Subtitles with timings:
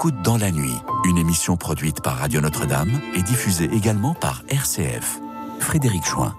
[0.00, 0.72] D'écoute dans la nuit,
[1.04, 5.20] une émission produite par Radio Notre-Dame et diffusée également par RCF.
[5.58, 6.34] Frédéric Chouin.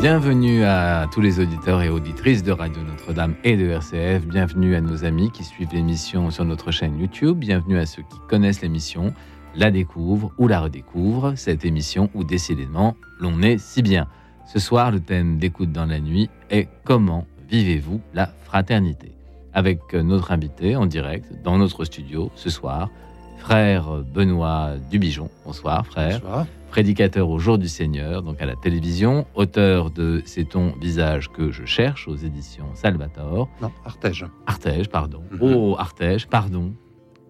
[0.00, 4.24] Bienvenue à tous les auditeurs et auditrices de Radio Notre-Dame et de RCF.
[4.28, 7.38] Bienvenue à nos amis qui suivent l'émission sur notre chaîne YouTube.
[7.38, 9.12] Bienvenue à ceux qui connaissent l'émission,
[9.56, 11.32] la découvrent ou la redécouvrent.
[11.34, 14.06] Cette émission où décidément l'on est si bien.
[14.46, 19.17] Ce soir, le thème d'écoute dans la nuit est Comment vivez-vous la fraternité?
[19.54, 22.90] Avec notre invité en direct dans notre studio ce soir,
[23.38, 25.30] frère Benoît Dubijon.
[25.44, 26.20] Bonsoir, frère.
[26.20, 26.46] Bonsoir.
[26.70, 31.50] Prédicateur au jour du Seigneur, donc à la télévision, auteur de C'est ton visage que
[31.50, 33.48] je cherche aux éditions Salvator.
[33.62, 34.26] Non, Artege.
[34.46, 35.22] Artege, pardon.
[35.32, 35.38] Mhm.
[35.40, 36.74] Oh, Artege, pardon.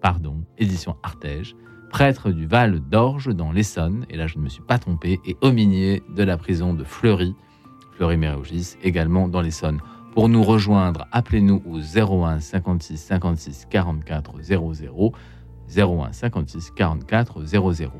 [0.01, 0.43] Pardon.
[0.57, 1.55] Édition Artege.
[1.89, 5.37] Prêtre du Val d'Orge dans l'Essonne, et là je ne me suis pas trompé, et
[5.41, 7.33] auminier de la prison de Fleury,
[7.95, 9.79] Fleury-Mérogis, également dans l'Essonne.
[10.13, 15.13] Pour nous rejoindre, appelez-nous au 01 56 56 44 00,
[15.77, 17.91] 01 56 44 00.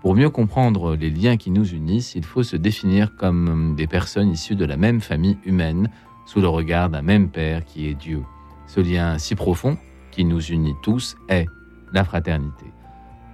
[0.00, 4.30] Pour mieux comprendre les liens qui nous unissent, il faut se définir comme des personnes
[4.30, 5.90] issues de la même famille humaine,
[6.26, 8.22] sous le regard d'un même Père qui est Dieu.
[8.66, 9.76] Ce lien si profond
[10.12, 11.46] qui nous unit tous est
[11.92, 12.66] la fraternité.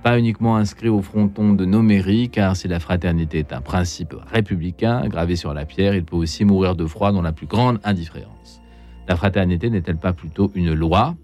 [0.02, 4.14] Pas uniquement inscrit au fronton de nos mairies, car si la fraternité est un principe
[4.32, 7.80] républicain gravé sur la pierre, il peut aussi mourir de froid dans la plus grande
[7.82, 8.60] indifférence.
[9.08, 11.16] La fraternité n'est-elle pas plutôt une loi,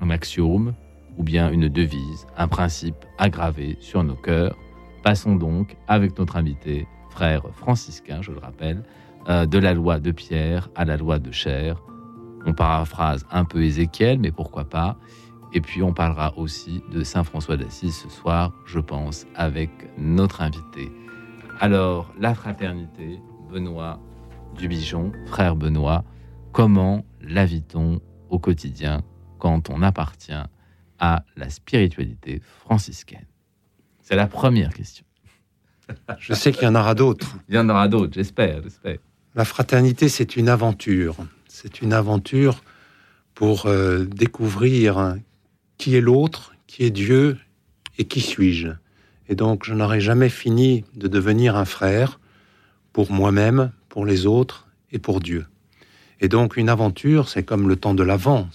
[0.00, 0.72] un axiome,
[1.18, 4.56] ou bien une devise, un principe aggravé sur nos cœurs?
[5.02, 8.82] Passons donc avec notre invité, frère franciscain, je le rappelle,
[9.28, 11.82] euh, de la loi de Pierre à la loi de chair.
[12.46, 14.96] On paraphrase un peu Ézéchiel, mais pourquoi pas
[15.54, 20.40] Et puis on parlera aussi de Saint François d'Assise ce soir, je pense, avec notre
[20.40, 20.90] invité.
[21.60, 24.00] Alors, la fraternité, Benoît
[24.56, 26.04] Dubijon, frère Benoît,
[26.52, 29.02] comment la vit-on au quotidien
[29.38, 30.32] quand on appartient
[30.98, 33.26] à la spiritualité franciscaine?
[34.00, 35.04] C'est la première question.
[36.18, 37.36] Je sais qu'il y en aura d'autres.
[37.48, 38.98] Il y en aura d'autres, j'espère, j'espère.
[39.34, 41.16] La fraternité, c'est une aventure.
[41.48, 42.62] C'est une aventure
[43.34, 45.16] pour euh, découvrir
[45.82, 47.38] qui est l'autre, qui est Dieu
[47.98, 48.68] et qui suis-je?
[49.28, 52.20] Et donc, je n'aurai jamais fini de devenir un frère
[52.92, 55.44] pour moi-même, pour les autres et pour Dieu.
[56.20, 58.48] Et donc, une aventure, c'est comme le temps de l'avant.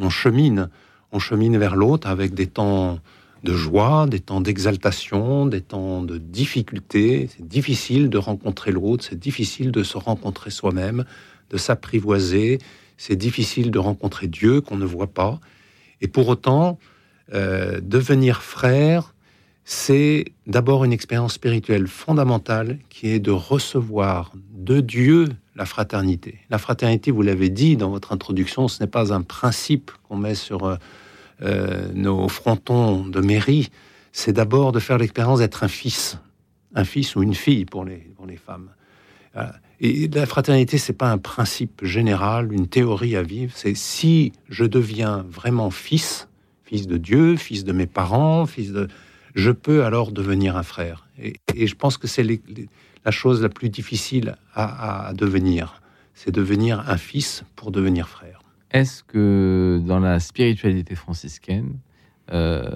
[0.00, 0.68] On chemine,
[1.12, 2.98] on chemine vers l'autre avec des temps
[3.44, 7.30] de joie, des temps d'exaltation, des temps de difficulté.
[7.36, 11.04] C'est difficile de rencontrer l'autre, c'est difficile de se rencontrer soi-même,
[11.50, 12.58] de s'apprivoiser.
[12.96, 15.38] C'est difficile de rencontrer Dieu qu'on ne voit pas.
[16.04, 16.78] Et pour autant,
[17.32, 19.14] euh, devenir frère,
[19.64, 26.40] c'est d'abord une expérience spirituelle fondamentale qui est de recevoir de Dieu la fraternité.
[26.50, 30.34] La fraternité, vous l'avez dit dans votre introduction, ce n'est pas un principe qu'on met
[30.34, 30.76] sur euh,
[31.40, 33.70] euh, nos frontons de mairie,
[34.12, 36.18] c'est d'abord de faire l'expérience d'être un fils,
[36.74, 38.68] un fils ou une fille pour les, pour les femmes.
[39.86, 43.52] Et la fraternité, c'est pas un principe général, une théorie à vivre.
[43.54, 46.26] C'est si je deviens vraiment fils,
[46.62, 48.88] fils de Dieu, fils de mes parents, fils de,
[49.34, 51.06] je peux alors devenir un frère.
[51.22, 52.24] Et, je pense que c'est
[53.04, 55.82] la chose la plus difficile à devenir,
[56.14, 58.40] c'est devenir un fils pour devenir frère.
[58.70, 61.76] Est-ce que dans la spiritualité franciscaine,
[62.32, 62.70] euh,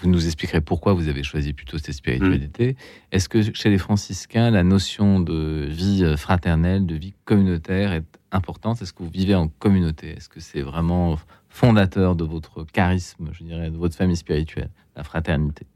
[0.00, 2.76] vous nous expliquerez pourquoi vous avez choisi plutôt cette spiritualité,
[3.12, 8.04] est-ce que chez les franciscains, la notion de vie euh, fraternelle, de vie communautaire est
[8.32, 8.82] importante?
[8.82, 10.10] Est-ce que vous vivez en communauté?
[10.16, 11.18] Est-ce que c'est vraiment
[11.48, 15.66] fondateur de votre charisme, je dirais, de votre famille spirituelle, la fraternité?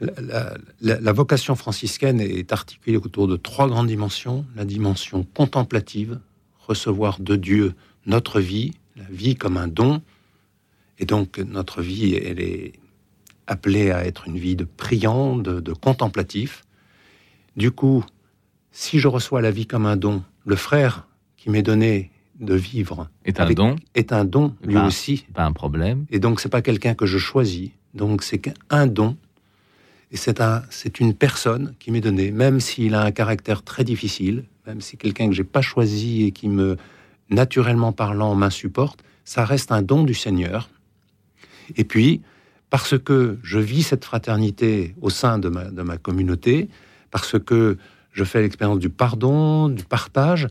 [0.00, 4.46] La, la- la- la vocation franciscaine est articulée autour de trois grandes dimensions.
[4.56, 6.18] La dimension contemplative,
[6.66, 7.74] recevoir de Dieu
[8.06, 10.00] notre vie, la vie comme un don.
[11.00, 12.72] Et donc notre vie, elle est
[13.48, 16.62] appelée à être une vie de priant, de, de contemplatif.
[17.56, 18.04] Du coup,
[18.70, 23.08] si je reçois la vie comme un don, le frère qui m'est donné de vivre
[23.24, 25.26] Est un avec- don, est un don lui Ben, aussi.
[25.34, 26.06] pas un problème.
[26.10, 27.70] Et donc, c'est pas quelqu'un que je choisis.
[27.92, 29.16] Donc, c'est qu'un don.
[30.12, 33.84] Et c'est un, c'est une personne qui m'est donnée, même s'il a un caractère très
[33.84, 36.76] difficile, même si quelqu'un que j'ai pas choisi et qui me,
[37.30, 40.68] naturellement parlant, m'insupporte, ça reste un don du Seigneur.
[41.76, 42.20] Et puis,
[42.70, 46.68] parce que je vis cette fraternité au sein de ma, communauté,
[47.10, 47.76] parce que
[48.12, 50.48] je fais l'expérience du pardon, du partage,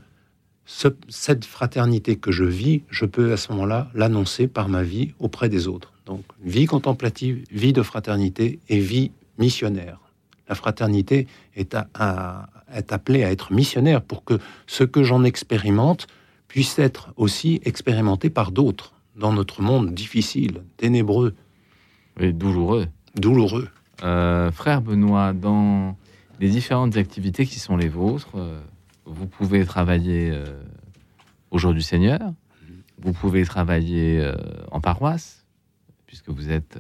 [0.66, 5.14] ce- cette fraternité que je vis, je peux à ce moment-là l'annoncer par ma vie
[5.20, 5.94] auprès des autres.
[6.06, 10.00] Donc, vie contemplative, vie de fraternité et vie missionnaire.
[10.48, 11.76] La fraternité est
[12.92, 16.08] appelée à être missionnaire pour que ce que j'en expérimente
[16.48, 21.36] puisse être aussi expérimenté par d'autres dans notre monde difficile, ténébreux.
[22.20, 22.88] Oui, douloureux.
[23.16, 23.68] Douloureux.
[24.04, 25.98] Euh, frère Benoît, dans
[26.40, 28.62] les différentes activités qui sont les vôtres, euh,
[29.06, 30.46] vous pouvez travailler euh,
[31.52, 32.20] au jour du Seigneur,
[33.02, 34.36] vous pouvez travailler euh,
[34.72, 35.46] en paroisse,
[36.06, 36.78] puisque vous êtes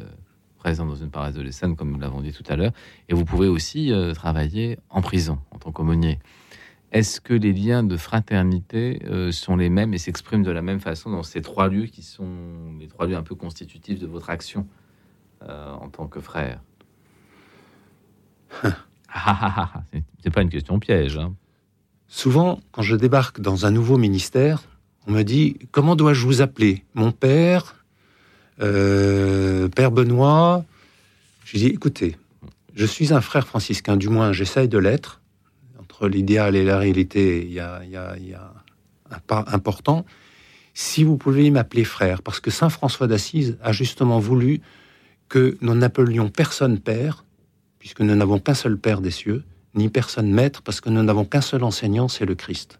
[0.57, 2.71] présent dans une paroisse de l'Essonne, comme nous l'avons dit tout à l'heure,
[3.09, 6.19] et vous pouvez aussi travailler en prison en tant qu'aumônier.
[6.91, 10.80] Est-ce que les liens de fraternité euh, sont les mêmes et s'expriment de la même
[10.80, 12.27] façon dans ces trois lieux qui sont
[12.80, 14.65] les trois lieux un peu constitutifs de votre action
[15.47, 16.62] euh, en tant que frère?
[18.62, 18.74] C'est-
[20.24, 21.18] C'est pas une question piège.
[21.18, 21.33] hein.
[22.07, 24.63] Souvent, quand je débarque dans un nouveau ministère,
[25.07, 26.83] on me dit Comment dois-je vous appeler?
[26.95, 27.75] Mon père
[28.62, 30.65] euh, Père Benoît
[31.45, 32.18] Je dis Écoutez,
[32.75, 35.19] je suis un frère franciscain, du moins j'essaye de l'être.
[36.00, 38.54] Entre l'idéal et la réalité, il y a, il y a- il y a
[39.12, 40.06] un pas important.
[40.74, 44.62] Si vous pouvez m'appeler frère, parce que Saint François d'Assise a justement voulu
[45.28, 47.25] que nous n'appelions personne père,
[47.80, 49.44] puisque nous n'avons qu'un seul Père des cieux,
[49.75, 52.80] ni personne maître, parce que nous n'avons qu'un seul enseignant, c'est le Christ.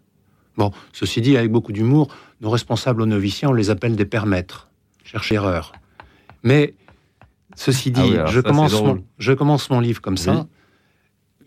[0.56, 2.08] Bon, ceci dit, avec beaucoup d'humour,
[2.40, 4.68] nos responsables aux noviciens, on les appelle des pères maîtres.
[5.04, 5.72] Cherchez erreur.
[6.42, 6.72] Mais,
[7.54, 10.20] ceci dit, Ah oui, alors je, ça, commence mon, je commence mon livre comme Oui.
[10.20, 10.46] ça.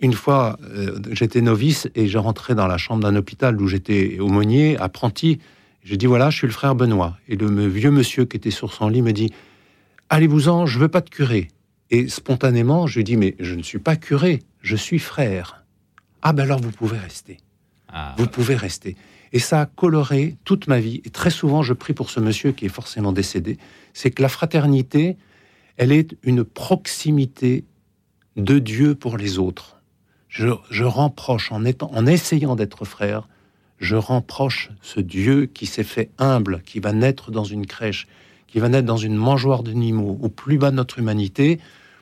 [0.04, 4.20] Une fois, euh, j'étais novice et je rentrais dans la chambre d'un hôpital où j'étais
[4.20, 5.40] aumônier, apprenti.
[5.82, 7.18] Je dis voilà, je suis le frère Benoît.
[7.30, 9.32] Et le vieux monsieur qui était sur son lit me dit
[10.10, 11.48] Allez-vous-en, je veux pas de curé.
[11.90, 15.64] Et spontanément, je lui dis Mais je ne suis pas curé, je suis frère.
[16.22, 17.38] Ah ben alors vous pouvez rester.
[17.88, 18.98] Ah, Vous pouvez rester.
[19.32, 21.02] Et ça a coloré toute ma vie.
[21.06, 23.58] Et très souvent, je prie pour ce monsieur qui est forcément décédé.
[23.94, 25.16] C'est que la fraternité,
[25.78, 27.64] elle est une proximité
[28.36, 29.78] de Dieu pour les autres.
[30.33, 33.27] Je, je remproche, en, étant, en essayant d'être frère,
[33.77, 38.07] je remproche ce Dieu qui s'est fait humble, qui va naître dans une crèche,
[38.47, 41.59] qui va naître dans une mangeoire d'animaux, au plus bas de notre humanité,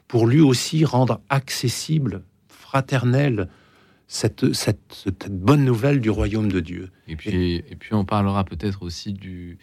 [0.08, 3.50] pour lui aussi rendre accessible, fraternelle,
[4.08, 4.46] cette,
[5.30, 6.90] bonne nouvelle du royaume de Dieu.
[7.10, 9.58] Et puis, et puis on parlera peut-être aussi du,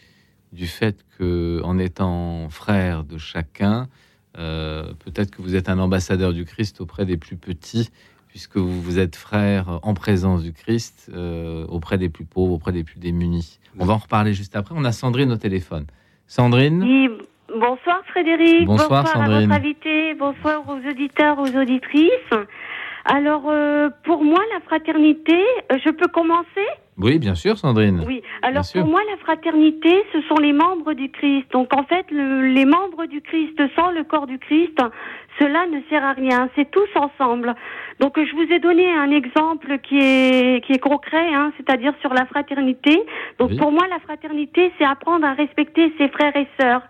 [0.53, 3.89] du fait que, en étant frère de chacun,
[4.37, 7.89] euh, peut-être que vous êtes un ambassadeur du Christ auprès des plus petits,
[8.29, 12.73] puisque vous, vous êtes frère en présence du Christ euh, auprès des plus pauvres, auprès
[12.73, 13.59] des plus démunis.
[13.79, 14.75] On va en reparler juste après.
[14.77, 15.87] On a Sandrine au téléphone.
[16.27, 17.09] Sandrine, Oui,
[17.49, 18.67] bonsoir Frédéric.
[18.67, 19.49] Bonsoir, à Sandrine.
[19.49, 20.15] votre invité.
[20.15, 22.35] Bonsoir aux auditeurs, aux auditrices.
[23.05, 25.39] Alors, euh, pour moi, la fraternité,
[25.73, 26.67] euh, je peux commencer?
[26.99, 28.03] Oui, bien sûr, Sandrine.
[28.07, 28.21] Oui.
[28.43, 31.47] Alors, pour moi, la fraternité, ce sont les membres du Christ.
[31.53, 34.79] Donc, en fait, le- les membres du Christ sans le corps du Christ,
[35.39, 36.49] cela ne sert à rien.
[36.57, 37.55] C'est tous ensemble.
[38.01, 42.15] Donc, je vous ai donné un exemple qui est, qui est concret, hein, c'est-à-dire sur
[42.15, 43.03] la fraternité.
[43.39, 43.59] Donc, Oui.
[43.59, 46.83] pour moi, la fraternité, c'est apprendre à respecter ses frères et sœurs.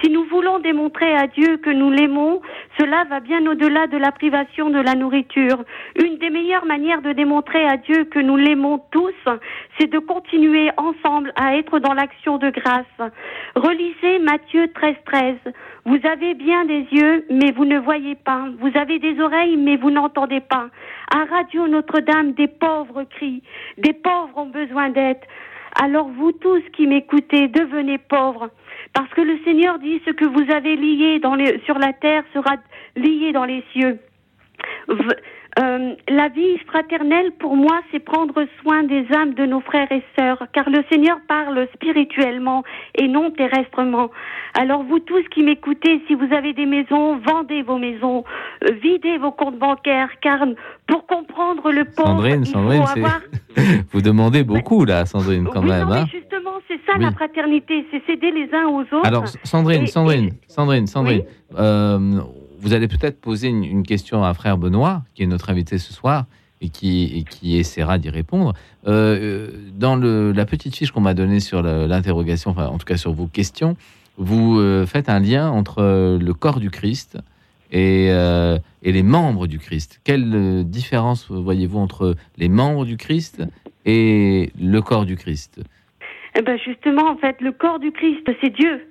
[0.00, 2.40] Si nous voulons démontrer à Dieu que nous l'aimons,
[2.78, 5.58] cela va bien au-delà de la privation de la nourriture.
[6.02, 9.14] Une des meilleures manières de démontrer à Dieu que nous l'aimons tous,
[9.78, 13.10] c'est de continuer ensemble à être dans l'action de grâce.
[13.54, 15.34] Relisez Matthieu 13, 13.
[15.84, 17.91] Vous avez bien des yeux, mais vous ne voyez
[18.24, 18.46] pas.
[18.58, 20.68] Vous avez des oreilles, mais vous n'entendez pas.
[21.14, 23.42] À Radio Notre-Dame, des pauvres crient.
[23.78, 25.20] Des pauvres ont besoin d'aide.
[25.80, 28.50] Alors vous tous qui m'écoutez, devenez pauvres.
[28.94, 31.20] Parce que le Seigneur dit ce que vous avez lié
[31.64, 32.56] sur la terre sera
[32.96, 33.98] lié dans les cieux.
[35.60, 40.02] Euh, la vie fraternelle, pour moi, c'est prendre soin des âmes de nos frères et
[40.18, 42.62] sœurs, car le Seigneur parle spirituellement
[42.94, 44.10] et non terrestrement.
[44.54, 48.24] Alors vous tous qui m'écoutez, si vous avez des maisons, vendez vos maisons,
[48.64, 50.38] euh, videz vos comptes bancaires, car
[50.86, 53.20] pour comprendre le pauvre, Sandrine, il Sandrine, faut avoir...
[53.92, 55.86] Vous demandez beaucoup, là, Sandrine, quand oui, même.
[55.86, 56.04] non, hein.
[56.10, 57.04] mais justement, c'est ça Oui.
[57.04, 59.04] la fraternité, c'est s'aider les uns aux autres.
[59.06, 61.24] Alors, Sandrine, Et- Sandrine, et- Sandrine, Sandrine,
[61.58, 62.20] euh,
[62.62, 65.92] vous allez peut-être poser une, une question à frère Benoît, qui est notre invité ce
[65.92, 66.26] soir
[66.60, 68.54] et qui, et qui essaiera d'y répondre.
[68.86, 72.86] Euh, euh, dans le, la petite fiche qu'on m'a donnée sur l'interrogation, enfin, en tout
[72.86, 73.76] cas sur vos questions,
[74.16, 75.82] vous euh, faites un lien entre
[76.18, 77.18] le corps du Christ
[77.72, 80.00] et, euh, et les membres du Christ.
[80.04, 83.42] Quelle différence voyez-vous entre les membres du Christ
[83.84, 85.60] et le corps du Christ?
[86.38, 88.86] Eh ben justement, en fait, le corps du Christ, c'est Dieu.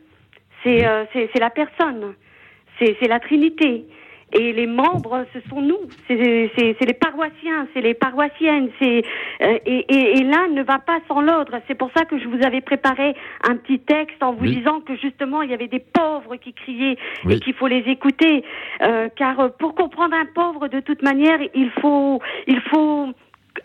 [0.64, 2.14] C'est la personne.
[3.00, 3.86] C'est la Trinité.
[4.34, 5.78] Et les membres, ce sont nous.
[6.08, 8.70] C'est les paroissiens, c'est les paroissiennes.
[8.82, 9.04] C'est
[9.42, 11.52] euh, et, et, et l'un ne va pas sans l'autre.
[11.68, 13.14] C'est pour ça que je vous avais préparé
[13.46, 14.56] un petit texte en vous Oui.
[14.56, 16.96] disant que justement il y avait des pauvres qui criaient
[17.26, 17.36] Oui.
[17.36, 18.46] et qu'il faut les écouter.
[18.84, 23.08] Euh, car euh, pour comprendre un pauvre, de toute manière, il faut il faut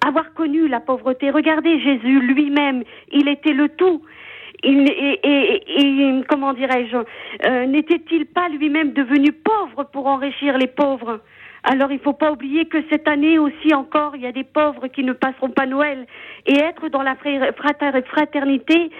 [0.05, 1.31] avoir connu la pauvreté.
[1.31, 2.83] Regardez Jésus lui-même,
[3.13, 4.03] il était le tout.
[4.65, 10.67] Il, et, et- et- comment dirais-je, euh, n'était-il pas lui-même devenu pauvre pour enrichir les
[10.67, 11.21] pauvres?
[11.65, 14.87] Alors il faut pas oublier que cette année aussi encore, il y a des pauvres
[14.87, 16.07] qui ne passeront pas Noël.
[16.47, 18.91] Et être dans la fraternité,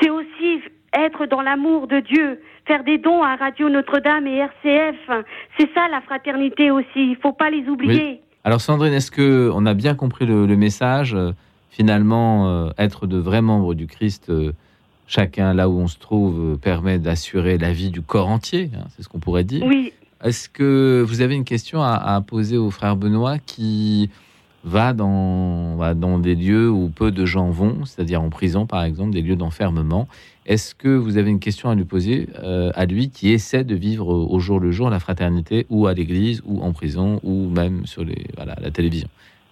[0.00, 0.60] c'est aussi
[0.92, 5.24] être dans l'amour de Dieu, faire des dons à Radio Notre-Dame et RCF.
[5.58, 8.20] C'est ça la fraternité aussi, il faut pas les oublier.
[8.44, 11.32] Alors Sandrine, est-ce que on a bien compris le, le message euh,
[11.70, 14.52] Finalement, euh, être de vrais membres du Christ, euh,
[15.10, 18.70] chacun là où on se trouve, euh, permet d'assurer la vie du corps entier.
[18.76, 19.64] hein, c'est ce qu'on pourrait dire.
[19.66, 24.08] Oui, Est-ce que vous avez une question à, à poser au frère Benoît qui
[24.62, 28.84] va dans, va dans des lieux où peu de gens vont, c'est-à-dire en prison par
[28.84, 30.06] exemple, des lieux d'enfermement?
[30.46, 33.74] Est-ce que vous avez une question à lui poser euh, à lui qui essaie de
[33.74, 37.84] vivre au jour le jour la fraternité ou à l'église ou en prison ou même
[37.86, 39.08] sur les, voilà, la télévision?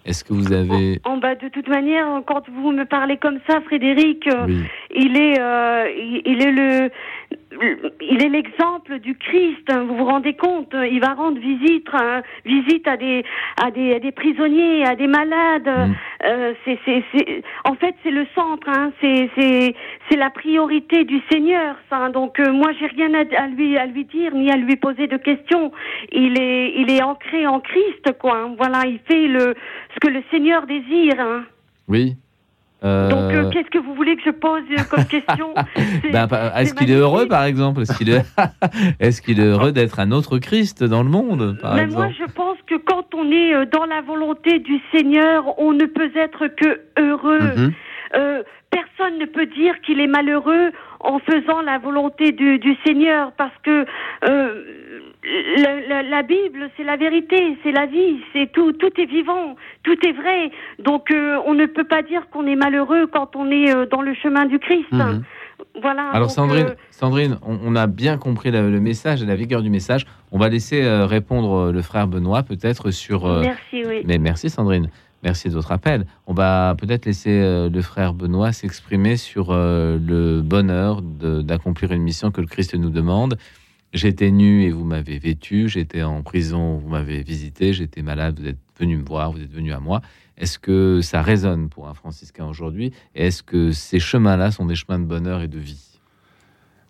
[0.08, 1.00] Est-ce que vous avez...
[1.04, 4.62] en bas de toute manière, quand vous me parlez comme ça, Frédéric, euh, Oui,
[4.94, 6.90] il est, euh, il, il est le,
[8.00, 9.64] il est l'exemple du Christ.
[9.70, 13.24] hein, Vous vous rendez compte Il va rendre visite, hein, visite à des,
[13.62, 15.66] à des, à des prisonniers, à des malades.
[15.88, 15.94] Mm.
[16.24, 18.68] Euh, c'est, c'est, c'est, en fait, c'est le centre.
[18.68, 19.74] Hein, c'est, c'est,
[20.08, 21.76] c'est la priorité du Seigneur.
[21.90, 21.96] Ça.
[21.96, 22.10] hein.
[22.10, 25.06] Donc euh, moi, j'ai rien à, à lui, à lui dire ni à lui poser
[25.06, 25.72] de questions.
[26.12, 28.36] Il est, il est ancré en Christ, quoi.
[28.36, 28.54] hein.
[28.56, 29.54] Voilà, il fait le,
[29.98, 31.20] ce que le Seigneur désire.
[31.20, 31.44] Hein.
[31.88, 32.16] oui.
[32.84, 35.52] Euh, Donc, euh, qu'est-ce que vous voulez que je pose comme question
[36.12, 37.82] ben, est-ce qu'il est heureux, par exemple?
[37.82, 42.06] Est-ce qu'il est, heureux d'être un autre Christ dans le monde, par Mais exemple?
[42.06, 45.86] moi, je pense que quand on est euh, dans la volonté du Seigneur, on ne
[45.86, 47.40] peut être que heureux.
[47.40, 47.72] Mhm.
[48.14, 53.32] Euh, personne ne peut dire qu'il est malheureux en faisant la volonté du, du Seigneur,
[53.32, 53.86] parce que
[55.56, 59.56] la, la- la Bible, c'est la vérité, c'est la vie, c'est tout, tout est vivant,
[59.82, 60.50] tout est vrai.
[60.78, 64.02] Donc, euh, on ne peut pas dire qu'on est malheureux quand on est euh, dans
[64.02, 64.86] le chemin du Christ.
[64.92, 65.22] Mhm.
[65.82, 66.08] Voilà.
[66.10, 69.62] Alors Sandrine, euh, Sandrine, on, on a bien compris la- le message et la vigueur
[69.62, 70.06] du message.
[70.32, 73.26] On va laisser répondre le frère Benoît peut-être sur.
[73.40, 74.02] merci, oui.
[74.04, 74.88] Mais merci Sandrine,
[75.22, 76.04] merci de votre appel.
[76.26, 82.40] On va peut-être laisser le frère Benoît s'exprimer sur le bonheur d'accomplir une mission que
[82.40, 83.36] le Christ nous demande.
[83.94, 88.46] J'étais nu et vous m'avez vêtu, j'étais en prison, vous m'avez visité, j'étais malade, vous
[88.46, 90.02] êtes venu me voir, vous êtes venu à moi.
[90.36, 92.92] Est-ce que ça résonne pour un franciscain aujourd'hui?
[93.14, 96.00] Et est-ce que ces chemins-là sont des chemins de bonheur et de vie?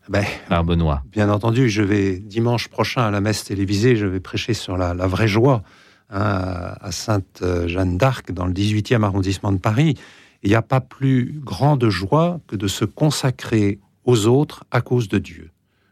[0.09, 1.03] Ben, Frère Benoît.
[1.13, 4.93] Bien entendu, je vais dimanche prochain à la messe télévisée, je vais prêcher sur la,
[4.93, 5.63] la vraie joie
[6.11, 9.95] hein, à à Sainte-Jeanne d'Arc, dans le 18e arrondissement de Paris.
[10.43, 15.09] Il n'y a pas plus grande joie que de se consacrer aux autres à cause
[15.09, 15.51] de Dieu.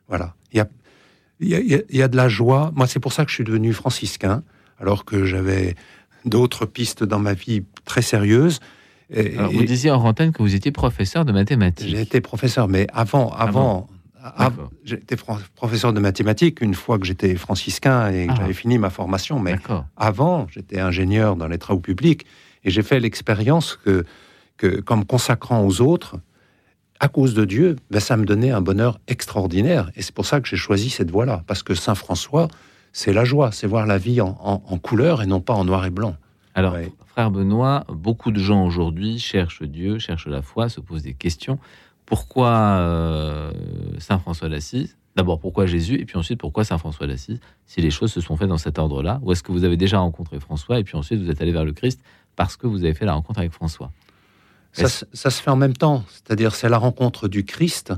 [0.09, 0.35] Voilà.
[0.53, 0.69] Il y a,
[1.41, 2.73] il y a- il y de la joie.
[2.75, 4.43] Moi, c'est pour ça que je suis devenu franciscain,
[4.81, 5.75] alors que j'avais
[6.25, 8.61] d'autres pistes dans ma vie très sérieuses.
[9.11, 11.89] Et- Alors, et- vous disiez en antenne que vous étiez professeur de mathématiques.
[11.89, 13.87] j'ai été professeur, mais avant, avant,
[14.23, 14.71] av- D'accord.
[14.85, 15.17] j'étais
[15.55, 18.37] professeur de mathématiques une fois que j'étais franciscain et que Ah.
[18.41, 19.39] j'avais fini ma formation.
[19.39, 19.57] Mais
[19.97, 22.27] avant, j'étais ingénieur dans les travaux publics
[22.65, 24.05] et j'ai fait l'expérience que,
[24.57, 26.17] que, comme consacrant aux autres,
[27.01, 29.91] à cause de Dieu, ben, ça me donnait un bonheur extraordinaire.
[29.97, 32.49] Et c'est pour ça que j'ai choisi cette voie-là, parce que Saint François,
[32.93, 35.65] c'est la joie, c'est voir la vie en, en- en couleur et non pas en
[35.65, 36.17] noir et blanc.
[36.55, 36.91] Alors, Ouais.
[37.07, 41.59] frère Benoît, beaucoup de gens aujourd'hui cherchent Dieu, cherchent la foi, se posent des questions.
[42.07, 43.53] Pourquoi euh,
[43.99, 44.97] Saint François d'Assise?
[45.17, 45.95] D'abord, pourquoi Jésus?
[46.01, 47.41] Et puis ensuite, pourquoi Saint François d'Assise?
[47.67, 49.99] Si les choses se sont faites dans cet ordre-là Ou est-ce que vous avez déjà
[49.99, 50.79] rencontré François?
[50.79, 52.01] Et puis ensuite vous êtes allé vers le Christ
[52.37, 53.91] parce que vous avez fait la rencontre avec François?
[54.83, 57.93] Ça, se- ça se fait en même temps, c'est-à-dire c'est la rencontre du Christ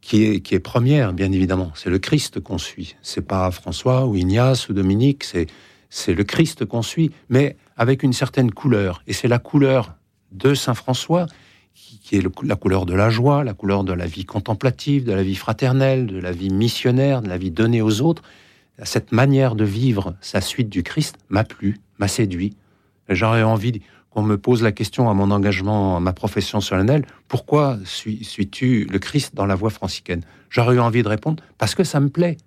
[0.00, 1.72] qui est, qui est première, bien évidemment.
[1.74, 2.96] C'est le Christ qu'on suit.
[3.02, 5.46] C'est pas François ou Ignace ou Dominique, c'est
[5.88, 9.02] c'est le Christ qu'on suit, mais avec une certaine couleur.
[9.06, 9.94] Et c'est la couleur
[10.32, 11.26] de Saint François
[11.74, 15.04] qui, qui est le- la couleur de la joie, la couleur de la vie contemplative,
[15.04, 18.22] de la vie fraternelle, de la vie missionnaire, de la vie donnée aux autres.
[18.82, 22.56] Cette manière de vivre sa suite du Christ m'a plu, m'a séduit.
[23.08, 23.80] J'aurais envie
[24.16, 28.86] qu'on me pose la question à mon engagement, à ma profession solennelle, pourquoi suis- suis-tu
[28.90, 32.08] le Christ dans la voie franciscaine J'aurais eu envie de répondre, parce que ça me
[32.08, 32.38] plaît.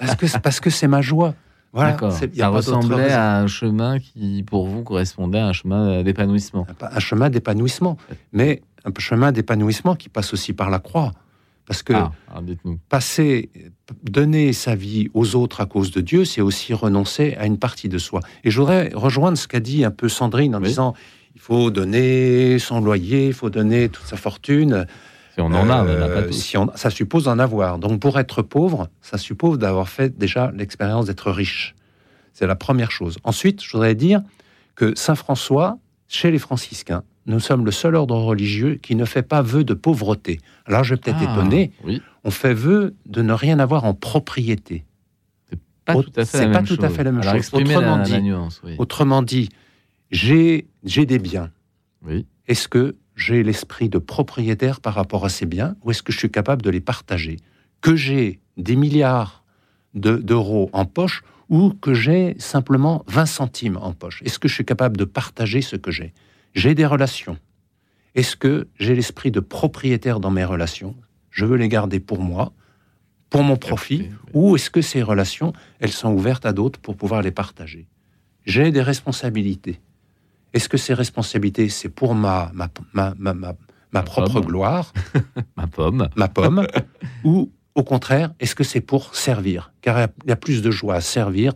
[0.00, 1.34] Parce que, parce que c'est ma joie.
[1.72, 2.10] Voilà, D'accord.
[2.10, 6.66] c'est- Ça ressemblait à un chemin qui, pour vous, correspondait à un chemin d'épanouissement.
[6.80, 7.96] un chemin d'épanouissement,
[8.32, 11.12] mais un chemin d'épanouissement qui passe aussi par la croix.
[11.70, 12.10] Parce que Ah,
[12.42, 12.80] dites-nous.
[12.88, 13.48] passer,
[14.02, 17.88] donner sa vie aux autres à cause de Dieu, c'est aussi renoncer à une partie
[17.88, 18.18] de soi.
[18.42, 20.66] Et je voudrais rejoindre ce qu'a dit un peu Sandrine en Oui.
[20.66, 20.94] disant
[21.36, 24.84] il faut donner son loyer, il faut donner toute sa fortune.
[25.34, 26.32] Si on en a, on n'en a pas Euh, tous.
[26.32, 27.78] si on- ça suppose d'en avoir.
[27.78, 31.76] Donc pour être pauvre, ça suppose d'avoir fait déjà l'expérience d'être riche.
[32.32, 33.18] C'est la première chose.
[33.22, 34.22] Ensuite, je voudrais dire
[34.74, 39.22] que Saint François, chez les franciscains, nous sommes le seul ordre religieux qui ne fait
[39.22, 40.40] pas vœu de pauvreté.
[40.66, 43.94] Alors je vais peut-être Ah, étonner, Oui, on fait vœu de ne rien avoir en
[43.94, 44.84] propriété.
[45.84, 46.96] pas Autre- tout à fait c'est la pas même tout à chose.
[46.96, 47.50] fait la même Alors, chose.
[47.54, 48.74] Autrement la, dit- la nuance, oui.
[48.78, 49.48] Autrement dit,
[50.10, 51.50] j'ai j'ai des biens.
[52.02, 52.26] Oui.
[52.48, 56.18] Est-ce que j'ai l'esprit de propriétaire par rapport à ces biens ou est-ce que je
[56.18, 57.36] suis capable de les partager?
[57.82, 59.44] Que j'ai des milliards
[59.94, 64.22] de- d'euros en poche ou que j'ai simplement 20 centimes en poche?
[64.24, 66.12] Est-ce que je suis capable de partager ce que j'ai?
[66.54, 67.38] J'ai des relations.
[68.14, 70.96] Est-ce que j'ai l'esprit de propriétaire dans mes relations?
[71.30, 72.52] Je veux les garder pour moi,
[73.30, 74.10] pour mon profit, oui.
[74.34, 77.86] ou est-ce que ces relations, elles sont ouvertes à d'autres pour pouvoir les partager?
[78.44, 79.80] J'ai des responsabilités.
[80.52, 83.54] Est-ce que ces responsabilités, c'est pour ma, ma, ma, ma, ma-
[83.92, 84.44] ma propre pomme.
[84.46, 84.92] gloire,
[85.56, 86.08] Ma pomme.
[86.16, 86.66] ma pomme,
[87.24, 89.72] ou au contraire, est-ce que c'est pour servir?
[89.82, 91.52] Car il y a- il y a plus de joie à servir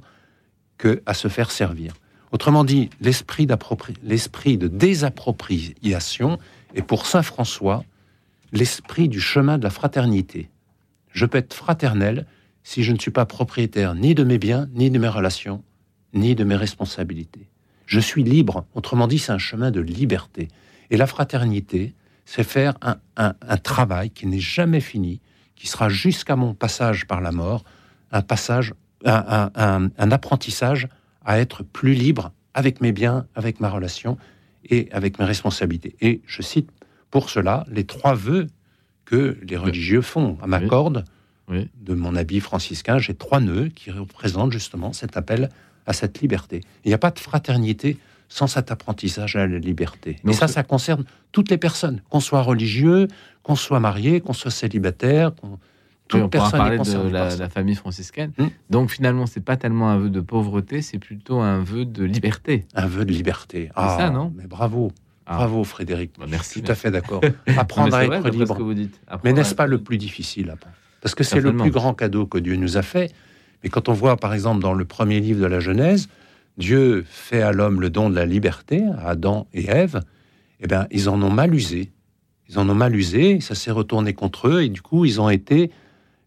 [0.79, 1.95] que à se faire servir.
[2.35, 6.39] Autrement dit, l'esprit de désappropriation
[6.75, 7.85] est pour Saint François
[8.51, 10.51] l'esprit du chemin de la fraternité.
[11.13, 12.27] Je peux être fraternel
[12.65, 15.63] si je ne suis pas propriétaire ni de mes biens, ni de mes relations,
[16.13, 17.49] ni de mes responsabilités.
[17.87, 20.49] Je suis libre, autrement dit, c'est un chemin de liberté.
[20.91, 22.75] Et la fraternité, c'est faire
[23.17, 25.21] un, travail qui n'est jamais fini,
[25.55, 27.63] qui sera jusqu'à mon passage par la mort,
[28.11, 28.75] un passage,
[29.05, 30.89] un apprentissage
[31.25, 34.17] à être plus libre avec mes biens, avec ma relation
[34.69, 35.97] et avec mes responsabilités.
[36.01, 36.71] Et je cite
[37.11, 38.47] pour cela les trois vœux
[39.05, 40.39] que les religieux font.
[40.43, 40.69] À ma Oui.
[40.69, 41.05] corde
[41.49, 41.69] Oui.
[41.83, 45.51] de mon habit franciscain, j'ai trois nœuds qui représentent justement cet appel
[45.87, 46.63] à cette liberté.
[46.85, 47.99] Il n'y a pas de fraternité
[48.31, 50.17] sans cet apprentissage à la liberté.
[50.25, 53.09] Donc, et ça, ça concerne toutes les personnes, qu'on soit religieux,
[53.43, 55.59] qu'on soit marié, qu'on soit célibataire, qu'on...
[56.09, 58.33] toute Oui, on pourra personne parler est concernée de la, famille franciscaine.
[58.39, 58.49] Hmm.
[58.71, 62.67] Donc finalement, c'est pas tellement un vœu de pauvreté, c'est plutôt un vœu de liberté.
[62.75, 63.71] Un vœu de liberté.
[63.75, 64.33] ça, non?
[64.37, 64.93] Mais bravo,
[65.27, 65.37] Ah.
[65.37, 66.13] bravo Frédéric.
[66.19, 67.23] Bah, merci, Tout à fait d'accord.
[67.57, 68.57] Apprendre à vrai, être libre.
[68.57, 69.01] que vous dites.
[69.07, 71.71] Apprendre Mais à n'est-ce être pas le plus difficile après Parce que c'est le plus
[71.71, 73.13] grand cadeau que Dieu nous a fait.
[73.63, 76.09] Mais quand on voit, par exemple, dans le premier livre de la Genèse,
[76.59, 80.03] Dieu fait à l'homme le don de la liberté, à Adam et Ève,
[80.61, 81.91] eh bien, ils en ont mal usé.
[82.49, 85.31] Ils en ont mal usé, ça s'est retourné contre eux, et du coup, ils ont
[85.31, 85.71] été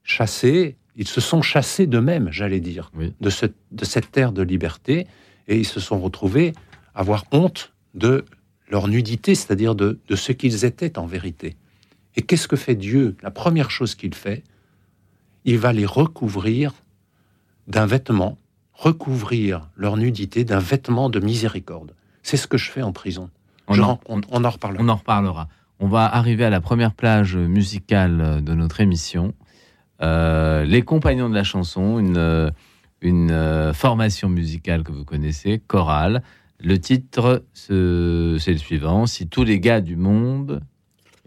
[0.08, 3.14] chassés, ils se sont chassés d'eux-mêmes, j'allais dire, Oui.
[3.22, 5.06] de, ce- de cette terre de liberté,
[5.48, 6.54] et ils se sont retrouvés
[6.96, 8.26] à avoir honte de
[8.70, 11.56] leur nudité, c'est-à-dire de, de ce qu'ils étaient en vérité.
[12.16, 13.16] Et qu'est-ce que fait Dieu?
[13.22, 14.44] La première chose qu'il fait,
[15.46, 16.74] il va les recouvrir
[17.68, 18.38] d'un vêtement,
[18.74, 21.94] recouvrir leur nudité d'un vêtement de miséricorde.
[22.24, 23.30] C'est ce que je fais en prison.
[23.68, 24.84] On je en- on en reparlera.
[24.84, 25.48] On en reparlera.
[25.80, 29.34] On va arriver à la première plage musicale de notre émission.
[30.02, 32.50] Euh, les Compagnons de la chanson, une, euh,
[33.02, 36.22] une euh, formation musicale que vous connaissez, chorale.
[36.60, 40.62] Le titre, ce- c'est le suivant Si tous les gars du monde,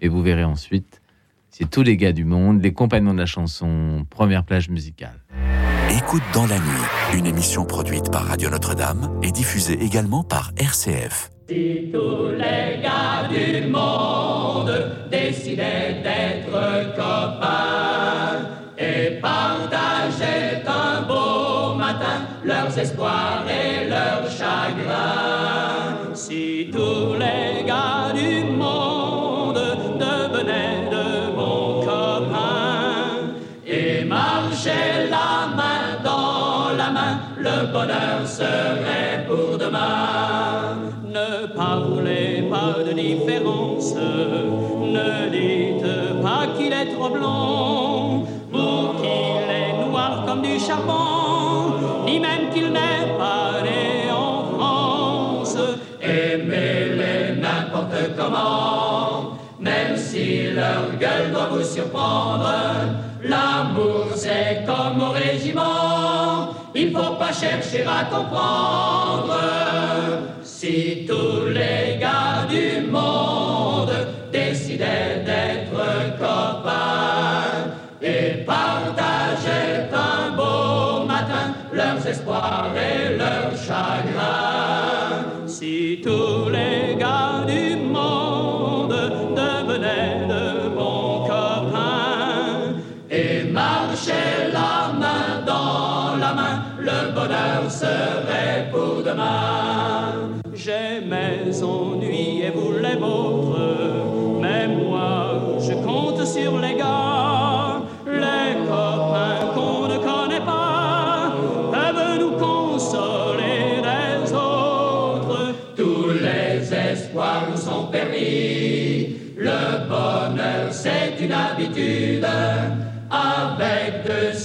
[0.00, 1.00] et vous verrez ensuite,
[1.50, 5.18] si tous les gars du monde, les Compagnons de la chanson, première plage musicale.
[5.96, 11.30] Écoute dans la nuit, une émission produite par Radio Notre-Dame et diffusée également par RCF.
[11.48, 14.70] Si tous les gars du monde
[15.10, 17.79] décidaient d'être copains
[22.44, 26.14] leurs espoirs et leurs chagrins.
[26.14, 29.60] Si tous les gars du monde
[29.98, 33.34] devenaient de bons copains
[33.66, 40.76] et marchaient la main dans la main, le bonheur serait pour demain.
[41.04, 49.88] Ne parlez pas de différence, ne dites pas qu'il est trop blond, ou qu'il est
[49.88, 51.19] noir comme du charbon,
[52.52, 55.56] qu'il n'est pas né en France.
[56.00, 62.50] Aimez-les n'importe comment, même si leur gueule doit vous surprendre.
[63.22, 69.38] L'amour c'est comme au régiment, il faut pas chercher à comprendre.
[70.42, 73.92] Si tous les gars du monde
[74.32, 75.09] décidaient
[82.10, 85.46] espoirs et leurs chagrins.
[85.46, 86.89] Si tous les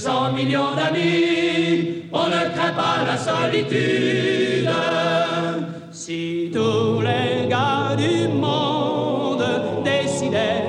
[0.06, 4.70] 200 millions d'amis, on ne craint pas la solitude.
[5.90, 9.44] Si tous les gars du monde
[9.84, 10.65] décidaient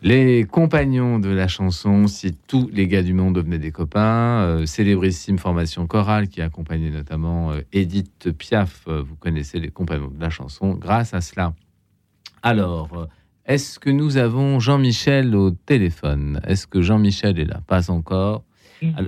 [0.00, 4.64] Les compagnons de la chanson, si tous les gars du monde devenaient des copains, euh,
[4.64, 10.20] célébrissime formation chorale qui accompagnait notamment euh, Edith Piaf, euh, vous connaissez les compagnons de
[10.20, 11.52] la chanson, grâce à cela.
[12.44, 13.06] Alors, euh,
[13.44, 16.40] est-ce que nous avons Jean-Michel au téléphone?
[16.46, 17.60] Est-ce que Jean-Michel est là?
[17.66, 18.44] Pas encore.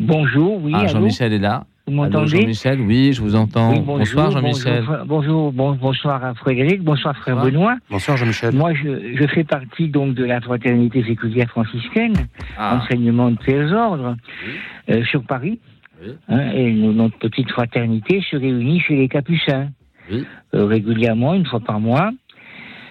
[0.00, 3.70] Bonjour, oui, ah, Jean-Michel est là vous m'entendez Jean-Michel, oui, je vous entends.
[3.72, 4.84] Oui, bonjour, bonsoir Jean-Michel.
[4.86, 7.50] Bonjour, bonjour, bon- bonsoir à Frédéric, bonsoir frère Bonsoir.
[7.52, 7.76] Benoît.
[7.90, 8.54] Bonsoir Jean-Michel.
[8.54, 12.14] Moi, je, je fais partie donc de la fraternité séculière franciscaine,
[12.56, 14.94] Ah, enseignement de 13 ordres, Oui.
[14.94, 15.58] euh, sur Paris.
[16.02, 16.12] Oui.
[16.28, 19.68] Hein, et notre petite fraternité se réunit chez les Capucins,
[20.10, 20.24] oui.
[20.54, 22.10] euh, régulièrement, une fois par mois.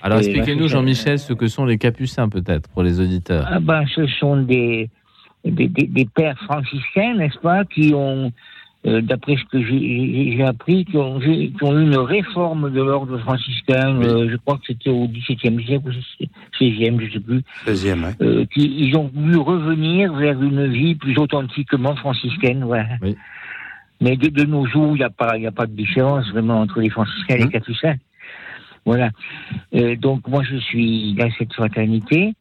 [0.03, 3.45] Alors expliquez-nous Jean-Michel ce que sont les capucins peut-être pour les auditeurs.
[3.51, 4.89] Ah ben, ce sont des,
[5.43, 8.31] des, des- des pères franciscains, n'est-ce pas, qui ont,
[8.87, 13.17] euh, d'après ce que j'ai- appris, qui ont, qui ont eu une réforme de l'ordre
[13.19, 15.91] franciscain, euh, je crois que c'était au XVIIe siècle ou
[16.57, 18.11] XVIe, je ne sais plus, 16e, ouais.
[18.21, 22.87] euh, qui, ils ont voulu revenir vers une vie plus authentiquement franciscaine, voilà.
[23.01, 23.15] Oui.
[24.01, 26.61] Mais de, de nos jours, il n'y a, pas- y a pas de différence vraiment
[26.61, 27.51] entre les franciscains et les Mhm.
[27.51, 27.95] capucins.
[28.85, 29.09] Voilà.
[29.75, 32.33] Euh, donc moi, je suis dans cette fraternité.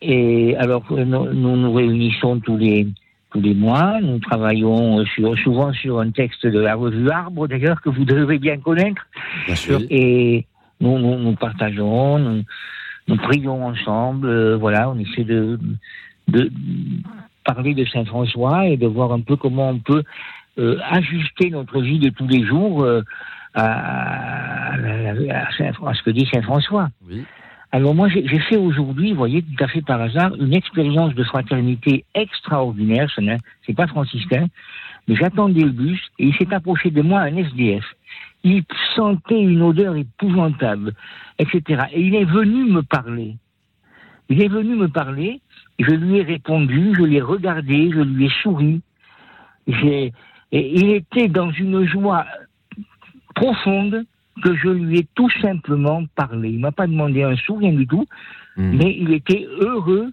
[0.00, 2.86] Et alors, euh, nous, nous réunissons tous les
[3.32, 4.00] tous les mois.
[4.00, 8.04] Nous travaillons euh, sur, souvent sur un texte de la revue Arbre, d'ailleurs, que vous
[8.04, 9.06] devez bien connaître.
[9.46, 9.80] Bien sûr.
[9.90, 10.46] Et
[10.80, 12.42] nous, nous, nous partageons, nous,
[13.08, 14.28] nous prions ensemble.
[14.28, 15.58] euh, voilà, on essaie de,
[16.28, 16.50] de
[17.44, 20.02] parler de Saint François et de voir un peu comment on peut
[20.58, 23.02] euh, ajuster notre vie de tous les jours euh,
[23.54, 26.90] à, à- à Saint- à ce que dit Saint François.
[27.08, 27.24] Oui.
[27.74, 31.24] Alors moi, j'ai fait aujourd'hui, vous voyez, tout à fait par hasard, une expérience de
[31.24, 33.10] fraternité extraordinaire.
[33.16, 33.38] Ce n'est
[33.74, 34.46] pas franciscain,
[35.08, 37.84] mais j'attendais le bus et il s'est approché de moi un SDF.
[38.44, 38.62] Il
[38.94, 40.92] sentait une odeur épouvantable,
[41.38, 41.84] etc.
[41.92, 43.36] Et il est venu me parler.
[44.28, 45.40] Il est venu me parler,
[45.78, 48.82] je lui ai répondu, je l'ai regardé, je lui ai souri.
[49.66, 50.12] Et
[50.52, 52.26] il était dans une joie
[53.34, 54.04] profonde
[54.42, 56.50] que je lui ai tout simplement parlé.
[56.50, 58.06] Il m'a pas demandé un sou, rien du tout,
[58.56, 58.76] Hmm.
[58.76, 60.12] mais il était heureux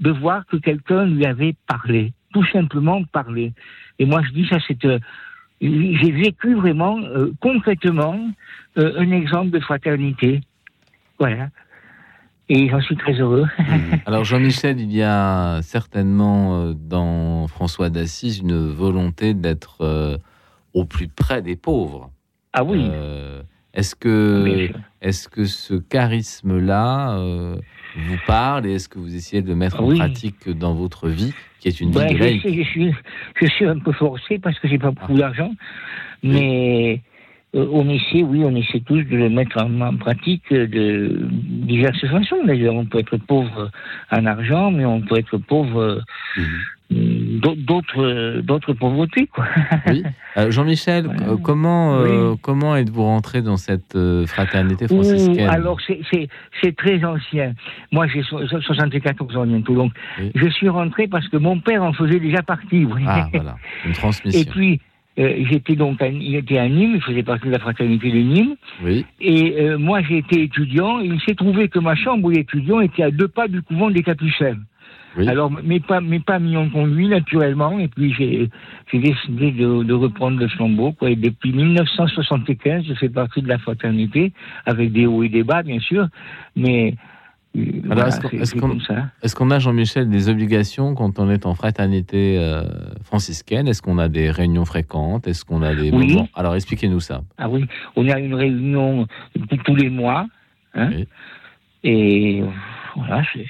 [0.00, 3.52] de voir que quelqu'un lui avait parlé, tout simplement parlé.
[3.98, 4.98] Et moi, je dis ça, c'est euh,
[5.60, 8.18] j'ai vécu vraiment euh, concrètement
[8.78, 10.40] euh, un exemple de fraternité.
[11.18, 11.48] Voilà.
[12.48, 13.46] Et j'en suis très heureux.
[13.58, 14.00] Mhm.
[14.06, 20.20] Alors Jean-Michel, il y a certainement dans François d'Assise une volonté d'être
[20.74, 22.10] au plus près des pauvres.
[22.52, 22.88] Ah oui.
[22.90, 23.42] Euh,
[23.74, 24.78] est-ce que, sûr.
[25.00, 27.56] est-ce que ce charisme-là euh,
[27.96, 31.32] vous parle et est-ce que vous essayez de le mettre en pratique dans votre vie,
[31.60, 32.94] qui est une Ben, vie de je, sais, je, suis,
[33.40, 35.52] je suis un peu forcé parce que j'ai pas beaucoup d'argent,
[36.22, 37.00] mais
[37.54, 42.44] on essaie, oui, on essaie tous de le mettre en, en pratique de diverses façons.
[42.46, 43.70] D'ailleurs, on peut être pauvre
[44.10, 46.00] en argent, mais on peut être pauvre euh,
[46.38, 47.40] Mhm.
[47.40, 49.44] d'au- d'autres d'autres pauvretés, quoi.
[49.86, 50.02] Oui.
[50.38, 51.28] Euh, Jean-Michel, Voilà.
[51.32, 52.38] euh, comment, euh, Oui.
[52.42, 55.48] comment êtes-vous rentré dans cette euh, fraternité Ouh, franciscaine?
[55.50, 55.78] alors
[56.62, 57.52] c'est très ancien.
[57.92, 60.32] Moi j'ai so- 74 ans bientôt, donc Oui.
[60.34, 62.86] je suis rentré parce que mon père en faisait déjà partie.
[63.06, 64.50] Ah, voilà, une Et transmission.
[64.52, 64.80] puis
[65.18, 68.18] euh, j'étais donc à, il était à Nîmes, il faisait partie de la fraternité de
[68.18, 68.56] Nîmes.
[68.82, 71.00] Oui, Et euh, moi, été étudiant.
[71.00, 74.02] Et il s'est trouvé que ma chambre d'étudiant était à deux pas du couvent des
[74.02, 74.56] Capucins.
[75.18, 75.28] oui.
[75.28, 77.78] Alors, mes pas, mes pas m'y ont conduit naturellement.
[77.78, 78.48] Et puis, j'ai
[78.90, 80.92] j'ai décidé de, de reprendre le flambeau.
[80.92, 81.10] Quoi.
[81.10, 84.32] Et depuis 1975, je fais partie de la fraternité,
[84.64, 86.08] avec des hauts et des bas, bien sûr.
[86.56, 86.94] Mais
[87.84, 88.54] voilà, est-ce qu'on- est-ce.
[89.22, 92.62] Est-ce a, Jean-Michel, des obligations quand on est en fraternité euh,
[93.04, 93.68] franciscaine?
[93.68, 95.26] Est-ce qu'on a des réunions fréquentes?
[95.28, 96.14] Est-ce qu'on a des Oui.
[96.14, 96.28] moments?
[96.34, 97.22] Alors, expliquez-nous ça.
[97.38, 99.06] Ah oui, on a une réunion
[99.64, 100.26] tous- les mois.
[100.74, 101.06] Hein, Oui.
[101.84, 102.42] Et
[102.96, 103.46] voilà, c'est-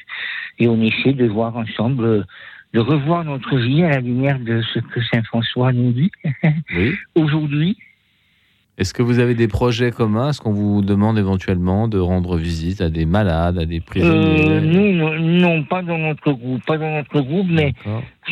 [0.59, 2.27] et on essaie de voir ensemble,
[2.75, 6.11] de revoir notre vie à la lumière de ce que Saint François nous dit
[6.75, 7.77] Oui, aujourd'hui.
[8.79, 10.31] Est-ce que vous avez des projets communs?
[10.31, 14.49] Est-ce qu'on vous demande éventuellement de rendre visite à des malades, à des prisonniers?
[14.49, 17.75] Euh, nous, non, non, pas dans notre groupe, pas dans notre groupe, mais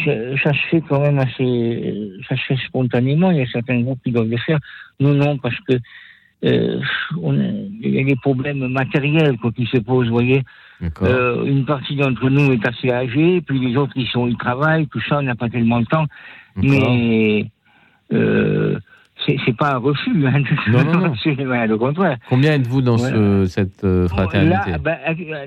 [0.04, 3.30] ça, ça se fait quand même assez, ça se fait spontanément.
[3.30, 4.58] Il y a certains groupes qui doivent le faire.
[4.98, 5.74] Nous, non, parce que
[6.46, 6.80] euh,
[7.20, 10.06] on a- il y a des problèmes matériels quoi, qui se posent.
[10.08, 10.42] Vous voyez.
[11.02, 14.86] Euh, une partie d'entre nous est assez âgée, puis les autres ils sont, ils travaillent,
[14.86, 16.06] tout ça, on n'a pas tellement le temps.
[16.56, 17.44] Mais
[18.14, 18.78] euh,
[19.26, 20.26] c'est pas un refus.
[20.26, 22.16] Hein, Non, non, le contraire.
[22.28, 24.70] Combien êtes-vous dans ce- cette euh, fraternité?
[24.72, 24.96] Là, ben,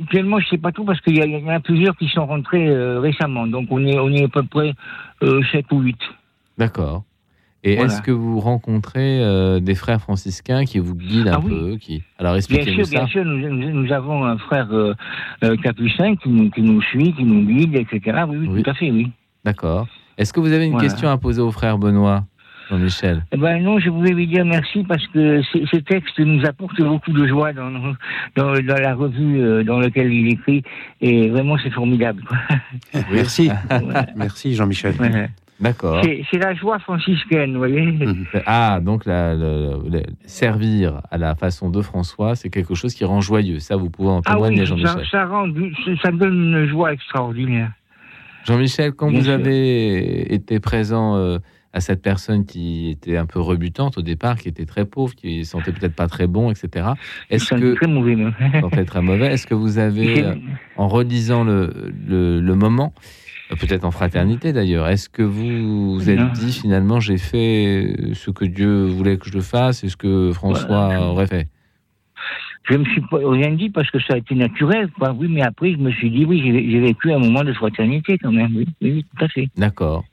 [0.01, 2.99] actuellement, je sais pas tout parce qu'il y, en a plusieurs qui sont rentrés euh,
[2.99, 3.47] récemment.
[3.47, 4.73] Donc, on est, on est à peu près
[5.23, 5.97] euh, 7 ou 8.
[6.57, 7.03] D'accord.
[7.65, 7.93] Et Voilà.
[7.93, 11.49] est-ce que vous rencontrez euh, des frères franciscains qui vous guident un Ah oui.
[11.49, 12.03] peu qui...
[12.19, 12.91] Alors Bien sûr, ça.
[12.99, 14.67] bien sûr, nous, avons un frère
[15.63, 18.23] capucin qui nous, qui nous suit, qui nous guide, etc.
[18.27, 18.63] Oui, oui, Oui.
[18.63, 19.11] tout à fait, oui.
[19.45, 19.87] D'accord.
[20.17, 20.87] Est-ce que vous avez une Voilà.
[20.87, 22.25] question à poser au frère Benoît,
[22.77, 26.81] Jean-Michel Eh ben non, je voulais lui dire merci parce que ces, textes nous apportent
[26.81, 27.69] beaucoup de joie dans,
[28.35, 30.63] dans, dans la revue euh, dans laquelle il écrit.
[31.01, 32.23] Et vraiment, c'est formidable.
[32.27, 32.37] quoi.
[33.11, 33.49] Merci.
[33.69, 34.07] Voilà.
[34.15, 34.93] Merci Jean-Michel.
[34.97, 35.27] Voilà.
[35.59, 36.01] D'accord.
[36.31, 37.81] C'est la joie franciscaine, vous voyez.
[37.85, 38.25] Mhm.
[38.45, 43.05] Ah, donc la- le- le- servir à la façon de François, c'est quelque chose qui
[43.05, 43.59] rend joyeux.
[43.59, 45.07] Ça, vous pouvez en Ah témoigner, oui, ça, Jean-Michel.
[45.11, 47.71] ça, rend, du- ça donne une joie extraordinaire.
[48.45, 49.33] Jean-Michel, quand Bien vous sûr.
[49.35, 51.37] avez été présent euh,
[51.73, 55.43] à cette personne qui était un peu rebutante au départ, qui était très pauvre, qui
[55.43, 56.89] sentait peut-être pas très bon, etc.
[57.31, 58.33] Est-ce que très mauvais, même.
[58.61, 60.35] sentait très mauvais Est-ce que vous avez, euh,
[60.77, 62.93] en relisant le, le, le moment,
[63.51, 68.29] euh, peut-être en fraternité d'ailleurs, est-ce que vous vous êtes dit finalement j'ai fait ce
[68.29, 71.47] que Dieu voulait que je fasse et ce que François aurait fait?
[72.69, 75.11] Je me suis pas rien dit parce que ça a été naturel, quoi.
[75.11, 78.31] Oui, mais après, je me suis dit, oui, j'ai vécu un moment de fraternité quand
[78.31, 78.55] même.
[78.55, 79.49] Oui, oui, tout à fait.
[79.57, 80.05] D'accord.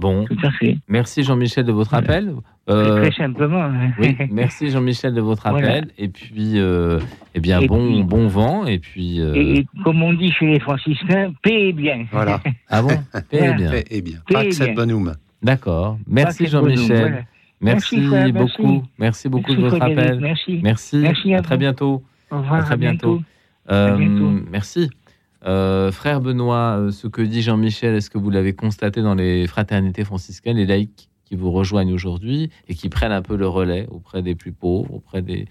[0.00, 0.78] Bon, Tout à fait.
[0.88, 2.32] merci Jean-Michel de votre appel.
[2.70, 3.70] Euh, Très simplement.
[3.98, 5.62] oui, merci Jean-Michel de votre appel.
[5.62, 5.80] Voilà.
[5.98, 6.98] Et puis, euh,
[7.34, 8.66] eh bien, Et bon, puis- bon vent.
[8.66, 12.06] Et puis, euh, Et, et comme on dit chez les franciscains, paix et bien.
[12.12, 12.40] Voilà.
[12.70, 12.88] ah bon,
[13.32, 14.86] eh bien, Eh, eh bien, Paix pas et que cette bien.
[14.86, 15.14] bonhomme.
[15.42, 15.98] d'accord.
[16.06, 16.86] Merci Jean-Michel.
[17.00, 17.16] voilà.
[17.62, 18.62] Merci, Merci, frère, merci.
[18.62, 18.82] beaucoup.
[18.98, 20.18] Merci beaucoup de votre appel.
[20.20, 20.60] Merci.
[20.62, 20.96] Merci.
[20.96, 22.02] Merci à à très bientôt.
[22.30, 22.60] Au revoir.
[22.60, 23.20] À très bientôt.
[23.68, 24.30] À Euh, bientôt.
[24.50, 24.88] merci.
[25.46, 29.46] Euh, frère Benoît, euh, ce que dit Jean-Michel, est-ce que vous l'avez constaté dans les
[29.46, 33.86] fraternités franciscaines, les laïcs qui vous rejoignent aujourd'hui et qui prennent un peu le relais
[33.90, 35.46] auprès des plus pauvres, auprès des,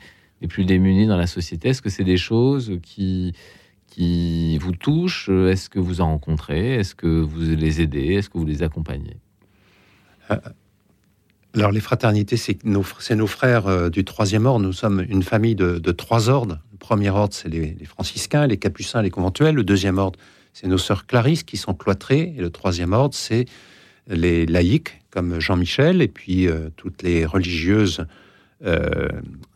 [0.47, 1.69] plus démunis dans la société?
[1.69, 3.33] Est-ce que c'est des choses qui,
[3.87, 5.29] qui vous touchent?
[5.29, 6.75] Est-ce que vous en rencontrez?
[6.75, 8.13] Est-ce que vous les aidez?
[8.13, 9.17] Est-ce que vous les accompagnez?
[11.55, 14.63] Alors les fraternités, c'est nos, frères euh, du troisième ordre.
[14.63, 16.59] Nous sommes une famille de trois ordres.
[16.81, 19.53] Le premier ordre, c'est les, les franciscains, les capucins, les conventuels.
[19.53, 20.17] Le deuxième ordre,
[20.53, 22.33] c'est nos sœurs Clarisse qui sont cloîtrées.
[22.37, 23.45] Et le troisième ordre, c'est
[24.07, 28.05] les laïcs comme Jean-Michel et puis euh, toutes les religieuses
[28.65, 29.09] euh,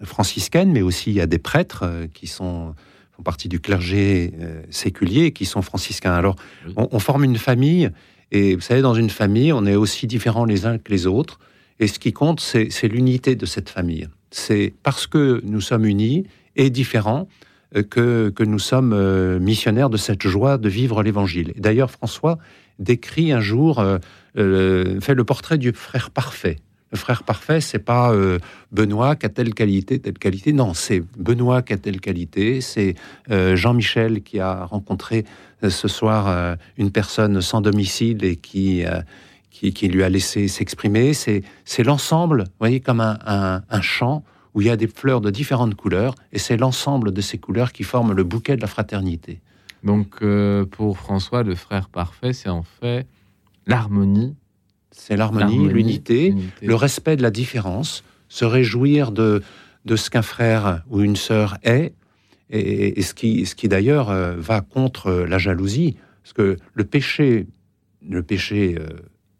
[0.04, 2.76] franciscaines, mais aussi il y a des prêtres euh, qui sont
[3.16, 4.34] font partie du clergé
[4.72, 6.14] séculier et qui sont franciscains.
[6.14, 6.74] Alors Oui.
[6.78, 7.90] on, on forme une famille
[8.32, 11.40] et vous savez dans une famille on est aussi différents les uns que les autres.
[11.80, 14.08] Et ce qui compte, c'est l'unité de cette famille.
[14.32, 17.28] C'est parce que nous sommes unis et différents
[17.76, 21.54] euh, que, que nous sommes euh, missionnaires de cette joie de vivre l'Évangile.
[21.58, 22.38] D'ailleurs, François
[22.80, 23.84] décrit un jour,
[24.38, 26.58] euh, fait le portrait du frère parfait.
[26.92, 28.13] Le frère parfait, c'est pas
[28.72, 30.54] Benoît qui a telle qualité, telle qualité.
[30.54, 32.62] Non, c'est Benoît qui a telle qualité.
[32.62, 32.94] C'est
[33.32, 35.26] Jean-Michel qui a rencontré
[35.68, 38.84] ce soir une personne sans domicile et qui,
[39.50, 41.13] qui, lui a laissé s'exprimer.
[41.13, 45.22] C'est l'ensemble, vous voyez, comme un, un, un champ où il y a des fleurs
[45.22, 48.68] de différentes couleurs, et c'est l'ensemble de ces couleurs qui forment le bouquet de la
[48.68, 49.42] fraternité.
[49.84, 53.06] Donc, euh, pour François, le frère parfait, c'est en fait
[53.66, 54.36] l'harmonie,
[54.92, 56.66] C'est l'harmonie, l'unité, l'unité.
[56.66, 59.44] le respect de la différence, se réjouir de,
[59.86, 61.94] de ce qu'un frère ou une sœur est,
[62.50, 66.84] et, et ce qui, ce qui d'ailleurs euh, va contre la jalousie, parce que le
[66.84, 67.48] péché,
[68.08, 68.88] le péché euh,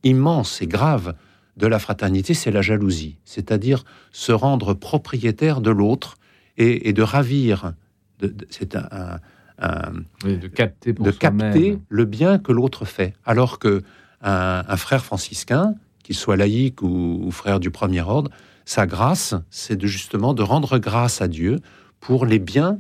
[0.04, 1.16] immense et grave
[1.58, 6.16] de la fraternité, c'est la jalousie, c'est-à-dire se rendre propriétaire de l'autre
[6.58, 7.74] et, et de ravir.
[8.20, 9.20] de- de- c'est un- un-
[9.60, 9.92] un,
[10.26, 11.54] Oui, de capter pour de soi-même.
[11.54, 13.14] capter le bien que l'autre fait.
[13.26, 13.84] Alors que
[14.22, 18.32] un, un frère franciscain, qu'il soit laïque ou, ou frère du premier ordre,
[18.66, 21.60] sa grâce, c'est de justement de rendre grâce à Dieu
[22.00, 22.80] pour les biens,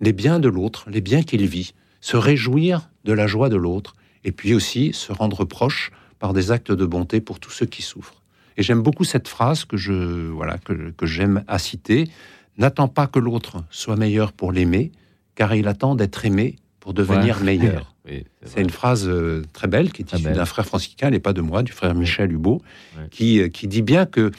[0.00, 3.94] les biens de l'autre, les biens qu'il vit, se réjouir de la joie de l'autre,
[4.24, 7.82] et puis aussi se rendre proche par des actes de bonté pour tous ceux qui
[7.82, 8.22] souffrent.
[8.56, 9.92] Et j'aime beaucoup cette phrase que je
[10.30, 12.08] voilà que, que j'aime à citer
[12.56, 14.92] n'attends pas que l'autre soit meilleur pour l'aimer,
[15.34, 17.44] car il attend d'être aimé pour devenir Ouais.
[17.44, 17.90] meilleur.
[18.06, 21.32] Oui, C'est une phrase euh, très belle qui est issue d'un frère franciscain, et pas
[21.32, 22.58] de moi, du frère Michel Ouais.
[23.10, 24.30] qui, euh, qui dit bien que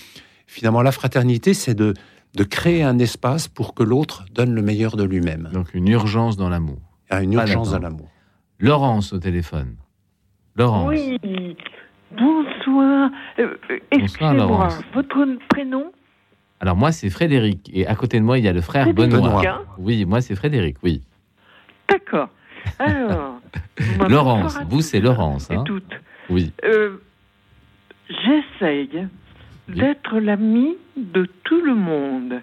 [0.45, 1.93] Finalement, la fraternité, c'est de,
[2.35, 5.49] de créer un espace pour que l'autre donne le meilleur de lui-même.
[5.51, 6.77] Donc une urgence dans l'amour.
[7.09, 8.07] Il y a une Pas urgence dans l'amour.
[8.59, 9.75] Laurence au téléphone.
[10.55, 10.87] Laurence.
[10.89, 11.17] Oui,
[12.17, 13.11] bonsoir.
[13.39, 14.81] Euh, euh, Excusez-moi, Laurence.
[14.93, 15.91] votre prénom?
[16.61, 19.41] Alors moi c'est Frédéric et à côté de moi il y a le frère Benoît.
[19.45, 21.01] hein Oui, moi c'est Frédéric, oui.
[21.89, 22.29] D'accord.
[22.79, 23.39] Alors,
[24.09, 25.93] Laurence, vous, c'est Laurence, Et hein toutes.
[26.29, 26.51] Oui.
[26.63, 26.97] Euh,
[28.09, 29.07] J'essaye
[29.67, 29.75] Oui.
[29.75, 32.41] d'être l'ami de tout le monde.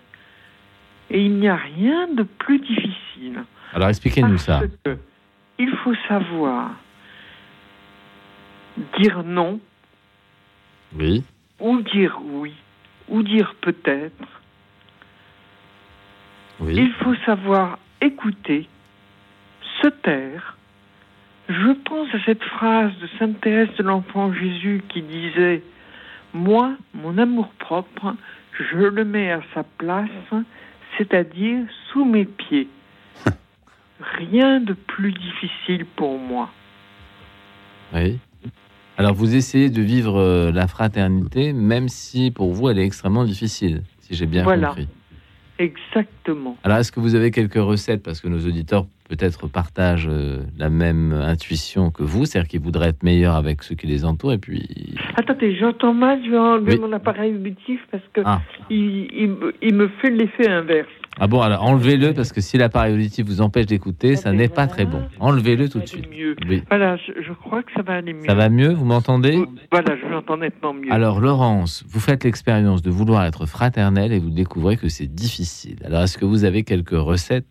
[1.11, 3.43] Et il n'y a rien de plus difficile.
[3.73, 4.61] Alors expliquez-nous ça.
[5.59, 6.71] Il faut savoir
[8.99, 9.61] dire non,
[10.95, 11.25] Oui.
[11.61, 12.55] ou dire oui,
[13.09, 14.29] ou dire peut-être.
[16.61, 16.75] Oui.
[16.77, 18.69] Il faut savoir écouter,
[19.83, 20.57] se taire.
[21.49, 25.63] Je pense à cette phrase de Sainte Thérèse de l'Enfant Jésus qui disait
[26.33, 28.15] Moi, mon amour-propre,
[28.59, 30.09] je le mets à sa place,
[30.97, 32.69] c'est-à-dire sous mes pieds.
[34.01, 36.49] Rien de plus difficile pour moi.
[37.93, 38.19] Oui.
[38.99, 43.25] Alors vous essayez de vivre euh, la fraternité même si pour vous elle est extrêmement
[43.25, 44.69] difficile, si j'ai bien Voilà.
[44.69, 44.89] compris.
[45.59, 46.57] Exactement.
[46.65, 48.03] Alors est-ce que vous avez quelques recettes?
[48.03, 52.89] Parce que nos auditeurs peut-être partagent euh, la même intuition que vous, c'est-à-dire qu'ils voudraient
[52.89, 56.73] être meilleurs avec ceux qui les entourent et puis Attendez, j'entends mal, je vais enlever
[56.75, 56.81] Oui.
[56.81, 58.41] mon appareil auditif parce que Ah.
[58.71, 60.89] il, il me- il me fait l'effet inverse.
[61.21, 64.67] Ah bon, alors enlevez-le parce que si l'appareil auditif vous empêche d'écouter, ça n'est pas
[64.67, 65.03] très bon.
[65.21, 66.09] Enlevez-le tout de suite.
[66.49, 66.63] Oui.
[66.69, 68.25] Voilà, je, crois que ça va aller mieux.
[68.27, 69.39] Ça va mieux, vous m'entendez
[69.71, 70.91] Voilà, je l'entends nettement mieux.
[70.91, 75.77] Alors Laurence, vous faites l'expérience de vouloir être fraternelle et vous découvrez que c'est difficile.
[75.85, 77.47] Alors est-ce que vous avez quelques recettes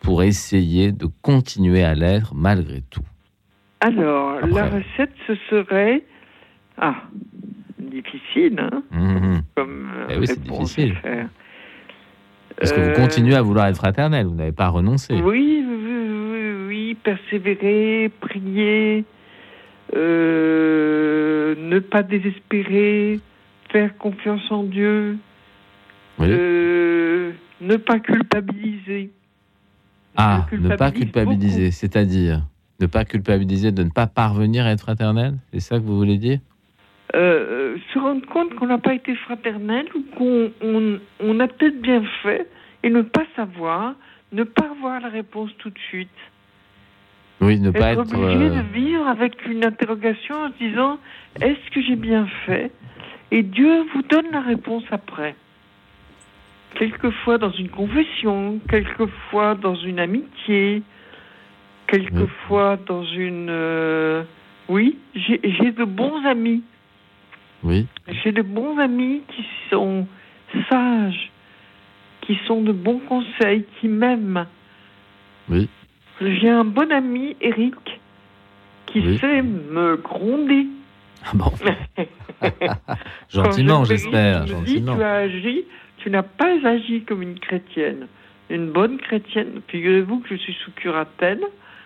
[0.00, 3.02] pour essayer de continuer à l'être malgré tout?
[3.80, 4.50] Alors, Après.
[4.50, 6.04] la recette, ce serait...
[6.78, 7.02] Ah,
[7.78, 9.42] difficile, hein, Mhm.
[9.56, 10.94] comme euh, Eh oui, c'est difficile.
[11.02, 11.28] faire.
[12.62, 15.64] Est-ce que vous Euh, continuez à vouloir être fraternelle Vous n'avez pas renoncé Oui,
[16.68, 19.04] oui, persévérer, prier,
[19.96, 23.20] euh, ne pas désespérer,
[23.70, 25.18] faire confiance en Dieu,
[26.18, 26.26] Oui.
[26.30, 29.10] euh, ne pas culpabiliser.
[30.16, 32.42] Ah, ne pas culpabilise culpabiliser, c'est-à-dire
[32.80, 36.18] ne pas culpabiliser de ne pas parvenir à être fraternelle C'est ça que vous voulez
[36.18, 36.38] dire?
[37.14, 41.80] Euh, se rendre compte qu'on n'a pas été fraternel ou qu'on on, on a peut-être
[41.80, 42.48] bien fait
[42.82, 43.94] et ne pas savoir,
[44.32, 46.08] ne pas avoir la réponse tout de suite.
[47.42, 48.14] Oui, ne pas être être...
[48.14, 50.98] obligé euh, de vivre avec une interrogation en se disant
[51.40, 52.70] est-ce que j'ai bien fait?
[53.30, 55.34] Et Dieu vous donne la réponse après.
[56.76, 60.82] Quelquefois dans une confession, quelquefois dans une amitié,
[61.88, 63.48] quelquefois dans une...
[63.50, 64.22] euh,
[64.68, 66.62] Oui, j'ai de bons amis.
[67.64, 67.86] Oui,
[68.24, 70.06] J'ai de bons amis qui sont
[70.70, 71.30] sages,
[72.22, 74.46] qui sont de bons conseils, qui m'aiment.
[75.48, 75.68] oui.
[76.20, 77.74] J'ai un bon ami, Eric,
[78.86, 79.18] qui Oui.
[79.18, 80.66] sait me gronder.
[81.24, 81.50] Ah bon,
[83.30, 84.96] gentiment, je j'espère, dit, gentiment.
[84.96, 85.64] tu as agi,
[85.98, 88.06] tu n'as pas agi comme une chrétienne.
[88.50, 89.62] Une bonne chrétienne.
[89.68, 91.40] Figurez-vous que je suis sous curatelle.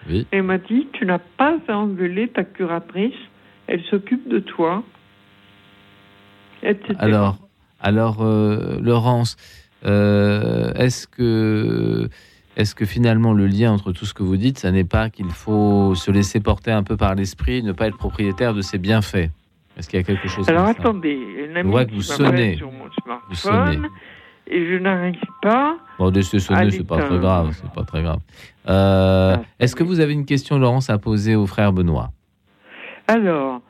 [0.08, 0.26] Oui.
[0.32, 3.14] Et m'a dit, tu n'as pas à engueuler ta curatrice.
[3.68, 4.82] Elle s'occupe de toi.
[6.99, 7.37] Alors,
[7.81, 9.37] alors euh, Laurence,
[9.85, 12.09] euh, est-ce que,
[12.57, 15.31] est-ce que finalement le lien entre tout ce que vous dites, ça n'est pas qu'il
[15.31, 19.31] faut se laisser porter un peu par l'esprit, ne pas être propriétaire de ses bienfaits?
[19.77, 21.19] Est-ce qu'il y a quelque chose Alors attendez,
[21.51, 22.57] une amie voit que qui vous sonnez.
[22.57, 22.85] sur mon
[23.29, 23.79] Vous sonnez.
[24.47, 25.77] et je n'arrive pas.
[25.99, 28.21] Bon, de se sonner, c'est pas très grave, c'est pas très grave.
[28.69, 32.11] Euh, Ah, est-ce que vous avez une question, Laurence, à poser au frère Benoît?
[33.07, 33.61] Alors,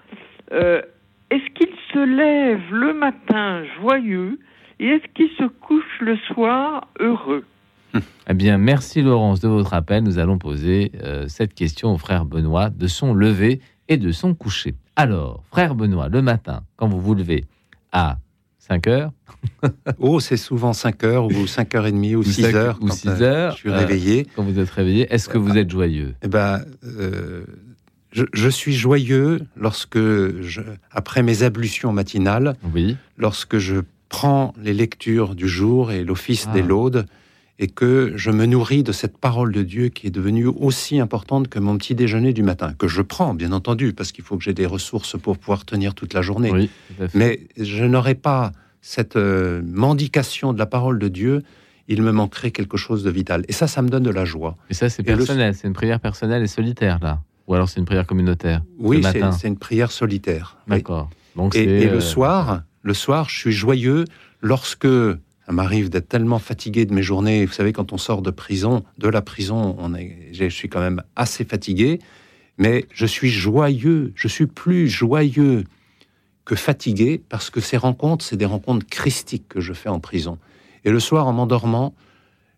[0.53, 4.38] est-ce qu'il se lève le matin joyeux
[4.78, 7.44] et est-ce qu'il se couche le soir heureux
[8.28, 10.04] Eh bien, merci Laurence de votre appel.
[10.04, 14.34] Nous allons poser euh, cette question au frère Benoît de son lever et de son
[14.34, 14.74] coucher.
[14.97, 17.44] Alors, frère Benoît, le matin, quand vous vous levez
[17.92, 18.18] à
[18.59, 19.12] 5 heures,
[19.99, 22.78] Oh, c'est souvent 5 heures ou 5h30 ou 6 cinq- heures.
[22.82, 24.26] ou quand, 6 euh, heures, Je suis euh, réveillé.
[24.36, 26.14] quand vous êtes réveillé, est-ce que vous êtes joyeux?
[26.22, 27.44] Eh ben, euh,
[28.16, 30.60] je, je suis joyeux lorsque, je,
[30.90, 32.96] après mes ablutions matinales, Oui.
[33.18, 33.76] lorsque je
[34.08, 36.54] prends les lectures du jour et l'office Ah.
[36.54, 37.06] des laudes,
[37.58, 41.48] et que je me nourris de cette parole de Dieu qui est devenue aussi importante
[41.48, 44.44] que mon petit déjeuner du matin, que je prends, bien entendu, parce qu'il faut que
[44.44, 46.50] j'ai des ressources pour pouvoir tenir toute la journée.
[46.52, 46.70] Oui.
[47.14, 48.52] Mais je n'aurais pas
[48.82, 51.42] cette euh, mendication de la parole de Dieu,
[51.88, 53.42] il me manquerait quelque chose de vital.
[53.48, 54.56] Et ça, ça me donne de la joie.
[54.70, 57.22] Et ça, c'est le- personnel, c'est une prière personnelle et solitaire, là.
[57.47, 59.03] Ou alors c'est une prière communautaire Oui,
[59.38, 60.57] c'est une prière solitaire.
[60.66, 61.11] D'accord.
[61.55, 64.05] Et, et euh, le soir, le soir, je suis joyeux
[64.40, 64.86] lorsque
[65.47, 67.47] ça m'arrive d'être tellement fatigué de mes journées.
[67.47, 70.80] Vous savez, quand on sort de prison, de la prison, on est, je suis quand
[70.80, 72.01] même assez fatigué,
[72.59, 74.12] mais je suis joyeux.
[74.16, 75.64] Je suis plus joyeux
[76.44, 80.38] que fatigué parce que ces rencontres, c'est des rencontres christiques que je fais en prison.
[80.84, 81.94] Et le soir, en m'endormant,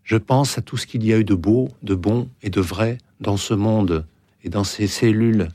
[0.03, 2.61] je pense à tout ce qu'il y a eu de beau, de bon et de
[2.61, 4.05] vrai dans ce monde
[4.43, 5.49] et dans ces cellules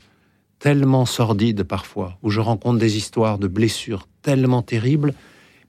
[0.59, 5.13] tellement sordides parfois, où je rencontre des histoires de blessures tellement terribles,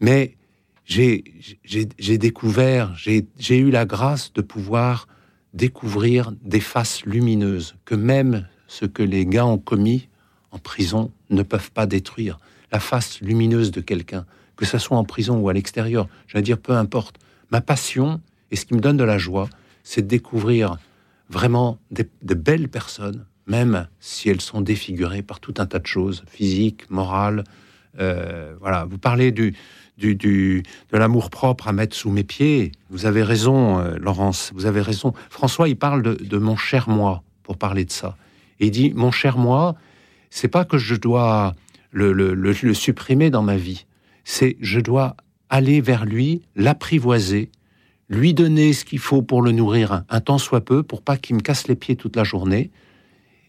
[0.00, 0.34] mais
[0.84, 1.24] j'ai
[2.18, 5.08] découvert, j'ai eu la grâce de pouvoir
[5.54, 10.08] découvrir des faces lumineuses que même ce que les gars ont commis
[10.50, 12.38] en prison ne peuvent pas détruire.
[12.72, 16.42] La face lumineuse de quelqu'un, que ce soit en prison ou à l'extérieur, je veux
[16.42, 17.16] dire, peu importe.
[17.50, 19.48] Ma passion et ce qui me donne de la joie,
[19.82, 20.78] c'est de découvrir
[21.28, 26.24] vraiment de belles personnes, même si elles sont défigurées par tout un tas de choses,
[26.28, 27.44] physiques, morales.
[27.98, 29.54] Euh, voilà, vous parlez du,
[29.96, 32.72] du, de l'amour propre à mettre sous mes pieds.
[32.90, 35.12] Vous avez raison, euh, Laurence, vous avez raison.
[35.30, 38.16] François, il parle de, mon cher moi pour parler de ça.
[38.60, 39.76] Et il dit, mon cher moi,
[40.30, 41.54] c'est pas que je dois
[41.92, 43.86] le, le supprimer dans ma vie,
[44.24, 45.16] c'est je dois
[45.48, 47.50] aller vers lui, l'apprivoiser,
[48.08, 51.36] lui donner ce qu'il faut pour le nourrir un, temps soit peu, pour pas qu'il
[51.36, 52.70] me casse les pieds toute la journée,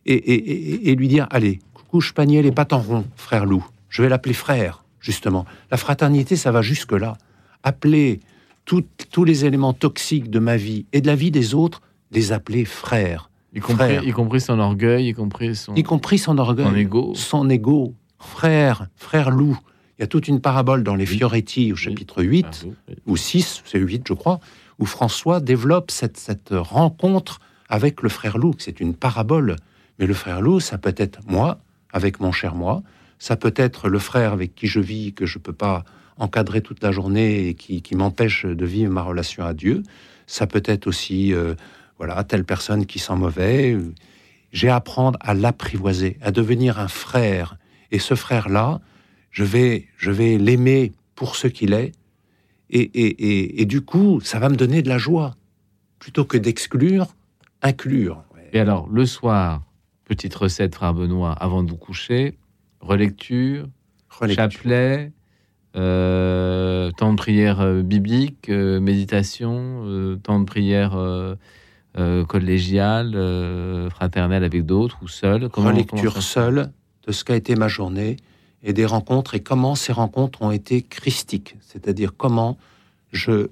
[0.05, 3.66] et, lui dire allez, couche panier les pattes en rond, frère loup.
[3.89, 5.45] Je vais l'appeler frère, justement.
[5.70, 7.18] La fraternité, ça va jusque-là.
[7.64, 8.22] Appeler
[8.66, 11.82] tous les éléments toxiques de ma vie et de la vie des autres,
[12.12, 13.30] les appeler frères.
[13.53, 15.74] Y compris, y compris son orgueil, y compris son...
[15.76, 16.66] Y compris son orgueil.
[16.66, 17.12] Son ego.
[17.16, 17.93] Son ego.
[18.20, 19.58] Frère, frère loup.
[19.98, 22.68] Il y a toute une parabole dans les Fioretti au chapitre 8,
[23.08, 24.39] ou 6, c'est 8 je crois,
[24.78, 28.54] où François développe cette, cette rencontre avec le frère loup.
[28.60, 29.56] C'est une parabole.
[29.98, 31.60] Mais le frère loup, ça peut être moi,
[31.91, 32.84] avec mon cher moi,
[33.20, 35.84] ça peut être le frère avec qui je vis, que je ne peux pas
[36.18, 39.84] encadrer toute la journée et qui, m'empêche de vivre ma relation à Dieu.
[40.28, 41.56] Ça peut être aussi, euh,
[41.98, 43.78] voilà, telle personne qui sent mauvais.
[44.52, 47.58] J'ai à apprendre à l'apprivoiser, à devenir un frère.
[47.91, 48.80] Et ce frère-là,
[49.38, 51.91] je vais, je vais l'aimer pour ce qu'il est,
[52.71, 55.35] et, du coup, ça va me donner de la joie.
[55.99, 57.05] Plutôt que d'exclure,
[57.61, 58.23] inclure.
[58.51, 59.61] Et alors, le soir,
[60.05, 62.35] petite recette, frère Benoît, avant de vous coucher,
[62.79, 63.67] relecture,
[64.27, 65.11] chapelet,
[65.75, 70.97] euh, temps de prière euh, biblique, euh, méditation, temps de prière
[72.27, 73.11] collégiale,
[73.91, 75.47] fraternelle avec d'autres ou seul.
[75.53, 76.71] Relecture seule
[77.05, 78.17] de ce qu'a été ma journée
[78.64, 82.58] et des rencontres et comment ces rencontres ont été christiques, c'est-à-dire comment
[83.12, 83.47] je,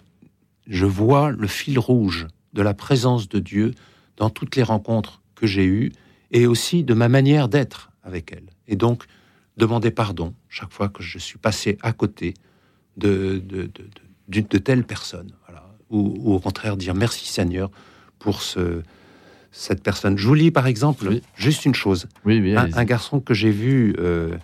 [0.68, 3.74] je vois le fil rouge de la présence de Dieu
[4.18, 5.92] dans toutes les rencontres que j'ai eues
[6.32, 8.46] et aussi de ma manière d'être avec elle.
[8.68, 9.04] Et donc,
[9.58, 12.34] demander pardon chaque fois que je suis passé à côté
[12.98, 13.70] de, de,
[14.28, 15.32] de, de telle personne.
[15.48, 15.68] Voilà.
[15.90, 17.70] Ou, au contraire, dire merci Seigneur
[18.20, 18.82] pour ce,
[19.52, 20.18] cette personne.
[20.18, 22.08] Je vous lis par exemple juste une chose.
[22.26, 24.36] Oui, un, un, garçon que j'ai vu euh,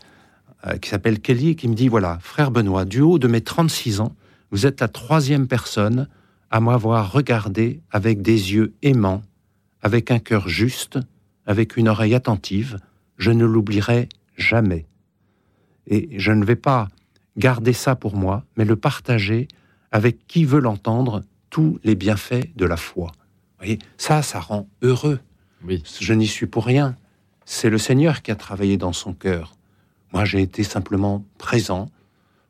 [0.68, 4.00] euh, qui s'appelle Kelly, qui me dit, voilà, frère Benoît, du haut de mes 36
[4.00, 4.16] ans,
[4.52, 6.08] vous êtes la troisième personne
[6.50, 9.24] à m'avoir regardé avec des yeux aimants,
[9.82, 11.00] avec un cœur juste,
[11.46, 12.78] avec une oreille attentive.
[13.18, 14.86] Je ne l'oublierai jamais.
[15.88, 16.90] Et je ne vais pas
[17.38, 19.48] garder ça pour moi, mais le partager
[19.92, 23.08] avec qui veut l'entendre, tous les bienfaits de la foi.
[23.08, 25.20] Vous voyez, ça, ça rend heureux.
[25.64, 25.84] Oui.
[26.00, 26.96] Je n'y suis pour rien.
[27.46, 29.56] C'est le Seigneur qui a travaillé dans son cœur.
[30.14, 31.90] Moi, j'ai été simplement présent.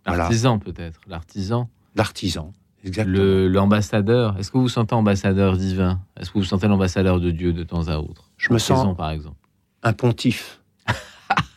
[0.05, 0.99] L'artisan, peut-être.
[1.07, 1.69] L'artisan.
[1.95, 2.53] L'artisan,
[2.83, 3.49] exactement.
[3.49, 4.37] L'ambassadeur.
[4.39, 5.99] Est-ce que vous vous sentez ambassadeur divin?
[6.17, 8.31] Est-ce que vous vous sentez l'ambassadeur de Dieu de temps à autre?
[8.37, 9.37] Je me sens, par exemple.
[9.83, 10.61] un pontife.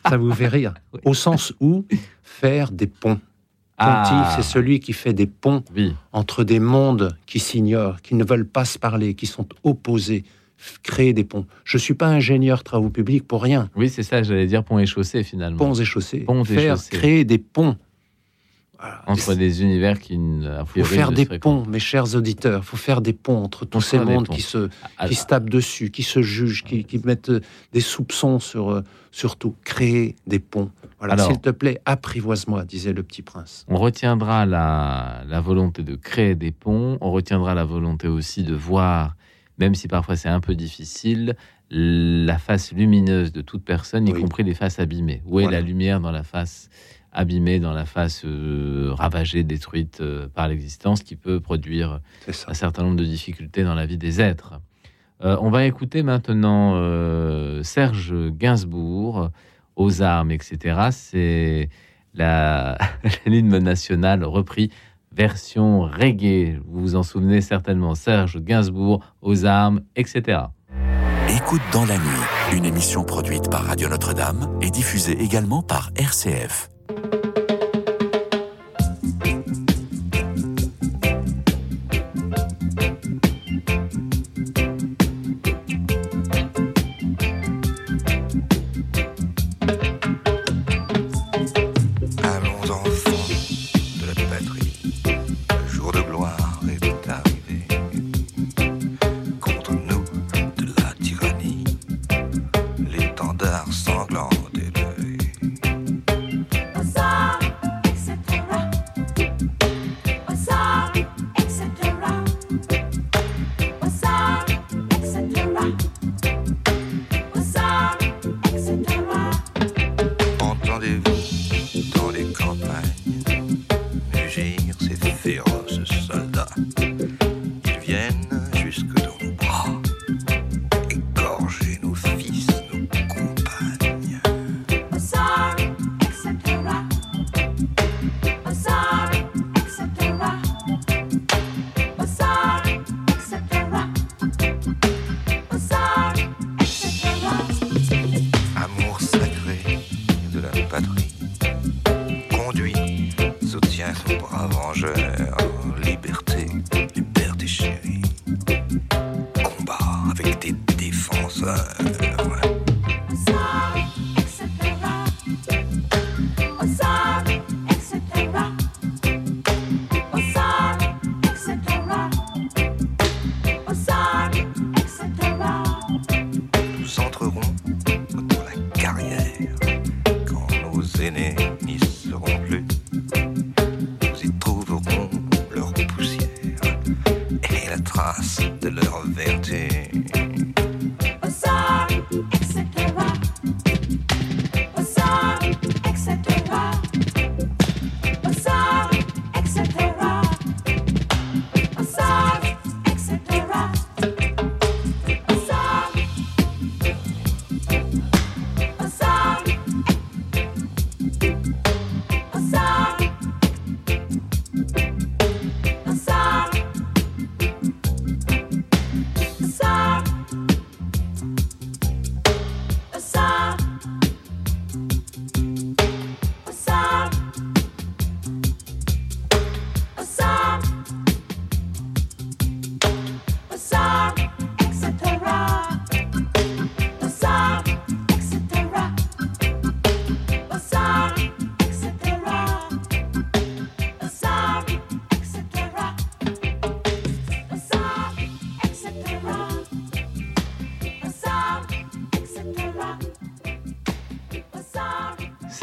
[0.09, 0.73] Ça vous fait rire?
[1.03, 1.85] Au sens où
[2.21, 3.19] faire des ponts.
[3.77, 4.33] Pontife, ah.
[4.37, 5.61] c'est celui qui fait des ponts
[6.13, 10.23] entre des mondes qui s'ignorent, qui ne veulent pas se parler, qui sont opposés,
[10.83, 11.45] créer des ponts.
[11.63, 13.69] Je ne suis pas ingénieur travaux publics pour rien.
[13.75, 15.57] Oui, c'est ça, j'allais dire ponts et chaussées finalement.
[15.57, 16.19] Ponts et chaussées.
[16.19, 17.77] Ponts faire, créer des ponts.
[19.07, 20.13] Entre des univers qui...
[20.13, 22.61] Il faut faire des ponts, mes chers auditeurs.
[22.63, 24.69] Il faut faire des ponts entre tous ces mondes qui se,
[25.07, 27.41] qui se tapent dessus, qui se jugent, qui, mettent euh,
[27.73, 29.55] des soupçons sur, euh, surtout.
[29.63, 30.69] Créer des ponts.
[30.99, 33.65] Voilà, s'il te plaît, apprivoise-moi, disait le petit prince.
[33.69, 38.55] On retiendra la, la volonté de créer des ponts, on retiendra la volonté aussi de
[38.55, 39.15] voir
[39.57, 41.35] même si parfois c'est un peu difficile,
[41.69, 45.21] la face lumineuse de toute personne, y compris les faces abîmées.
[45.25, 46.69] Où est la lumière dans la face
[47.11, 52.83] abîmée, dans la face euh, ravagée, détruite euh, par l'existence, qui peut produire un certain
[52.83, 54.59] nombre de difficultés dans la vie des êtres?
[55.23, 56.73] Euh, on va écouter maintenant
[57.63, 59.29] Serge Gainsbourg,
[59.75, 60.89] aux armes, etc.
[60.91, 61.69] C'est
[62.13, 62.77] la
[63.25, 64.71] l'hymne national repris
[65.15, 66.59] version reggae.
[66.67, 70.39] Vous vous en souvenez certainement, Serge Gainsbourg aux armes, etc.
[71.29, 76.69] Écoute dans la nuit, une émission produite par Radio Notre-Dame et diffusée également par RCF.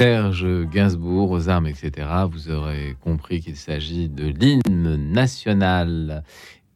[0.02, 2.08] Serge Gainsbourg aux armes, etc.
[2.28, 6.24] Vous aurez compris qu'il s'agit de l'hymne national.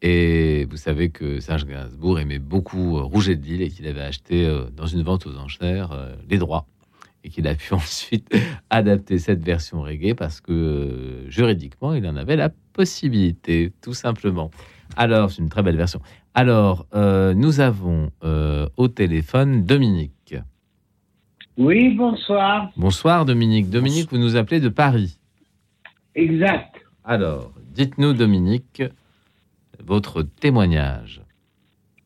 [0.00, 4.02] Et vous savez que Serge Gainsbourg aimait beaucoup euh, Rouget de Lille et qu'il avait
[4.02, 6.68] acheté euh, dans une vente aux enchères euh, les droits.
[7.24, 8.32] Et qu'il a pu ensuite
[8.70, 14.52] adapter cette version reggae parce que juridiquement, il en avait la possibilité, tout simplement.
[14.96, 16.00] Alors, c'est une très belle version.
[16.34, 18.12] Alors, nous avons
[18.76, 20.15] au téléphone Dominique.
[21.56, 22.70] Oui, bonsoir.
[22.76, 23.70] Bonsoir Dominique.
[23.70, 25.18] Dominique, vous nous appelez de Paris.
[26.14, 26.74] Exact.
[27.04, 28.82] Alors, dites-nous Dominique,
[29.82, 31.22] votre témoignage,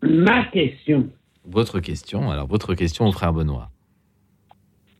[0.02, 1.08] Ma question
[1.44, 2.30] votre question.
[2.30, 3.70] Alors, votre question au frère Benoît.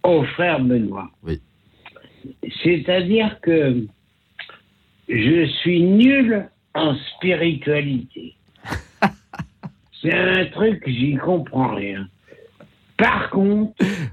[0.03, 1.11] au frère Benoît.
[1.23, 1.41] Oui.
[2.63, 3.87] C'est-à-dire que
[5.09, 8.35] je suis nul en spiritualité.
[10.03, 12.09] C'est un truc, j'y comprends rien.
[13.01, 13.73] Par contre,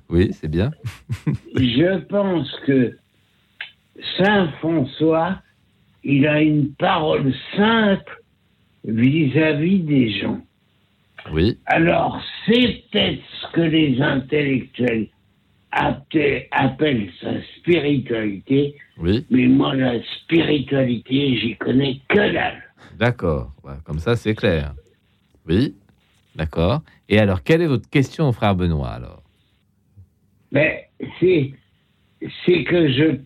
[0.10, 0.72] Oui, c'est bien.
[1.56, 2.98] je pense que
[4.18, 5.42] Saint François,
[6.04, 8.22] il a une parole simple
[8.86, 10.40] vis-à-vis des gens.
[11.34, 15.08] Oui, Alors, c'est peut-être ce que les intellectuels
[15.72, 22.64] appellent, sa spiritualité, oui, mais moi, la spiritualité, j'y connais que dalle.
[22.98, 23.52] d'accord.
[23.84, 24.74] Comme ça, c'est clair.
[25.48, 25.76] Oui,
[26.38, 26.82] d'accord.
[27.10, 29.24] Et alors, quelle est votre question au frère Benoît alors?
[30.52, 31.54] Mais c'est,
[32.46, 33.20] c'est que je.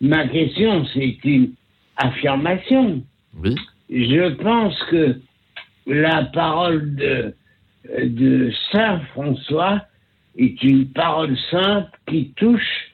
[0.00, 1.54] Ma question, c'est une
[1.96, 3.02] affirmation.
[3.42, 3.54] Oui,
[3.88, 5.20] Je pense que
[5.86, 7.34] la parole de,
[8.02, 9.82] de Saint François
[10.36, 12.92] est une parole simple qui touche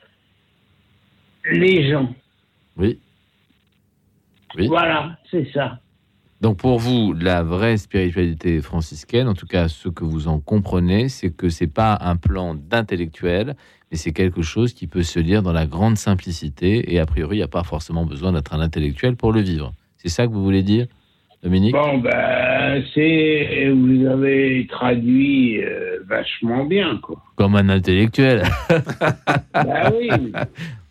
[1.51, 2.15] les gens.
[2.77, 3.01] Oui.
[4.57, 4.67] Oui.
[4.69, 5.81] Voilà, c'est ça.
[6.43, 11.09] Donc pour vous, la vraie spiritualité franciscaine, en tout cas ce que vous en comprenez,
[11.09, 13.55] c'est que c'est pas un plan d'intellectuel,
[13.91, 17.37] mais c'est quelque chose qui peut se lire dans la grande simplicité et a priori,
[17.37, 19.73] il n'y a pas forcément besoin d'être un intellectuel pour le vivre.
[19.99, 20.89] C'est ça que vous voulez dire,
[21.45, 21.75] Dominique?
[21.75, 23.71] Bon, ben, c'est.
[23.71, 27.23] Vous avez traduit euh, vachement bien, quoi.
[27.37, 28.43] Comme un intellectuel.
[29.55, 30.11] bah oui.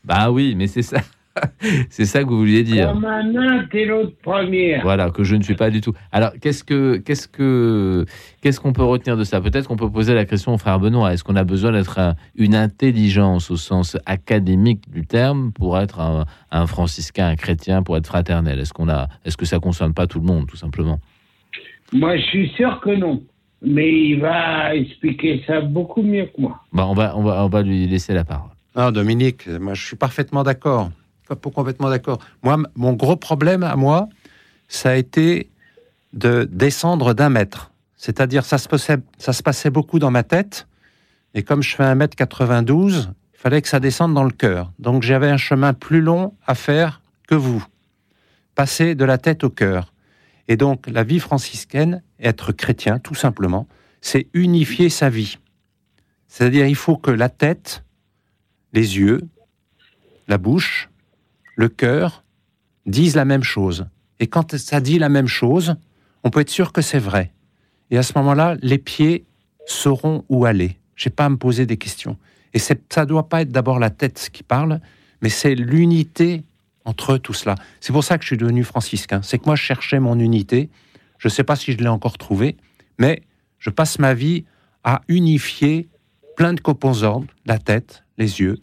[0.05, 1.01] bah oui, mais c'est ça.
[1.89, 2.91] c'est ça que vous vouliez dire.
[2.91, 4.81] Comme un intello première.
[4.83, 5.93] Voilà, que je ne suis pas du tout.
[6.11, 8.05] Alors, qu'est-ce que, qu'est-ce que,
[8.41, 9.41] qu'est-ce qu'on peut retenir de ça?
[9.41, 11.13] Peut-être qu'on peut poser la question au frère Benoît.
[11.13, 15.99] Est-ce qu'on a besoin d'être un, une intelligence au sens académique du terme pour être
[15.99, 18.59] un, un franciscain, un chrétien, pour être fraternel?
[18.59, 20.99] Est-ce qu'on a, est-ce que ça concerne pas tout le monde, tout simplement?
[21.93, 23.21] Moi, je suis sûr que non.
[23.63, 26.59] Mais il va expliquer ça beaucoup mieux que moi.
[26.73, 28.49] Bah, on va, on va, on va lui laisser la parole.
[28.75, 30.91] Non, Dominique, moi je suis parfaitement d'accord.
[31.35, 32.19] Pas complètement d'accord.
[32.43, 34.09] Moi, mon gros problème à moi,
[34.67, 35.49] ça a été
[36.13, 37.71] de descendre d'un mètre.
[37.95, 40.67] C'est-à-dire, ça se, passait, ça se passait beaucoup dans ma tête.
[41.33, 44.71] Et comme je fais 1m92, il fallait que ça descende dans le cœur.
[44.79, 47.65] Donc j'avais un chemin plus long à faire que vous.
[48.55, 49.93] Passer de la tête au cœur.
[50.47, 53.67] Et donc, la vie franciscaine, être chrétien, tout simplement,
[54.01, 55.37] c'est unifier sa vie.
[56.27, 57.83] C'est-à-dire, il faut que la tête,
[58.73, 59.21] les yeux,
[60.27, 60.89] la bouche,
[61.61, 62.23] le cœur
[62.87, 63.85] disent la même chose.
[64.19, 65.75] Et quand ça dit la même chose,
[66.23, 67.31] on peut être sûr que c'est vrai.
[67.91, 69.25] Et à ce moment-là, les pieds
[69.67, 70.79] sauront où aller.
[70.95, 72.17] Je n'ai pas à me poser des questions.
[72.55, 74.81] Et ça ne doit pas être d'abord la tête qui parle,
[75.21, 76.43] mais c'est l'unité
[76.83, 77.53] entre tout cela.
[77.79, 79.21] C'est pour ça que je suis devenu franciscain.
[79.21, 80.71] C'est que moi, je cherchais mon unité.
[81.19, 82.57] Je ne sais pas si je l'ai encore trouvée,
[82.97, 83.21] mais
[83.59, 84.45] je passe ma vie
[84.83, 85.89] à unifier
[86.35, 88.57] plein de composantes, la tête, les yeux,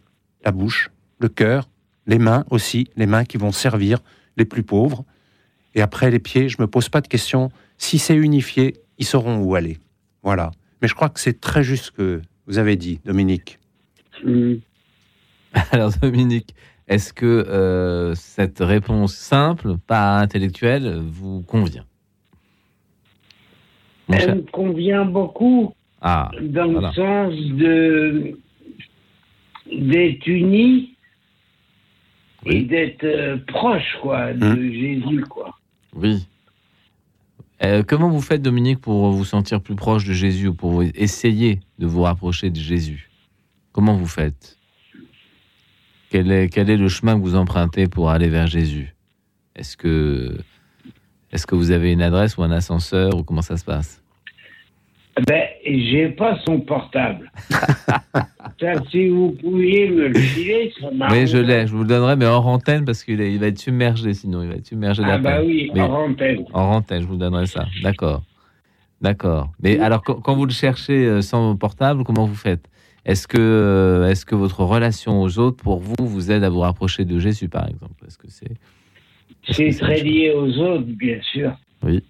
[0.45, 0.91] la bouche,
[1.21, 1.69] le cœur,
[2.09, 4.01] les mains aussi, les mains qui vont servir
[4.37, 5.05] les plus pauvres.
[5.77, 7.51] Et après les pieds, je me pose pas de questions.
[7.77, 9.79] Si c'est unifié, ils sauront où aller.
[10.25, 10.51] Voilà.
[10.83, 13.59] Mais je crois que c'est très juste ce que vous avez dit, Dominique.
[15.71, 16.55] Alors Dominique,
[16.89, 21.85] est-ce que euh, cette réponse simple, pas intellectuelle, vous convient?
[24.09, 26.89] Mon cher- Elle me convient beaucoup Ah, dans voilà.
[26.89, 28.39] le sens de
[29.71, 30.95] d'être unis
[32.47, 32.65] et Oui.
[32.67, 34.73] d'être euh, proche quoi de Hum.
[34.73, 35.57] Jésus quoi.
[35.95, 36.27] oui.
[37.65, 41.59] Euh, comment vous faites, Dominique, pour vous sentir plus proche de Jésus ou pour essayer
[41.81, 43.11] de vous rapprocher de Jésus?
[43.73, 44.57] Comment vous faites?
[46.11, 48.95] Quel est, quel est le chemin que vous empruntez pour aller vers Jésus?
[49.57, 50.39] Est-ce que,
[51.33, 53.98] est que vous avez une adresse ou un ascenseur ou comment ça se passe?
[55.27, 57.31] Ben j'ai pas son portable.
[58.61, 60.89] ça si vous pouviez me le filer ça.
[61.11, 63.47] Oui, je l'ai, je vous le donnerai, mais hors antenne parce qu'il est- il va
[63.49, 66.45] être submergé sinon, il va être submergé Ah bah oui, Mais- en antenne.
[66.53, 67.67] En antenne, je vous donnerai ça.
[67.83, 68.23] D'accord.
[69.01, 69.53] D'accord.
[69.63, 72.69] Mais alors, quand, vous le cherchez euh, sans portable, comment vous faites?
[73.05, 76.61] Est-ce que, euh, est-ce que votre relation aux autres, pour vous, vous aide à vous
[76.61, 77.95] rapprocher de Jésus, par exemple?
[78.07, 78.51] Est-ce que c'est
[79.47, 81.53] est-ce que C'est très lié aux autres, bien sûr.
[81.85, 82.03] Oui.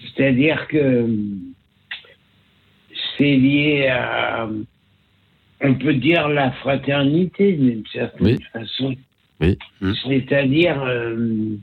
[0.00, 1.08] C'est-à-dire que
[3.16, 4.48] c'est lié à,
[5.60, 8.38] on peut dire, la fraternité d'une certaine Oui.
[8.52, 8.94] façon.
[9.40, 9.58] Oui.
[9.80, 9.92] Mm.
[10.06, 11.56] C'est-à-dire euh,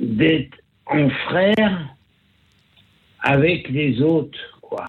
[0.00, 1.94] d'être en frère
[3.20, 4.86] avec les autres, quoi,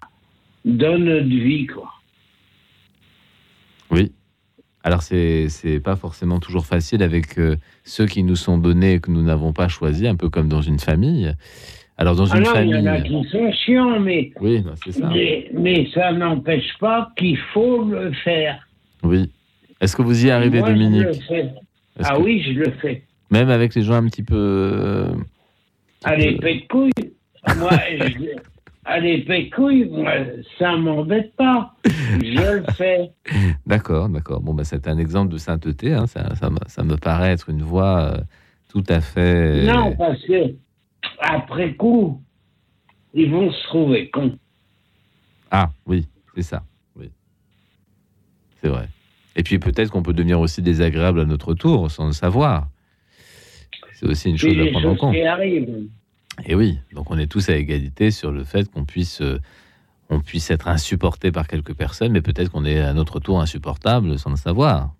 [0.64, 1.90] dans notre vie, quoi.
[3.90, 4.12] Oui.
[4.82, 9.00] Alors, c'est c'est pas forcément toujours facile avec euh, ceux qui nous sont donnés et
[9.00, 11.32] que nous n'avons pas choisis, un peu comme dans une famille.
[11.96, 12.72] Alors, dans une il famille.
[12.74, 15.08] y en a qui sont chiants, mais, Oui, bah, c'est ça.
[15.12, 18.66] mais, mais ça n'empêche pas qu'il faut le faire.
[19.04, 19.30] Oui.
[19.80, 21.40] Est-ce que vous y arrivez, Moi, je Dominique le fais.
[22.00, 23.02] Est-ce Ah que- oui, je le fais.
[23.30, 24.34] Même avec les gens un petit peu.
[24.36, 25.08] euh,
[26.04, 27.12] Allez, paix de couilles.
[27.58, 28.36] Moi, je...
[28.86, 30.12] Allez, couilles, moi,
[30.58, 31.74] ça m'embête pas.
[31.84, 33.10] Je le fais.
[33.66, 34.40] D'accord, d'accord.
[34.40, 35.94] Bon, bah, c'est un exemple de sainteté.
[35.94, 36.06] hein.
[36.06, 36.34] Ça,
[36.66, 38.20] ça me paraît être une voie euh,
[38.70, 39.64] tout à fait.
[39.64, 40.54] Non, parce que
[41.18, 42.22] après coup,
[43.12, 44.38] ils vont se trouver cons.
[45.50, 46.62] Ah, oui, c'est ça.
[46.96, 47.10] Oui.
[48.60, 48.88] C'est vrai.
[49.36, 52.68] Et puis peut-être qu'on peut devenir aussi désagréable à notre tour sans le savoir.
[53.94, 55.14] C'est aussi une chose à prendre en compte.
[56.46, 59.38] Et oui, donc on est tous à égalité sur le fait qu'on puisse, euh,
[60.10, 64.18] on puisse être insupporté par quelques personnes, mais peut-être qu'on est à notre tour insupportable
[64.18, 64.92] sans le savoir.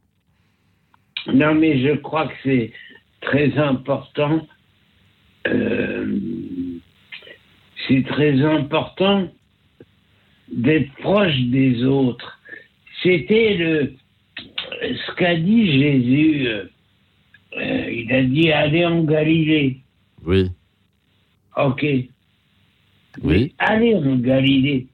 [1.32, 2.72] Non, mais je crois que c'est
[3.20, 4.46] très important.
[5.48, 6.18] Euh,
[7.86, 9.28] c'est très important
[10.48, 12.40] d'être proche des autres.
[13.02, 13.94] C'était le,
[14.80, 16.64] ce qu'a dit Jésus, euh,
[17.56, 19.80] euh, il a dit allez en Galilée.
[20.24, 20.50] Oui.
[21.56, 21.84] Ok.
[23.22, 23.54] Oui.
[23.58, 24.86] Allez en Galilée.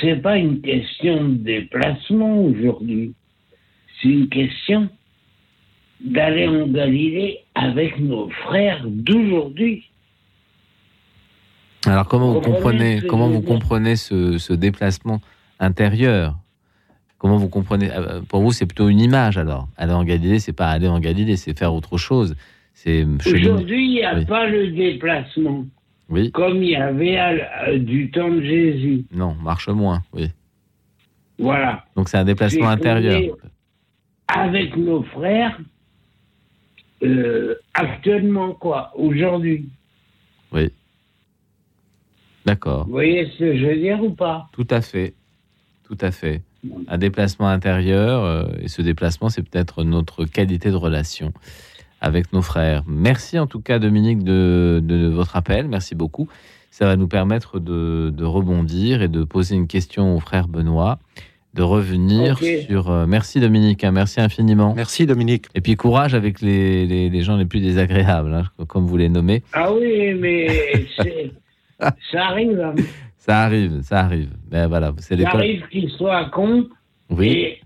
[0.00, 3.14] C'est pas une question de déplacement aujourd'hui.
[4.00, 4.88] C'est une question
[6.00, 9.90] d'aller en Galilée avec nos frères d'aujourd'hui.
[11.86, 15.20] Alors comment vous Comprenez comment vous comprenez ce, ce déplacement
[15.60, 16.36] intérieur?
[17.18, 19.68] Comment vous comprenez euh, Pour vous, c'est plutôt une image alors.
[19.76, 22.34] Aller en Galilée, c'est pas aller en Galilée, c'est faire autre chose.
[22.74, 23.06] C'est.
[23.26, 24.26] Aujourd'hui, il n'y a Oui.
[24.26, 25.64] pas le déplacement
[26.10, 26.30] Oui.
[26.32, 29.04] comme il y avait à- à- du temps de Jésus.
[29.12, 30.02] Non, marche moins.
[30.12, 30.30] Oui.
[31.38, 31.84] Voilà.
[31.96, 33.36] Donc c'est un déplacement intérieur.
[34.28, 35.58] Avec nos frères,
[37.04, 39.68] euh, actuellement, quoi, aujourd'hui.
[40.52, 40.70] Oui.
[42.46, 42.84] D'accord.
[42.84, 44.48] Vous voyez ce que je veux dire ou pas?
[44.52, 45.14] Tout à fait.
[45.84, 46.42] Tout à fait.
[46.88, 51.32] Un déplacement intérieur, euh, et ce déplacement, c'est peut-être notre qualité de relation
[52.00, 52.82] avec nos frères.
[52.86, 55.68] Merci en tout cas, Dominique, de, de votre appel.
[55.68, 56.28] Merci beaucoup.
[56.70, 60.98] Ça va nous permettre de, de rebondir et de poser une question au frère Benoît,
[61.54, 62.90] de revenir sur.
[62.90, 63.84] euh, merci, Dominique.
[63.84, 64.74] hein, merci infiniment.
[64.74, 65.46] Merci Dominique.
[65.54, 69.08] Et puis courage avec les, les- les gens les plus désagréables, hein, comme vous les
[69.08, 69.42] nommez.
[69.52, 70.86] Ah oui, mais
[72.12, 72.60] ça arrive.
[72.60, 72.74] hein.
[73.16, 74.30] Ça arrive, ça arrive.
[74.48, 76.66] Ben voilà, c'est Ça arrive qu'ils soient cons
[77.08, 77.60] Oui, et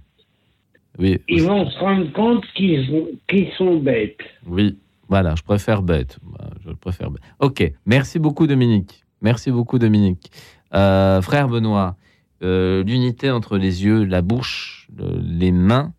[0.98, 1.18] oui.
[1.28, 4.18] ils vont se rendre compte qu'ils sont, qu'ils sont bêtes.
[4.46, 4.78] Oui,
[5.08, 6.18] voilà, je préfère bête.
[6.22, 7.22] Bah, Je préfère bête.
[7.40, 9.02] Ok, merci beaucoup Dominique.
[9.20, 10.30] Merci beaucoup Dominique.
[10.74, 11.96] Euh, frère Benoît,
[12.42, 15.92] euh, l'unité entre les yeux, la bouche, le- les mains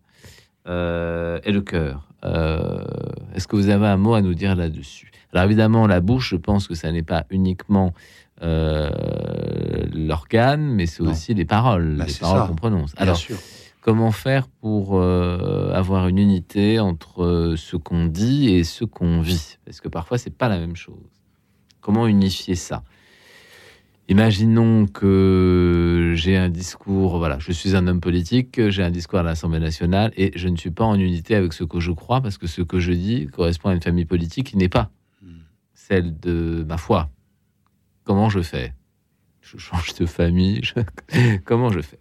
[0.66, 2.06] euh, et le cœur.
[2.24, 2.84] Euh,
[3.34, 5.10] Est-ce que vous avez un mot à nous dire là-dessus?
[5.32, 7.92] Alors évidemment, la bouche, je pense que ça n'est pas uniquement
[9.94, 12.94] l'organe, mais c'est aussi les paroles, Bah, les paroles qu'on prononce.
[12.94, 13.36] Bien Alors, sûr.
[13.82, 19.56] Comment faire pour avoir une unité entre ce qu'on dit et ce qu'on vit?
[19.64, 21.00] Parce que parfois, c'est pas la même chose.
[21.80, 22.82] Comment unifier ça?
[24.14, 29.22] Imaginons que j'ai un discours, voilà, je suis un homme politique, j'ai un discours à
[29.22, 32.36] l'Assemblée nationale et je ne suis pas en unité avec ce que je crois parce
[32.36, 34.90] que ce que je dis correspond à une famille politique qui n'est pas
[35.74, 37.08] celle de ma foi.
[38.02, 38.74] Comment je fais?
[39.42, 42.00] Je change de famille je- Comment je fais?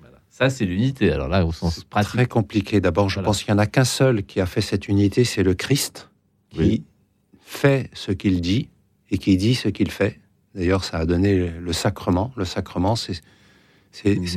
[0.00, 0.16] Voilà.
[0.30, 1.12] Ça, c'est l'unité.
[1.12, 2.12] Alors là, au sens pratique.
[2.12, 2.80] très compliqué.
[2.80, 3.26] D'abord, je Voilà.
[3.26, 6.10] pense qu'il n'y en a qu'un seul qui a fait cette unité, c'est le Christ,
[6.48, 6.84] qui Oui.
[7.38, 8.70] fait ce qu'il dit
[9.10, 10.20] et qui dit ce qu'il fait.
[10.54, 12.32] D'ailleurs, ça a donné le sacrement.
[12.36, 13.20] Le sacrement, c'est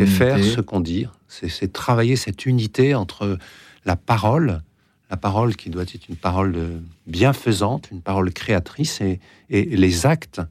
[0.06, 1.08] faire ce qu'on dit.
[1.28, 3.38] C'est travailler cette unité entre
[3.86, 4.62] la parole,
[5.10, 6.56] la parole qui doit être une parole
[7.08, 10.42] bienfaisante, une parole créatrice, et, et les actes,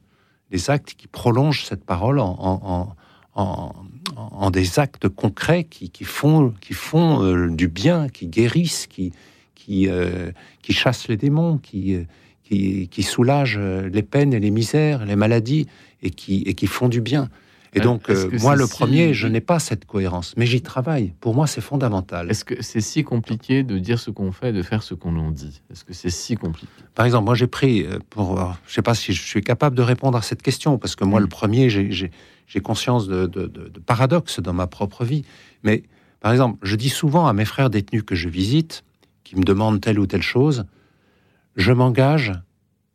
[0.51, 2.95] les actes qui prolongent cette parole en, en- en-
[3.41, 3.73] en-
[4.15, 9.11] en des actes concrets qui, qui font, qui font euh, du bien, qui guérissent, qui,
[9.55, 12.03] qui, euh, qui chassent les démons, qui, euh,
[12.43, 15.67] qui, qui soulagent euh, les peines et les misères, les maladies,
[16.01, 17.29] et qui, et qui font du bien.
[17.75, 21.13] Et donc, euh, moi, le si- premier, je n'ai pas cette cohérence, mais j'y travaille.
[21.21, 22.29] Pour moi, c'est fondamental.
[22.29, 25.17] Est-ce que c'est si compliqué de dire ce qu'on fait et de faire ce qu'on
[25.17, 25.59] en dit?
[25.71, 26.71] Est-ce que c'est si compliqué?
[26.93, 29.81] Par exemple, moi, j'ai pris, euh, pour, je sais pas si je suis capable de
[29.81, 31.23] répondre à cette question, parce que moi, Mm.
[31.23, 32.11] le premier, j'ai-
[32.61, 35.23] conscience de, de, de- de paradoxes dans ma propre vie.
[35.63, 35.81] Mais,
[36.19, 38.83] par exemple, je dis souvent à mes frères détenus que je visite,
[39.23, 40.65] qui me demandent telle ou telle chose,
[41.55, 42.33] je m'engage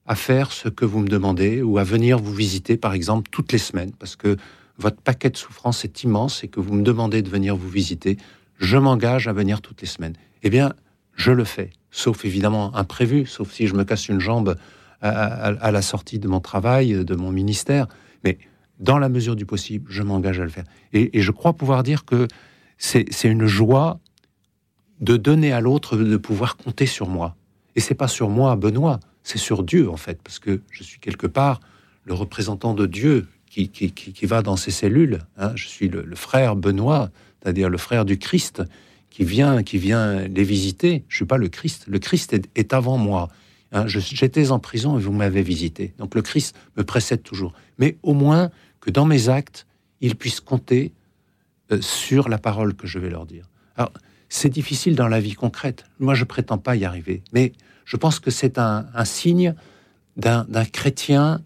[0.06, 3.52] à faire ce que vous me demandez ou à venir vous visiter, par exemple, toutes
[3.52, 4.36] les semaines, parce que
[4.78, 8.16] votre paquet de souffrance est immense et que vous me demandez de venir vous visiter.
[8.58, 10.14] Je m'engage à venir toutes les semaines.
[10.42, 10.72] Eh bien,
[11.14, 14.56] je le fais, sauf évidemment imprévu, sauf si je me casse une jambe
[15.00, 17.86] à, la sortie de mon travail, de mon ministère.
[18.24, 18.38] Mais
[18.80, 20.64] dans la mesure du possible, je m'engage à le faire.
[20.92, 22.26] Et, et je crois pouvoir dire que
[22.78, 24.00] c'est une joie
[25.00, 27.36] de donner à l'autre de pouvoir compter sur moi.
[27.78, 30.98] Et c'est pas sur moi, Benoît, c'est sur Dieu en fait, parce que je suis
[30.98, 31.60] quelque part
[32.06, 35.20] le représentant de Dieu qui, qui, qui- va dans ses cellules.
[35.36, 35.52] hein.
[35.54, 37.10] Je suis le, frère Benoît,
[37.40, 38.64] c'est-à-dire le frère du Christ
[39.10, 41.04] qui vient, qui vient les visiter.
[41.06, 41.84] Je suis pas le Christ.
[41.86, 43.28] Le Christ est, avant moi.
[43.70, 43.84] hein.
[43.86, 45.94] J'étais en prison et vous m'avez visité.
[45.98, 47.52] Donc le Christ me précède toujours.
[47.78, 48.50] Mais au moins
[48.80, 49.68] que dans mes actes,
[50.00, 50.90] ils puissent compter
[51.70, 53.48] euh, sur la parole que je vais leur dire.
[53.76, 53.92] Alors,
[54.28, 55.84] c'est difficile dans la vie concrète.
[55.98, 57.22] Moi, je prétends pas y arriver.
[57.32, 57.52] Mais
[57.84, 59.54] je pense que c'est un, un signe
[60.16, 61.40] d'un chrétien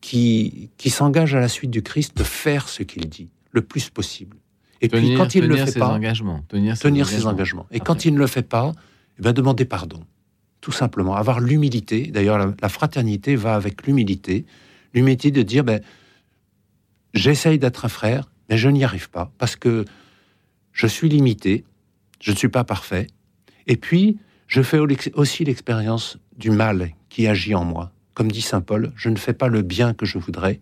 [0.00, 3.90] qui, qui s'engage à la suite du Christ de faire ce qu'il dit le plus
[3.90, 4.36] possible.
[4.80, 6.42] Et puis, quand il ne le fait ses pas, engagements.
[6.48, 7.30] Tenir ses tenir ses engagements.
[7.32, 7.66] engagements.
[7.72, 8.72] Et quand il ne le fait pas,
[9.18, 10.04] eh ben, demander pardon.
[10.60, 11.16] Tout simplement.
[11.16, 12.10] Avoir l'humilité.
[12.12, 14.46] D'ailleurs, la, la fraternité va avec l'humilité.
[14.94, 15.80] L'humilité de dire, ben,
[17.14, 19.84] j'essaye d'être un frère, mais je n'y arrive pas parce que
[20.72, 21.64] je suis limité.
[22.20, 23.06] Je ne suis pas parfait.
[23.66, 24.78] Et puis, je fais
[25.14, 27.92] aussi l'expérience du mal qui agit en moi.
[28.14, 30.60] Comme dit Saint Paul, je ne fais pas le bien que je voudrais,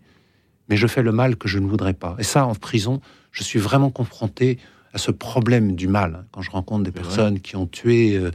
[0.69, 2.15] mais je fais le mal que je ne voudrais pas.
[2.19, 3.01] Et ça, en prison,
[3.31, 4.59] je suis vraiment confronté
[4.93, 6.25] à ce problème du mal.
[6.31, 8.31] Quand je rencontre des personnes qui ont tué, euh,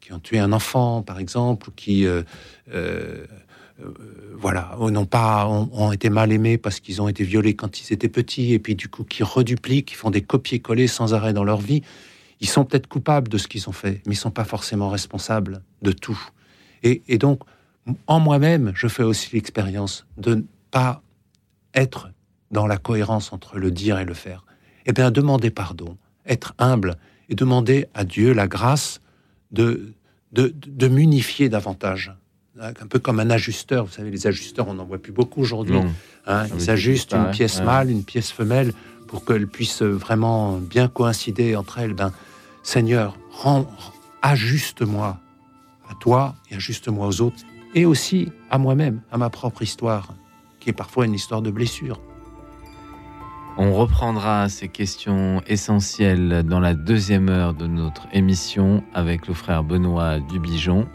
[0.00, 2.22] qui ont tué un enfant, par exemple, ou qui euh,
[2.72, 3.24] euh,
[4.34, 8.08] voilà, n'ont pas, ont, été mal aimés parce qu'ils ont été violés quand ils étaient
[8.08, 11.60] petits, et puis du coup qui redupliquent, qui font des copier-coller sans arrêt dans leur
[11.60, 11.82] vie.
[12.44, 15.62] Ils sont peut-être coupables de ce qu'ils ont fait, mais ils sont pas forcément responsables
[15.80, 16.20] de tout.
[16.82, 17.40] Et, et donc,
[18.06, 21.00] en moi-même, je fais aussi l'expérience de ne pas
[21.72, 22.10] être
[22.50, 24.44] dans la cohérence entre le dire et le faire.
[24.84, 26.96] Eh bien, demander pardon, être humble
[27.30, 29.00] et demander à Dieu la grâce
[29.50, 29.94] de,
[30.32, 32.12] de, de m'unifier davantage.
[32.60, 33.86] Un peu comme un ajusteur.
[33.86, 35.78] Vous savez, les ajusteurs, on n'en voit plus beaucoup aujourd'hui.
[35.78, 35.94] Hein,
[36.26, 38.74] ah ils ajustent une pièce mâle, une pièce femelle,
[39.08, 41.94] pour qu'elles puissent vraiment bien coïncider entre elles.
[41.94, 42.12] Ben,
[42.64, 43.18] Seigneur,
[44.22, 45.18] ajuste-moi
[45.90, 47.42] à toi et ajuste-moi aux autres,
[47.74, 50.14] et aussi à moi-même, à ma propre histoire,
[50.60, 52.00] qui est parfois une histoire de blessure.
[53.58, 59.62] On reprendra ces questions essentielles dans la deuxième heure de notre émission avec le frère
[59.62, 60.88] Benoît Dubigeon.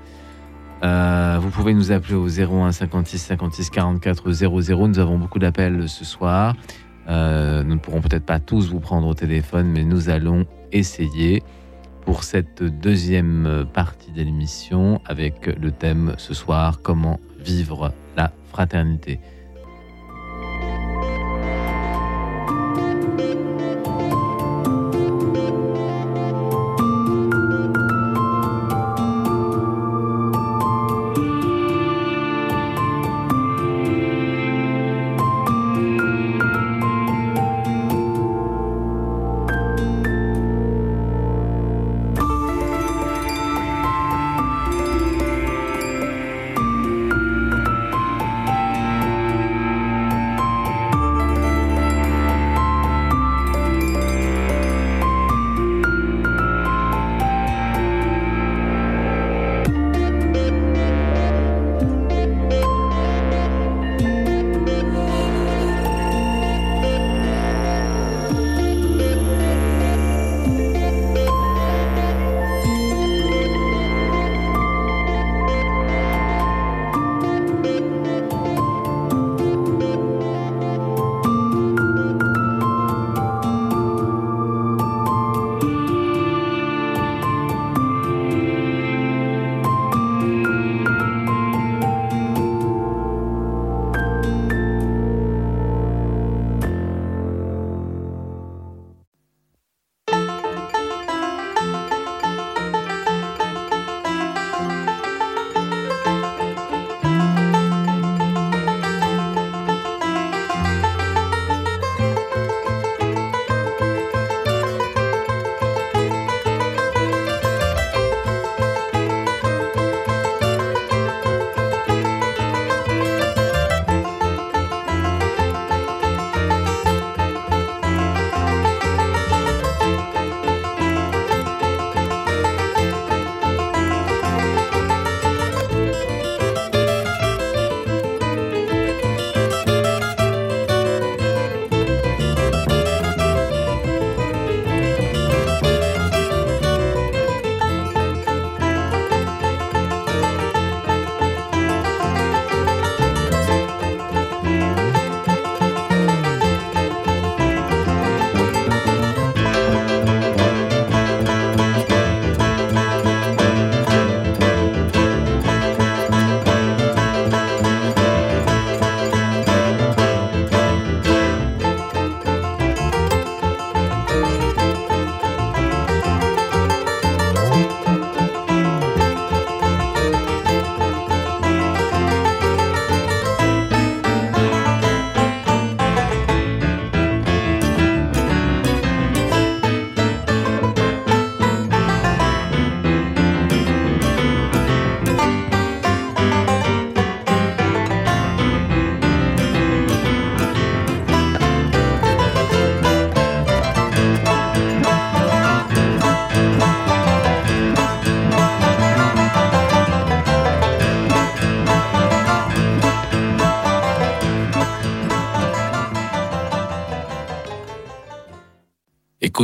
[0.84, 4.88] Euh, vous pouvez nous appeler au 01 56 56 44 00.
[4.88, 6.56] Nous avons beaucoup d'appels ce soir.
[7.10, 11.44] Euh, nous ne pourrons peut-être pas tous vous prendre au téléphone, mais nous allons essayer
[12.10, 19.20] pour cette deuxième partie de l'émission avec le thème ce soir comment vivre la fraternité.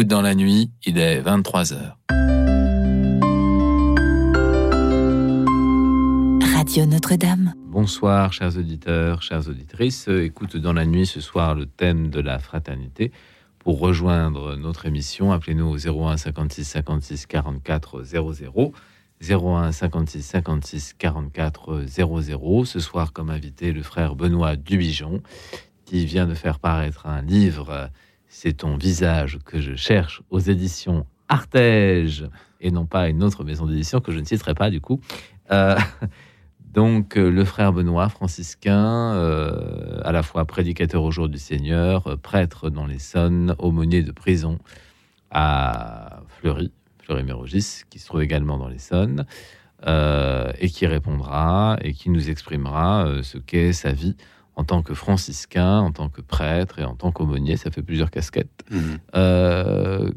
[0.06, 1.96] Écoute dans la nuit, il est 23h.
[6.54, 7.56] Radio Notre-Dame.
[7.66, 10.08] Bonsoir, chers auditeurs, chères auditrices.
[10.08, 13.12] Écoute dans la nuit ce soir le thème de la fraternité.
[13.58, 18.74] Pour rejoindre notre émission, appelez-nous au 01 56 56 44 00.
[19.28, 22.66] 01 56 56 44 00.
[22.66, 25.24] Ce soir, comme invité, le frère Benoît Dubigeon,
[25.86, 27.90] qui vient de faire paraître un livre
[28.28, 32.28] c'est ton visage que je cherche aux éditions Artege
[32.62, 35.00] et non pas une autre maison d'édition que je ne citerai pas du coup.
[35.52, 35.78] Euh,
[36.74, 42.18] donc euh, le frère Benoît, franciscain, euh, à la fois prédicateur au jour du Seigneur,
[42.20, 44.60] prêtre dans l'Essonne, aumônier de prison
[45.32, 49.26] à Fleury, Fleury-Mérogis, qui se trouve également dans l'Essonne,
[49.88, 54.16] et qui répondra et qui nous exprimera ce qu'est sa vie
[54.56, 58.10] en tant que franciscain, en tant que prêtre et en tant qu'aumônier, ça fait plusieurs
[58.10, 58.64] casquettes.
[58.72, 58.98] Mhm.
[59.16, 60.12] Euh,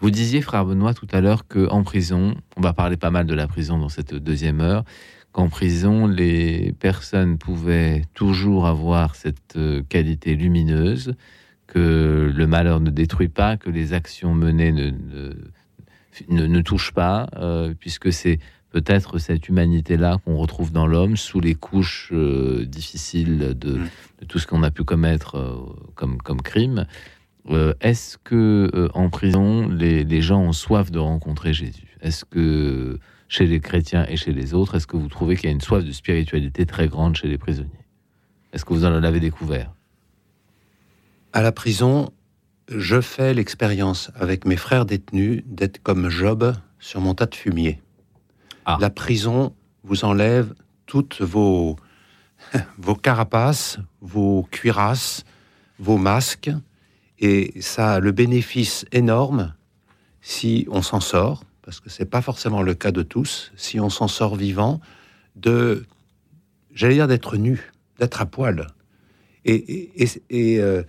[0.00, 3.34] vous disiez, frère Benoît, tout à l'heure qu'en prison, on va parler pas mal de
[3.34, 4.84] la prison dans cette deuxième heure,
[5.32, 11.14] qu'en prison, les personnes pouvaient toujours avoir cette euh, qualité lumineuse,
[11.66, 14.90] que le malheur ne détruit pas, que les actions menées ne,
[16.28, 18.40] ne, ne, touchent pas, euh, puisque c'est
[18.72, 23.88] peut-être cette humanité-là qu'on retrouve dans l'homme sous les couches euh, difficiles de, Mm.
[24.20, 25.56] de tout ce qu'on a pu commettre euh,
[25.94, 26.86] comme, comme crime.
[27.50, 31.96] Euh, Est-ce que euh, en prison, les, les gens ont soif de rencontrer Jésus?
[32.00, 32.98] Est-ce que
[33.28, 35.60] chez les chrétiens et chez les autres, est-ce que vous trouvez qu'il y a une
[35.60, 37.70] soif de spiritualité très grande chez les prisonniers?
[38.52, 39.72] Est-ce que vous en avez découvert?
[41.32, 42.10] À la prison,
[42.68, 47.81] je fais l'expérience avec mes frères détenus d'être comme Job sur mon tas de fumier.
[48.64, 48.78] Ah.
[48.80, 49.54] La prison
[49.84, 50.54] vous enlève
[50.86, 51.76] toutes vos,
[52.78, 55.24] vos carapaces, vos cuirasses,
[55.78, 56.50] vos masques,
[57.18, 59.54] et ça a le bénéfice énorme
[60.20, 63.90] si on s'en sort, parce que c'est pas forcément le cas de tous, si on
[63.90, 64.80] s'en sort vivant,
[65.36, 65.84] de,
[66.74, 68.66] j'allais dire d'être nu, d'être à poil.
[69.44, 69.90] Et,
[70.30, 70.82] et, euh,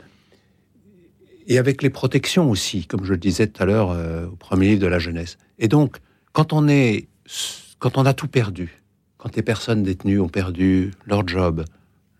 [1.49, 4.82] avec les protections aussi, comme je le disais tout à l'heure euh, au premier livre
[4.82, 5.38] de la jeunesse.
[5.57, 5.97] Et donc,
[6.32, 7.07] quand on est,
[7.84, 8.82] quand on a tout perdu,
[9.18, 11.66] quand les personnes détenues ont perdu leur job,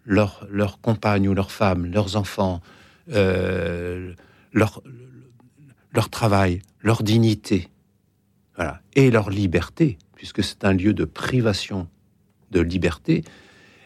[0.03, 2.59] leur, leur compagne ou leur femme, leurs enfants,
[3.14, 4.14] euh,
[4.51, 4.84] leur,
[5.93, 7.70] leur travail, leur dignité,
[8.57, 11.88] voilà, et leur liberté, puisque c'est un lieu de privation
[12.51, 13.24] de liberté,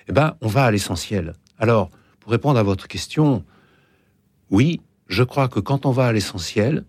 [0.07, 1.33] eh ben, on va à l'essentiel.
[1.59, 3.45] Alors, pour répondre à votre question,
[4.49, 6.85] oui, je crois que quand on va à l'essentiel,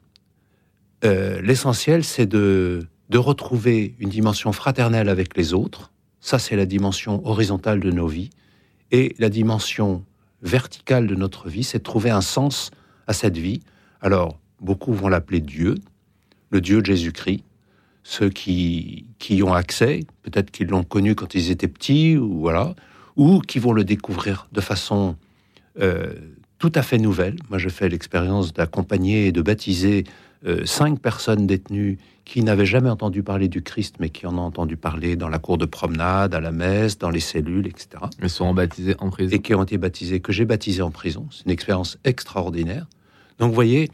[1.05, 5.92] euh, l'essentiel, c'est de, de retrouver une dimension fraternelle avec les autres.
[6.20, 8.30] Ça, c'est la dimension horizontale de nos vies.
[8.90, 10.04] Et la dimension
[10.42, 12.70] verticale de notre vie, c'est de trouver un sens
[13.06, 13.61] à cette vie.
[14.00, 15.76] Alors, beaucoup vont l'appeler Dieu,
[16.50, 17.44] le Dieu de Jésus-Christ.
[18.02, 22.40] Ceux qui, qui y ont accès, peut-être qu'ils l'ont connu quand ils étaient petits, ou
[22.40, 22.74] voilà,
[23.16, 25.16] ou qui vont le découvrir de façon
[25.80, 26.14] euh,
[26.59, 27.36] tout à fait nouvelle.
[27.50, 30.04] Moi, je fais l'expérience d'accompagner et de baptiser
[30.47, 34.43] euh, cinq personnes détenues qui n'avaient jamais entendu parler du Christ, mais qui en ont
[34.43, 37.89] entendu parler dans la cour de promenade, à la messe, dans les cellules, etc.
[38.22, 39.34] Ils seront baptisés en prison.
[39.34, 41.26] Et qui ont été baptisés, que j'ai baptisés en prison.
[41.30, 42.86] C'est une expérience extraordinaire.
[43.39, 43.89] Donc, vous voyez,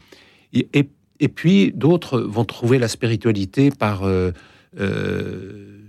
[0.53, 4.31] et, puis d'autres vont trouver la spiritualité par, euh,
[4.79, 5.79] euh,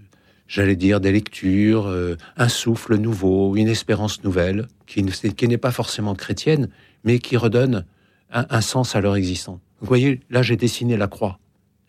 [0.47, 5.59] j'allais dire, des lectures, euh, un souffle nouveau, une espérance nouvelle, qui, ne- qui n'est
[5.59, 6.69] pas forcément chrétienne,
[7.03, 7.85] mais qui redonne
[8.31, 9.59] un, un sens à leur existence.
[9.81, 11.39] Vous voyez, là j'ai dessiné la croix,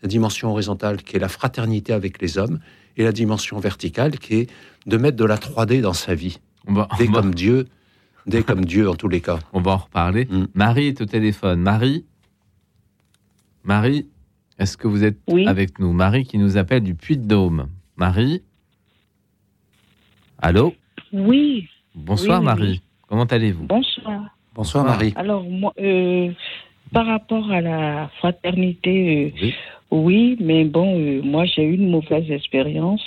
[0.02, 2.58] la dimension horizontale qui est la fraternité avec les hommes,
[2.96, 4.50] et la dimension verticale qui est
[4.86, 7.66] de mettre de la 3D dans sa vie, On va, dès on va- comme Dieu,
[8.26, 9.38] dès comme Dieu en tous les cas.
[9.52, 10.26] on va en reparler.
[10.26, 10.46] Mm.
[10.54, 11.60] Marie est au téléphone.
[11.60, 12.04] Marie
[13.64, 14.06] Marie,
[14.58, 15.46] est-ce que vous êtes Oui.
[15.46, 15.92] avec nous?
[15.92, 17.68] Marie qui nous appelle du Puy-de-Dôme.
[17.96, 18.42] Marie?
[20.38, 20.74] Allô?
[21.12, 22.70] Oui, Bonsoir Oui, oui, Marie.
[22.70, 22.82] oui.
[23.08, 23.64] Comment allez-vous?
[23.66, 24.20] Bonsoir.
[24.54, 24.84] Bonsoir Bonsoir.
[24.86, 25.12] Marie.
[25.16, 26.30] Alors, moi, euh,
[26.92, 29.54] par rapport à la fraternité, euh, Oui.
[29.90, 33.04] oui, mais bon, euh, moi, j'ai eu une mauvaise expérience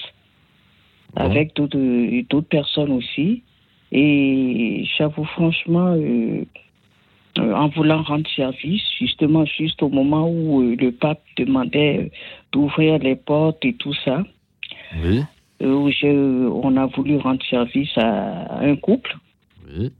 [1.15, 1.21] Bon.
[1.23, 3.43] avec d'autres euh, personnes aussi.
[3.91, 6.45] Et j'avoue franchement, euh,
[7.39, 12.09] euh, en voulant rendre service, justement, juste au moment où euh, le pape demandait euh,
[12.51, 14.23] d'ouvrir les portes et tout ça,
[15.03, 15.23] Oui.
[15.61, 19.15] euh, où on a voulu rendre service à un couple.
[19.77, 19.91] Oui.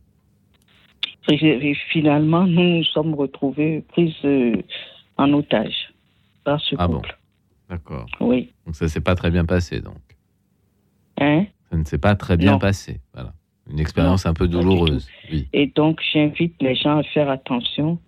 [1.30, 4.56] Et, finalement, nous nous sommes retrouvés prises euh,
[5.18, 5.94] en otage
[6.44, 7.02] par ce Ah bon.
[7.70, 8.08] D'accord.
[8.20, 8.52] Oui.
[8.66, 10.02] Donc ça s'est pas très bien passé donc.
[11.20, 11.46] Hein?
[11.70, 12.60] Ça ne s'est pas très bien Non.
[12.60, 13.00] passé.
[13.14, 13.34] Voilà.
[13.70, 15.08] Une expérience un peu douloureuse.
[15.32, 15.48] Oui.
[15.54, 18.00] Et donc, j'invite les gens à faire attention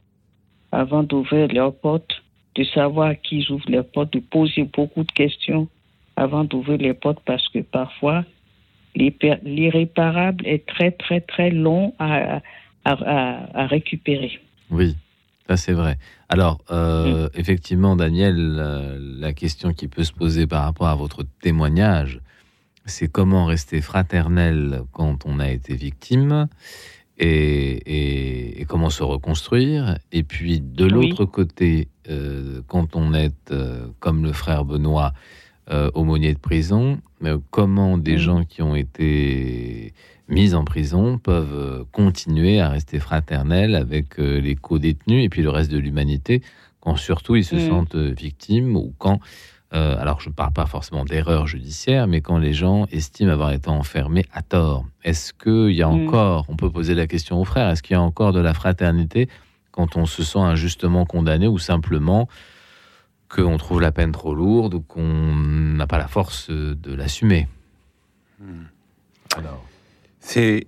[0.72, 2.24] avant d'ouvrir leurs portes,
[2.55, 5.70] de savoir à qui ils ouvrent les portes, de poser beaucoup de questions
[6.16, 8.26] avant d'ouvrir les portes parce que parfois,
[8.95, 12.41] l'irréparable est très, très, très long à,
[12.86, 14.39] à, à- à récupérer.
[14.69, 14.95] Oui,
[15.47, 15.97] ça c'est vrai.
[16.29, 21.23] Alors, euh, effectivement, Daniel, euh, la question qui peut se poser par rapport à votre
[21.41, 22.19] témoignage,
[22.86, 26.47] c'est comment rester fraternel quand on a été victime
[27.17, 29.97] et, et- et comment se reconstruire.
[30.11, 30.91] Et puis, de Oui.
[30.91, 35.13] l'autre côté, euh, quand on est, euh, comme le frère Benoît,
[35.72, 39.93] euh, aumônier de prison, euh, comment des gens qui ont été
[40.28, 45.41] mis en prison peuvent euh, continuer à rester fraternels avec euh, les co-détenus et puis
[45.41, 46.41] le reste de l'humanité,
[46.82, 47.59] quand surtout ils se Mm.
[47.70, 49.20] sentent euh, victimes ou quand,
[49.74, 53.51] euh, alors je ne parle pas forcément d'erreur judiciaire, mais quand les gens estiment avoir
[53.51, 54.86] été enfermés à tort.
[55.03, 56.07] Est-ce qu'il y a Mm.
[56.07, 58.53] encore, on peut poser la question aux frères, est-ce qu'il y a encore de la
[58.53, 59.30] fraternité
[59.72, 62.28] quand on se sent injustement condamné ou simplement
[63.34, 67.47] qu'on trouve la peine trop lourde ou qu'on n'a pas la force de l'assumer
[69.36, 69.63] Alors,
[70.19, 70.65] C'est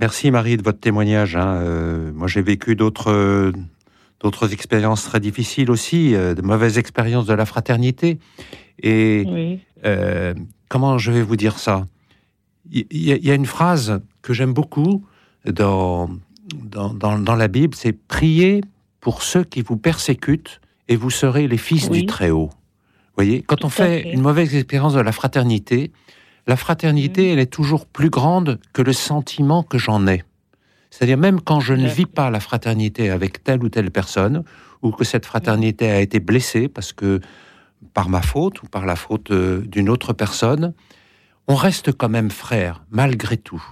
[0.00, 1.36] merci Marie de votre témoignage.
[1.36, 1.56] hein.
[1.62, 3.52] Euh, moi, j'ai vécu d'autres
[4.20, 8.18] d'autres expériences très difficiles aussi, euh, de mauvaises expériences de la fraternité.
[8.82, 9.60] Et Oui.
[9.84, 10.34] euh,
[10.68, 11.86] comment je vais vous dire ça?
[12.72, 15.04] Il y, a- il y a une phrase que j'aime beaucoup
[15.46, 16.10] dans,
[16.52, 18.60] dans, dans, dans la Bible, c'est priez
[19.00, 22.00] pour ceux qui vous persécutent et vous serez les fils Oui.
[22.00, 22.50] du Très-Haut.
[23.16, 24.12] Voyez, quand on Tout fait fait.
[24.12, 25.92] une mauvaise expérience de la fraternité,
[26.46, 30.22] la fraternité, elle est toujours plus grande que le sentiment que j'en ai.
[30.90, 34.44] C'est-à-dire même quand je ne vis pas la fraternité avec telle ou telle personne,
[34.82, 37.20] ou que cette fraternité a été blessée parce que
[37.92, 40.72] par ma faute ou par la faute euh, d'une autre personne,
[41.48, 43.62] on reste quand même frères, malgré tout.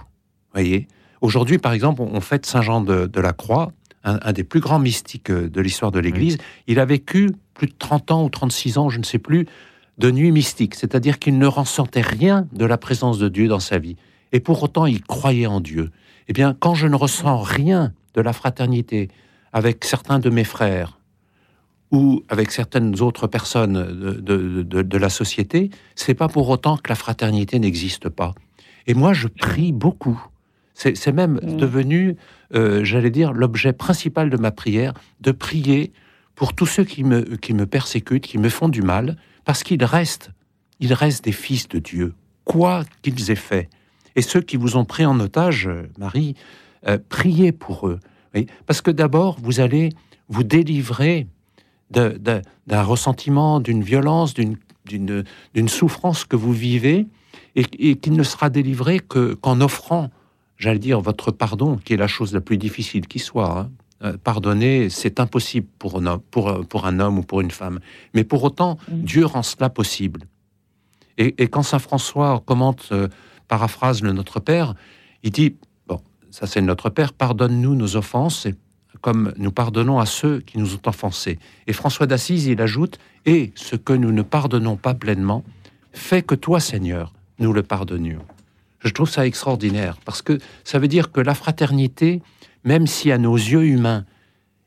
[0.53, 0.87] Voyez?
[1.21, 3.71] Aujourd'hui, par exemple, on on fête Saint Jean de, de la Croix,
[4.07, 6.37] un, un des plus grands mystiques euh, de l'histoire de l'Église.
[6.67, 9.45] Il a vécu plus de 30 ans ou 36 ans, je ne sais plus,
[9.97, 13.79] de nuit mystique, c'est-à-dire qu'il ne ressentait rien de la présence de Dieu dans sa
[13.79, 13.95] vie.
[14.31, 15.91] Et pour autant, il croyait en Dieu.
[16.27, 19.09] Eh bien, quand je ne ressens rien de la fraternité
[19.53, 20.99] avec certains de mes frères
[21.91, 26.75] ou avec certaines autres personnes de, de- de- de la société, c'est pas pour autant
[26.77, 28.35] que la fraternité n'existe pas.
[28.87, 30.21] Et moi, je prie beaucoup.
[30.79, 31.57] C'est même Mm.
[31.57, 32.15] devenu,
[32.53, 35.91] euh, j'allais dire, l'objet principal de ma prière, de prier
[36.35, 39.83] pour tous ceux qui me, qui me persécutent, qui me font du mal, parce qu'ils
[39.83, 40.29] restent,
[40.79, 42.13] ils restent des fils de Dieu,
[42.45, 43.69] quoi qu'ils aient fait.
[44.15, 46.35] Et ceux qui vous ont pris en otage, euh, Marie,
[46.87, 47.99] euh, priez pour eux.
[48.67, 49.89] Parce que d'abord, vous allez
[50.29, 51.25] vous délivrer
[51.89, 55.23] d'un ressentiment, d'une violence, d'une- d'une
[55.55, 57.07] d'une souffrance que vous vivez
[57.55, 60.11] et, et qui ne sera délivré que qu'en offrant,
[60.57, 63.59] j'allais dire, votre pardon, qui est la chose la plus difficile qui soit.
[63.59, 63.71] hein.
[64.03, 67.49] Euh, pardonner, c'est impossible pour un, homme, pour, euh, pour un homme ou pour une
[67.49, 67.79] femme.
[68.13, 70.21] Mais pour autant, Dieu rend cela possible.
[71.17, 73.07] Et, et quand Saint François commente, euh,
[73.47, 74.75] paraphrase le Notre Père,
[75.23, 75.55] il dit,
[75.87, 75.99] bon,
[76.29, 78.53] ça c'est le Notre Père, pardonne-nous nos offenses, et
[79.01, 81.39] comme nous pardonnons à ceux qui nous ont offensés.
[81.65, 85.43] Et François d'Assise, il ajoute, et ce que nous ne pardonnons pas pleinement,
[85.91, 88.25] fais que toi, Seigneur, nous le pardonnions.
[88.87, 92.21] Je trouve ça extraordinaire, parce que ça veut dire que la fraternité,
[92.63, 94.05] même si à nos yeux humains,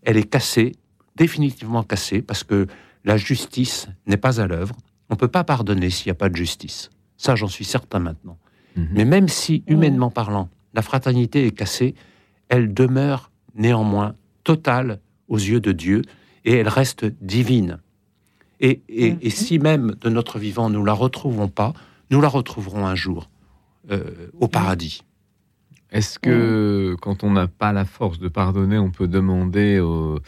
[0.02, 0.72] elle est cassée,
[1.16, 2.66] définitivement cassée, parce que
[3.04, 4.76] la justice n'est pas à l'œuvre,
[5.08, 6.90] on ne peut pas pardonner s'il n'y a pas de justice.
[7.16, 8.38] Ça, j'en suis certain maintenant.
[8.76, 11.94] Mais même si, humainement parlant, la fraternité est cassée,
[12.48, 14.14] elle demeure néanmoins
[14.44, 16.02] totale aux yeux de Dieu
[16.44, 17.78] et elle reste divine.
[18.60, 21.72] Et, et- et si même de notre vivant nous la retrouvons pas,
[22.10, 23.29] nous la retrouverons un jour
[24.38, 25.02] au paradis.
[25.92, 30.20] Est-ce que quand on n'a pas la force de pardonner, on peut demander au-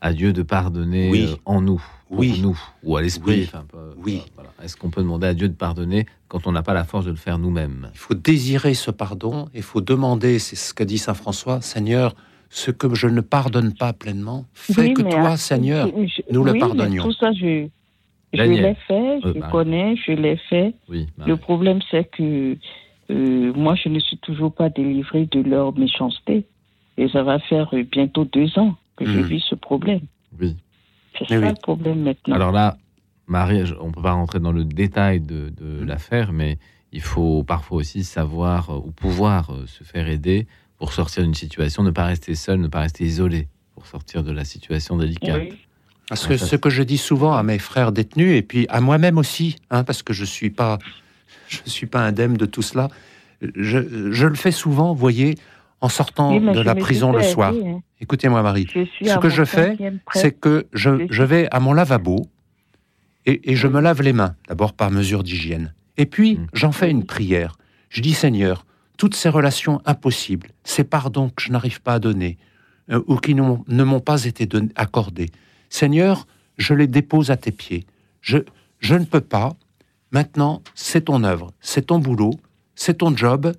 [0.00, 1.26] à Dieu de pardonner Oui.
[1.30, 2.38] euh, en nous, pour Oui.
[2.40, 3.44] nous, ou à l'esprit Oui.
[3.48, 4.22] enfin, pas- Oui.
[4.34, 4.50] voilà.
[4.62, 7.10] Est-ce qu'on peut demander à Dieu de pardonner quand on n'a pas la force de
[7.10, 7.90] le faire nous-mêmes?
[7.92, 12.14] Il faut désirer ce pardon, il faut demander, c'est ce qu'a dit Saint François, Seigneur,
[12.48, 16.44] ce que je ne pardonne pas pleinement, fais Oui, que toi, à- Seigneur, je- nous
[16.44, 17.02] le pardonnions.
[17.04, 17.66] Tout ça, je,
[18.32, 19.48] je l'ai fait, je Euh, bah.
[19.52, 20.72] connais, je l'ai fait.
[20.88, 21.08] Oui.
[21.26, 22.56] Le problème, c'est que
[23.10, 26.46] euh, moi, je ne suis toujours pas délivrée de leur méchanceté.
[26.96, 29.26] Et ça va faire bientôt deux ans que je Mhm.
[29.26, 30.00] vis ce problème.
[30.40, 30.56] Oui.
[31.18, 31.48] C'est Eh ça oui.
[31.48, 32.34] le problème maintenant.
[32.36, 32.76] Alors là,
[33.26, 36.58] Marie, je- on ne peut pas rentrer dans le détail de, de l'affaire, mais
[36.92, 40.46] il faut parfois aussi savoir euh, ou pouvoir euh, se faire aider
[40.78, 44.32] pour sortir d'une situation, ne pas rester seul, ne pas rester isolé, pour sortir de
[44.32, 45.40] la situation délicate.
[45.42, 45.58] Oui.
[46.08, 48.80] Parce Ah, que ce que je dis souvent à mes frères détenus, et puis à
[48.80, 50.78] moi-même aussi, hein, parce que je suis pas,
[51.50, 52.88] je suis pas indemne de tout cela,
[53.54, 55.34] je, je le fais souvent, vous voyez,
[55.80, 57.54] en sortant Oui, de la prison le soir.
[57.54, 57.80] hein.
[58.00, 58.66] Écoutez-moi, Marie.
[58.72, 59.76] Ce que je fais,
[60.12, 62.26] c'est que je, vais à mon lavabo
[63.26, 65.74] et, et je me lave les mains, d'abord par mesure d'hygiène.
[65.96, 66.46] Et puis, Mm.
[66.54, 67.56] j'en fais une prière.
[67.90, 68.64] Je dis, Seigneur,
[68.96, 72.38] toutes ces relations impossibles, ces pardons que je n'arrive pas à donner,
[72.90, 75.30] euh, ou qui ne m'ont pas été accordés,
[75.68, 76.26] Seigneur,
[76.58, 77.86] je les dépose à tes pieds.
[78.20, 78.38] Je,
[78.80, 79.54] je ne peux pas.
[80.12, 82.32] Maintenant, c'est ton œuvre, c'est ton boulot,
[82.74, 83.52] c'est ton job.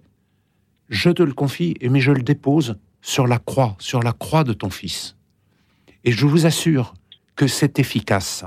[0.89, 4.53] Je te le confie, mais je le dépose sur la croix, sur la croix de
[4.53, 5.15] ton Fils.
[6.03, 6.93] Et je vous assure
[7.35, 8.43] que c'est efficace.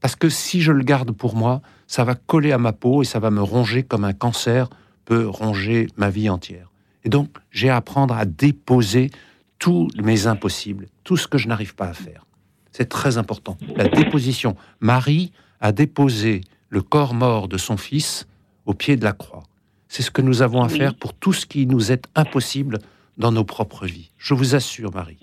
[0.00, 3.04] Parce que si je le garde pour moi, ça va coller à ma peau et
[3.04, 4.68] ça va me ronger comme un cancer
[5.04, 6.70] peut ronger ma vie entière.
[7.04, 9.10] Et donc, j'ai à apprendre à déposer
[9.58, 12.26] tous mes impossibles, tout ce que je n'arrive pas à faire.
[12.72, 13.58] C'est très important.
[13.76, 14.56] La déposition.
[14.80, 18.26] Marie a déposé le corps mort de son fils
[18.64, 19.42] au pied de la croix.
[19.88, 20.78] C'est ce que nous avons à Oui.
[20.78, 22.78] faire pour tout ce qui nous est impossible
[23.18, 24.10] dans nos propres vies.
[24.16, 25.18] Je vous assure, Marie.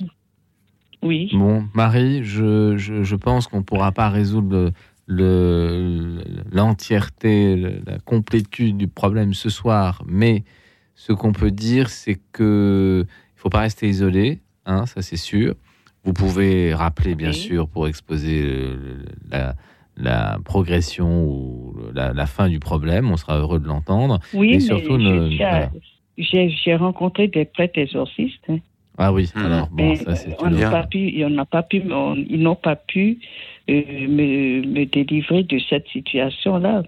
[1.01, 1.29] Oui.
[1.33, 4.71] Bon, Marie, je, je, je pense qu'on ne pourra pas résoudre le-
[5.07, 10.43] le- l'entièreté, le- la complétude du problème ce soir, mais
[10.95, 15.55] ce qu'on peut dire, c'est que il faut pas rester isolé, hein, ça c'est sûr.
[16.03, 17.35] Vous pouvez rappeler, bien Oui.
[17.35, 18.75] sûr, pour exposer
[19.29, 19.55] la,
[19.97, 23.11] la progression ou la, la fin du problème.
[23.11, 24.19] On sera heureux de l'entendre.
[24.33, 28.43] Oui, Et mais surtout, j'ai- rencontré des prêtres exorcistes.
[28.49, 28.57] hein.
[28.99, 29.45] Ah oui, Mhm.
[29.45, 30.71] alors bon, Mais ça c'est on n'a bien.
[30.71, 33.19] pas pu, on n'a pas pu, on- ils n'ont pas pu
[33.69, 36.83] euh, me, me délivrer de cette situation-là.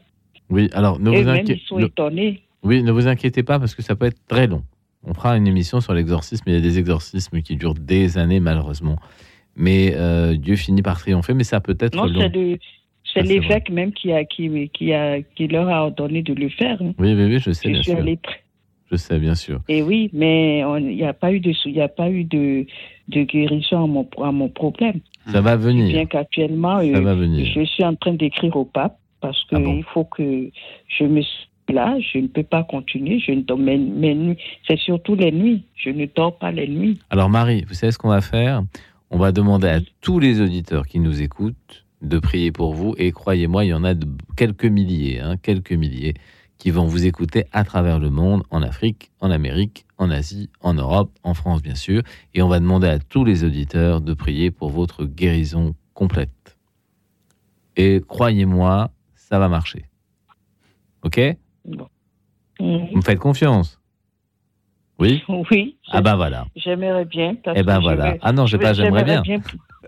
[0.49, 2.41] Oui, alors ne Et vous, même inquié- ils sont ne- étonnés.
[2.63, 4.63] oui, ne vous inquiétez pas parce que ça peut être très long.
[5.05, 6.43] On fera une émission sur l'exorcisme.
[6.47, 8.97] Il y a des exorcismes qui durent des années, malheureusement.
[9.55, 12.29] Mais euh, Dieu finit par triompher, mais ça peut être Non, long.
[13.13, 16.33] C'est le- c'est l'évêque même qui a, qui, qui a, qui leur a ordonné de
[16.33, 16.81] le faire.
[16.81, 16.93] hein.
[16.97, 17.99] Oui, oui, oui, je sais, Je bien suis sûr.
[17.99, 18.19] allée
[18.91, 19.61] Je sais, bien sûr.
[19.67, 22.65] Et oui, mais il n'y a pas eu de, y a pas eu de,
[23.09, 24.99] de guérison à mon, à mon problème.
[25.27, 25.87] Ça va venir.
[25.89, 26.83] Bien qu'actuellement, euh,
[27.53, 29.81] je suis en train d'écrire au pape parce qu'il Ah bon?
[29.93, 30.49] faut que
[30.87, 31.21] je me
[31.71, 33.19] là, je ne peux pas continuer.
[33.19, 34.37] Je ne dors mes, mes nuits.
[34.67, 35.61] C'est surtout les nuits.
[35.75, 36.97] Je ne dors pas les nuits.
[37.11, 38.63] Alors Marie, vous savez ce qu'on va faire?
[39.11, 42.95] On va demander à tous les auditeurs qui nous écoutent de prier pour vous.
[42.97, 46.13] Et croyez-moi, il y en a de quelques milliers, hein, quelques milliers,
[46.57, 50.73] qui vont vous écouter à travers le monde, en Afrique, en Amérique, en Asie, en
[50.73, 52.03] Europe, en France bien sûr.
[52.33, 56.57] Et on va demander à tous les auditeurs de prier pour votre guérison complète.
[57.77, 59.85] Et croyez-moi, ça va marcher.
[61.03, 61.19] Ok?
[62.59, 63.78] Vous me faites confiance
[64.99, 65.77] Oui Oui.
[65.91, 66.45] Ah bah voilà.
[66.55, 67.35] J'aimerais bien.
[67.43, 68.15] parce Eh ben que voilà.
[68.21, 69.21] Ah non, j'ai pas, j'aimerais bien.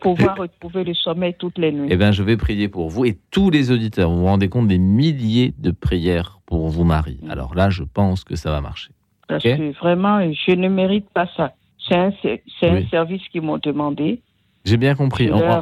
[0.02, 1.90] pouvoir retrouver le sommeil toutes les nuits.
[1.92, 4.10] Eh bien, je vais prier pour vous et tous les auditeurs.
[4.10, 7.20] Vous vous rendez compte des milliers de prières pour vous, Marie.
[7.30, 8.92] Alors là, je pense que ça va marcher.
[9.28, 11.54] Parce que vraiment, je ne mérite pas ça.
[11.88, 12.12] C'est un,
[12.64, 12.88] Oui.
[12.90, 14.22] service qu'ils m'ont demandé.
[14.66, 15.30] J'ai bien compris.
[15.32, 15.62] On, a,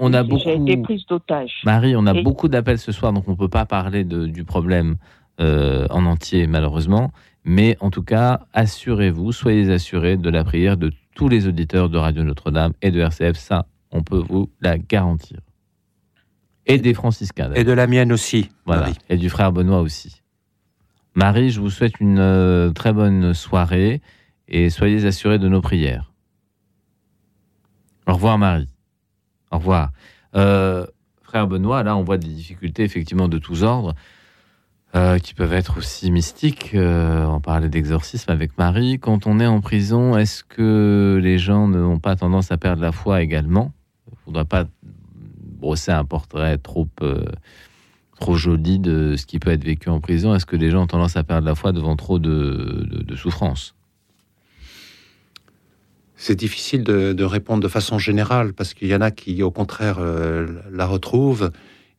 [0.00, 0.42] on a service.
[0.44, 0.82] J'ai été beaucoup.
[0.84, 1.52] prise d'otage.
[1.64, 4.26] Marie, on a Et- beaucoup d'appels ce soir, donc on ne peut pas parler de-
[4.26, 4.96] du problème
[5.40, 7.10] euh, en entier, malheureusement.
[7.44, 11.98] Mais en tout cas, assurez-vous, soyez assurés de la prière de tous les auditeurs de
[11.98, 13.36] Radio Notre-Dame et de RCF.
[13.36, 15.38] Ça, on peut vous la garantir.
[16.66, 17.52] Et des franciscains.
[17.54, 18.82] Et de la mienne aussi, Voilà.
[18.82, 18.94] Marie.
[19.10, 20.22] Et du frère Benoît aussi.
[21.14, 24.00] Marie, je vous souhaite une euh, très bonne soirée
[24.48, 26.12] et soyez assurés de nos prières.
[28.06, 28.68] Au revoir, Marie.
[29.50, 29.92] Au revoir.
[30.34, 30.86] Euh,
[31.22, 33.94] frère Benoît, là, on voit des difficultés effectivement de tous ordres
[34.96, 36.70] euh, qui peuvent être aussi mystiques.
[36.74, 39.00] Euh, on parlait d'exorcisme avec Marie.
[39.00, 42.92] Quand on est en prison, est-ce que les gens n'ont pas tendance à perdre la
[42.92, 43.72] foi également?
[44.06, 47.24] Il ne faudrait pas brosser un portrait trop, euh,
[48.20, 50.32] trop joli de ce qui peut être vécu en prison.
[50.32, 53.74] Est-ce que les gens ont tendance à perdre la foi devant trop de, de, souffrance
[56.14, 59.98] C'est difficile de, répondre de façon générale parce qu'il y en a qui, au contraire,
[60.70, 61.50] la retrouvent.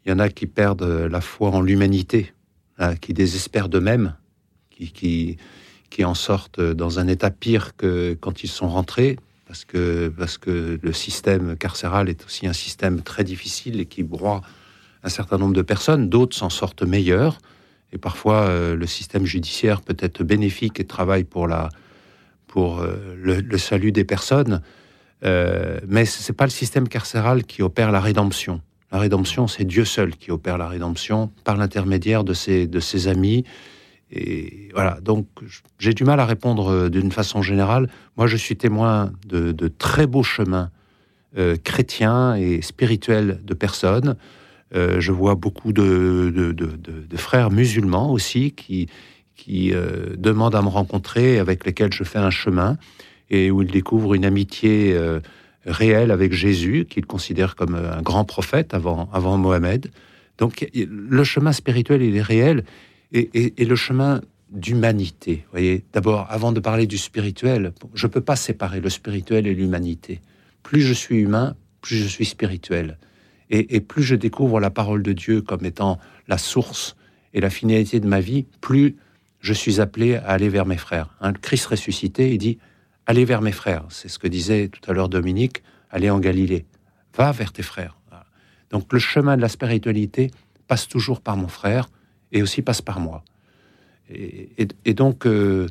[0.06, 2.35] Il y en a qui perdent la foi en l'humanité,
[3.02, 4.16] qui désespèrent d'eux-mêmes,
[4.70, 5.38] qui,
[6.04, 10.80] en sortent dans un état pire que quand ils sont rentrés, parce que, parce que
[10.82, 14.42] le système carcéral est aussi un système très difficile et qui broie
[15.04, 16.10] un certain nombre de personnes.
[16.10, 17.38] D'autres s'en sortent meilleurs.
[17.94, 21.70] Et parfois, euh, le système judiciaire peut être bénéfique et travaille pour la,
[22.48, 24.62] pour euh, le, salut des personnes.
[25.24, 28.62] Euh, mais ce n'est pas le système carcéral qui opère la rédemption.
[28.92, 33.44] La rédemption, c'est Dieu seul qui opère la rédemption par l'intermédiaire de ses, amis.
[34.12, 35.28] Et voilà, donc
[35.80, 37.90] j'ai du mal à répondre euh, d'une façon générale.
[38.18, 40.70] Moi, je suis témoin de, très beaux chemins
[41.38, 44.16] euh, chrétiens et spirituels de personnes.
[44.76, 46.32] Euh, je vois beaucoup de,
[47.16, 48.88] frères musulmans aussi qui,
[50.18, 52.78] demandent à me rencontrer, avec lesquels je fais un chemin,
[53.30, 54.98] et où ils découvrent une amitié
[55.66, 59.38] réelle avec Jésus, qu'ils considèrent comme un grand prophète avant, avant.
[60.38, 62.64] Donc le chemin spirituel, il est réel,
[63.12, 64.22] et, le chemin
[64.52, 65.46] d'humanité.
[65.52, 69.54] Voyez, d'abord, avant de parler du spirituel, je ne peux pas séparer le spirituel et
[69.54, 70.22] l'humanité.
[70.64, 72.98] Plus je suis humain, plus je suis spirituel.
[73.50, 76.96] Et, plus je découvre la parole de Dieu comme étant la source
[77.34, 78.96] et la finalité de ma vie, plus
[79.40, 81.10] je suis appelé à aller vers mes frères.
[81.22, 82.58] Le Christ ressuscité, il dit
[83.08, 83.86] Allez vers mes frères.
[83.90, 86.66] C'est ce que disait tout à l'heure Dominique Allez en Galilée.
[87.16, 87.98] Va vers tes frères.
[88.72, 90.32] Donc le chemin de la spiritualité
[90.68, 91.88] passe toujours par mon frère
[92.32, 93.24] et aussi passe par moi.
[94.10, 95.68] Et, donc, euh,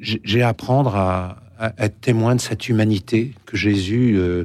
[0.00, 1.40] j'ai à apprendre à,
[1.78, 4.14] être témoin de cette humanité que Jésus.
[4.16, 4.44] euh,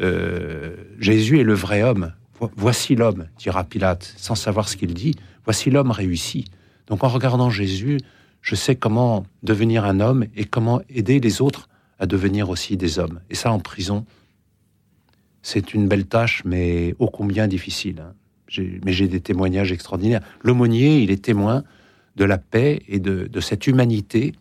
[0.00, 2.12] euh, Jésus est le vrai homme.
[2.38, 5.14] Vo- Voici l'homme, dira Pilate, sans savoir ce qu'il dit.
[5.44, 6.44] Voici l'homme réussi.
[6.86, 7.98] Donc, en regardant Jésus,
[8.42, 12.98] je sais comment devenir un homme et comment aider les autres à devenir aussi des
[12.98, 13.20] hommes.
[13.30, 14.04] Et ça, en prison,
[15.42, 18.00] c'est une belle tâche, mais ô combien difficile.
[18.00, 18.14] hein.
[18.84, 20.22] Mais j'ai des témoignages extraordinaires.
[20.42, 21.64] L'aumônier, il est témoin
[22.16, 24.32] de la paix et de, de cette humanité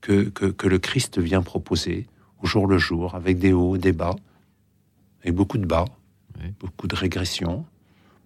[0.00, 2.06] que, que, que le Christ vient proposer
[2.42, 4.14] au jour le jour, avec des hauts, des bas,
[5.22, 5.84] avec beaucoup de bas,
[6.60, 7.66] beaucoup de régressions,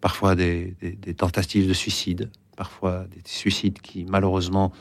[0.00, 4.72] parfois des, des- des tentatives de suicide, parfois des suicides qui malheureusement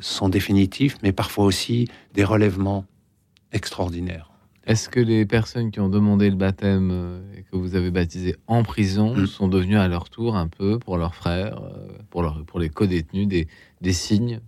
[0.00, 2.84] sont définitifs, mais parfois aussi des relèvements
[3.52, 4.30] extraordinaires.
[4.66, 8.36] Est-ce que les personnes qui ont demandé le baptême euh, et que vous avez baptisé
[8.46, 9.26] en prison Mm.
[9.26, 12.68] sont devenues à leur tour un peu pour leurs frères, euh, pour, leur- pour les
[12.68, 13.48] co-détenus, des,
[13.80, 14.40] des signes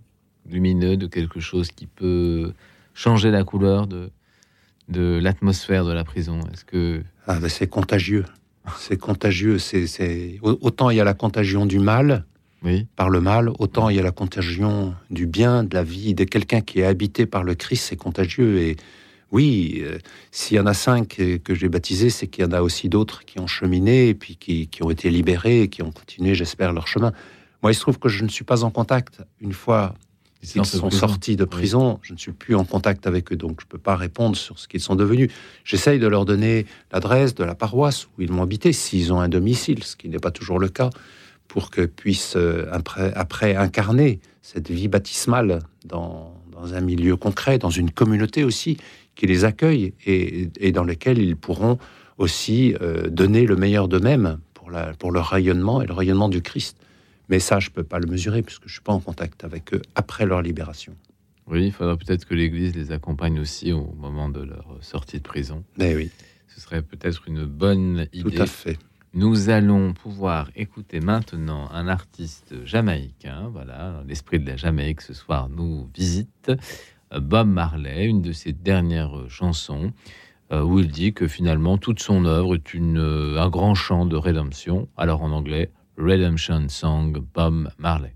[0.47, 2.53] lumineux de quelque chose qui peut
[2.93, 4.11] changer la couleur de,
[4.89, 6.39] de l'atmosphère de la prison?
[6.53, 8.25] Est-ce que Ah, ben, c'est contagieux.
[8.77, 9.57] C'est contagieux.
[9.57, 12.25] C'est, Autant il y a la contagion du mal,
[12.95, 16.23] par le mal, autant il y a la contagion du bien, de la vie, de
[16.23, 18.59] quelqu'un qui est habité par le Christ, c'est contagieux.
[18.59, 18.77] Et
[19.31, 19.97] oui, euh,
[20.29, 23.25] s'il y en a cinq que j'ai baptisés, c'est qu'il y en a aussi d'autres
[23.25, 26.71] qui ont cheminé et puis qui, qui ont été libérés et qui ont continué, j'espère,
[26.73, 27.13] leur chemin.
[27.63, 29.21] Moi, il se trouve que je ne suis pas en contact.
[29.39, 29.95] Une fois
[30.43, 31.07] Ils qu'ils sont prison.
[31.07, 33.77] sortis de prison, je ne suis plus en contact avec eux, donc je ne peux
[33.77, 35.31] pas répondre sur ce qu'ils sont devenus.
[35.63, 39.29] J'essaye de leur donner l'adresse de la paroisse où ils m'ont habité, s'ils ont un
[39.29, 40.89] domicile, ce qui n'est pas toujours le cas,
[41.51, 47.57] pour que puissent euh, après, après incarner cette vie baptismale dans, dans un milieu concret,
[47.57, 48.77] dans une communauté aussi
[49.15, 51.77] qui les accueille et, et dans lequel ils pourront
[52.17, 56.41] aussi euh, donner le meilleur d'eux-mêmes pour, la- pour leur rayonnement et le rayonnement du
[56.41, 56.77] Christ.
[57.27, 59.43] Mais ça, je ne peux pas le mesurer puisque je ne suis pas en contact
[59.43, 60.95] avec eux après leur libération.
[61.47, 65.23] Oui, il faudra peut-être que l'Église les accompagne aussi au moment de leur sortie de
[65.23, 65.65] prison.
[65.77, 66.11] Mais oui.
[66.47, 68.31] Ce serait peut-être une bonne idée.
[68.37, 68.77] Tout à fait.
[69.13, 73.49] Nous allons pouvoir écouter maintenant un artiste jamaïcain.
[73.51, 76.49] Voilà, l'esprit de la Jamaïque ce soir nous visite.
[77.13, 79.91] euh, Bob Marley, une de ses dernières chansons,
[80.53, 84.05] euh, où il dit que finalement toute son œuvre est une, euh, un grand chant
[84.05, 84.87] de rédemption.
[84.95, 88.15] Alors en anglais, Redemption Song, Bob Marley.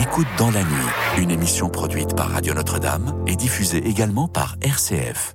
[0.00, 5.34] Écoute dans la nuit, une émission produite par Radio Notre-Dame et diffusée également par RCF.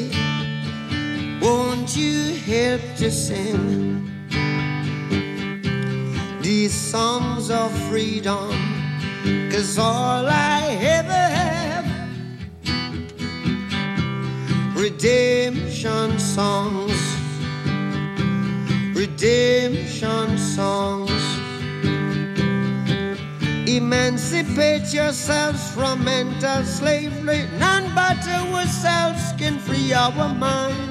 [2.51, 4.11] Help to sing
[6.41, 8.51] these songs of freedom?
[9.49, 11.87] Cause all I ever have,
[14.75, 16.99] redemption songs,
[18.93, 21.23] redemption songs.
[23.65, 27.47] Emancipate yourselves from mental slavery.
[27.57, 30.90] None but ourselves can free our minds.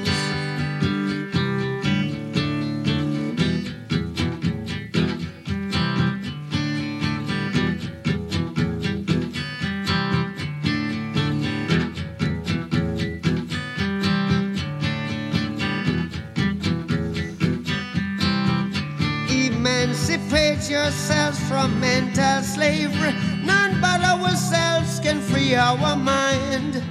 [20.71, 23.13] Yourselves from mental slavery.
[23.43, 26.81] None but ourselves can free our mind.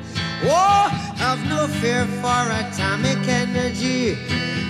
[0.44, 4.16] Oh, have no fear for atomic energy.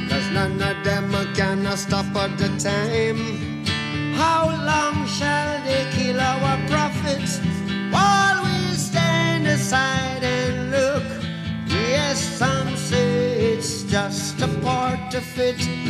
[0.08, 3.64] Cause none of them can stop at the time.
[4.14, 7.40] How long shall they kill our prophets
[7.90, 11.06] while we stand aside and look?
[11.66, 15.89] Yes, some say it's just a part of it.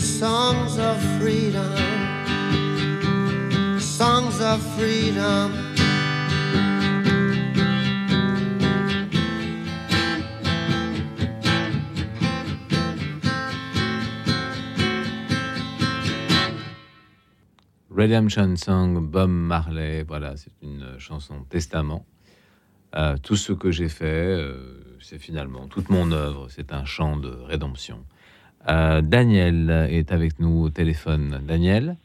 [0.00, 1.76] songs of freedom,
[3.78, 5.52] songs of freedom.
[17.90, 22.06] Redemption Song, Bob Marley, voilà, c'est une chanson testament.
[22.96, 27.18] Euh, tout ce que j'ai fait, euh, c'est finalement toute mon œuvre, c'est un chant
[27.18, 28.06] de rédemption.
[28.68, 31.40] Euh, Daniel est avec nous au téléphone.
[31.46, 31.96] Daniel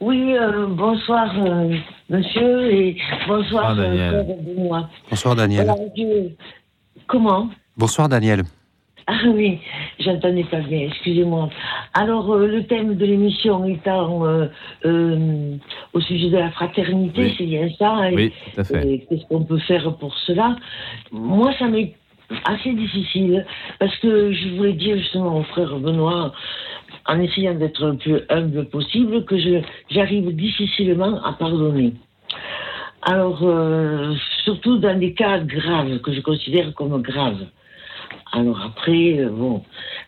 [0.00, 1.74] Oui, euh, bonsoir, euh,
[2.10, 2.96] monsieur, et
[3.26, 4.14] bonsoir, Bonsoir, Daniel.
[4.14, 4.80] euh.
[5.10, 5.72] Bonsoir Daniel.
[5.96, 6.28] Je-
[7.06, 8.42] Comment Bonsoir Daniel.
[9.10, 9.58] Ah oui,
[9.98, 11.48] j'entendais pas bien, excusez-moi.
[11.94, 14.48] Alors, euh, le thème de l'émission étant euh,
[14.84, 15.56] euh,
[15.94, 17.34] au sujet de la fraternité, Oui.
[17.38, 18.10] c'est bien ça.
[18.10, 18.86] et- Oui, tout à fait.
[18.86, 20.56] et Qu'est-ce qu'on peut faire pour cela?
[21.10, 21.94] Moi, ça m'est
[22.44, 23.46] assez difficile,
[23.78, 26.32] parce que je voulais dire justement au frère Benoît,
[27.06, 29.36] en essayant d'être le plus humble possible, que
[29.90, 31.94] j'arrive difficilement à pardonner.
[33.02, 34.14] Alors, euh,
[34.44, 37.46] surtout dans des cas graves, que je considère comme graves.
[38.32, 39.62] Alors après, euh, bon.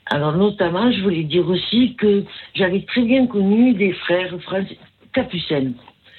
[0.07, 2.25] Alors notamment, je voulais dire aussi que
[2.55, 4.35] j'avais très bien connu des frères
[5.13, 5.73] capucins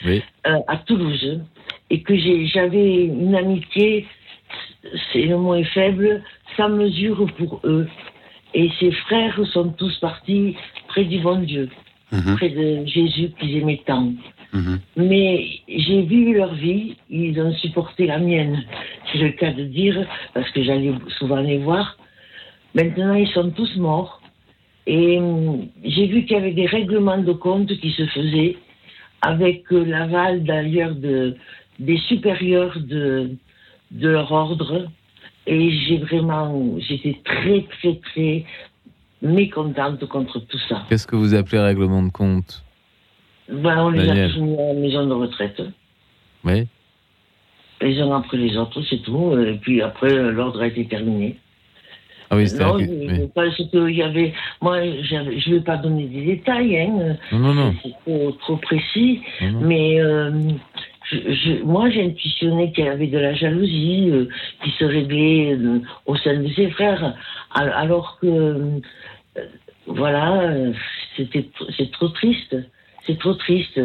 [0.06, 0.24] Oui.
[0.48, 1.42] euh, à Toulouse
[1.90, 4.08] et que j'avais une amitié,
[5.12, 6.24] c'est le mot est faible,
[6.58, 7.88] sans mesure pour eux.
[8.54, 10.56] Et ces frères sont tous partis
[10.88, 11.70] près du bon Dieu,
[12.12, 14.12] Mhm, près de Jésus qu'ils aimaient tant.
[14.54, 14.80] mhm.
[14.98, 18.64] Mais j'ai vu leur vie, ils ont supporté la mienne,
[19.12, 21.98] c'est le cas de dire, parce que j'allais souvent les voir.
[22.76, 24.22] Maintenant, ils sont tous morts.
[24.88, 28.58] Et hum, j'ai vu qu'il y avait des règlements de compte qui se faisaient
[29.22, 31.36] avec euh, l'aval d'ailleurs de,
[31.80, 33.32] des supérieurs de,
[33.92, 34.88] de leur ordre.
[35.48, 38.46] Et j'ai vraiment, j'étais très, très, très
[39.22, 40.84] mécontente contre tout ça.
[40.90, 42.64] Qu'est-ce que vous appelez règlement de compte?
[43.52, 44.32] Ben, on les Daniel.
[44.32, 45.62] a tous mis à la maison de retraite.
[46.44, 46.68] Oui.
[47.82, 49.36] les uns après les autres, c'est tout.
[49.40, 51.38] Et puis après, euh, l'ordre a été terminé.
[52.30, 53.30] Ah oui, non, que- oui.
[53.36, 54.34] pense qu'il y avait.
[54.62, 57.18] Moi, je ne vais pas donner des détails, hein.
[57.32, 57.76] Non, non, non.
[57.84, 59.22] C'est trop, trop précis.
[59.42, 59.62] Non, non.
[59.68, 60.32] Mais euh,
[61.12, 64.26] je, je- moi, j'ai intuitionné qu'il y avait de la jalousie euh,
[64.64, 67.16] qui se réglait euh, au sein de ses frères,
[67.54, 68.80] al- alors que, euh,
[69.88, 70.54] voilà,
[71.18, 71.46] c'était,
[71.78, 72.56] c'est trop triste.
[73.06, 73.80] C'est trop triste.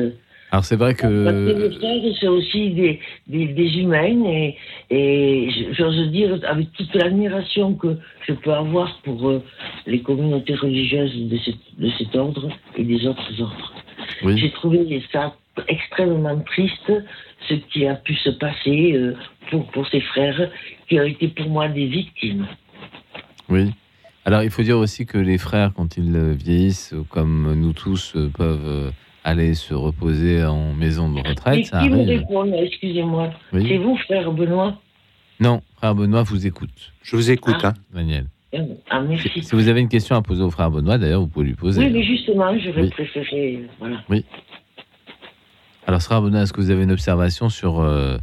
[0.52, 4.56] Alors c'est vrai que c'est aussi des, des, des humains et,
[4.90, 7.96] et j'ose dire, avec toute l'admiration que
[8.28, 9.42] je peux avoir pour euh,
[9.86, 13.72] les communautés religieuses de, cet- de cet ordre et des autres ordres.
[14.22, 14.38] Oui.
[14.38, 15.34] J'ai trouvé ça
[15.68, 16.92] extrêmement triste,
[17.48, 19.14] ce qui a pu se passer euh,
[19.50, 20.50] pour, pour ces frères
[20.88, 22.46] qui ont été pour moi des victimes.
[23.48, 23.72] oui.
[24.24, 27.72] Alors il faut dire aussi que les frères, quand ils euh, vieillissent, euh, comme nous
[27.72, 28.92] tous, peuvent
[29.22, 32.08] aller se reposer en maison de Et retraite, ça qui me arrive.
[32.20, 33.66] répond, excusez-moi Oui.
[33.68, 34.80] C'est vous, frère Benoît?
[35.38, 36.92] Non, frère Benoît vous écoute.
[37.02, 37.68] Je vous écoute, Ah.
[37.68, 37.74] hein.
[37.94, 38.26] Daniel.
[38.90, 39.30] Ah, merci.
[39.42, 41.84] Si vous avez une question à poser au frère Benoît, d'ailleurs, vous pouvez lui poser.
[41.84, 42.90] Oui, mais justement, j'aurais Oui.
[42.90, 43.60] préféré.
[43.78, 44.02] Voilà.
[44.08, 44.24] Oui.
[45.86, 48.16] Alors, Benoît, est-ce que vous avez une observation sur, euh,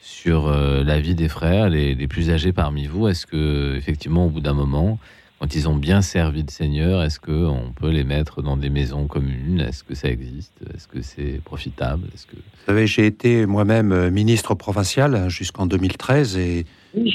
[0.00, 3.08] sur euh, la vie des frères, les, les plus âgés parmi vous.
[3.08, 4.98] Est-ce que, effectivement, au bout d'un moment,
[5.40, 9.06] quand ils ont bien servi le Seigneur, est-ce qu'on peut les mettre dans des maisons
[9.06, 9.60] communes?
[9.60, 10.52] Est-ce que ça existe?
[10.74, 12.06] Est-ce que c'est profitable?
[12.14, 12.36] Est-ce que...
[12.36, 16.64] Vous savez, j'ai été moi-même euh, ministre provincial hein, jusqu'en 2013 et
[16.94, 17.10] Oui,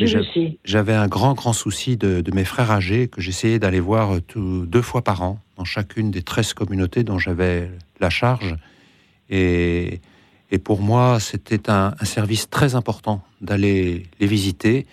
[0.65, 4.65] j'avais un grand, grand souci de, de mes frères âgés que j'essayais d'aller voir tout-
[4.65, 8.55] deux fois par an dans chacune des 13 communautés dont j'avais la charge.
[9.29, 10.01] Et,
[10.51, 14.85] et pour moi, c'était un, un service très important d'aller les visiter.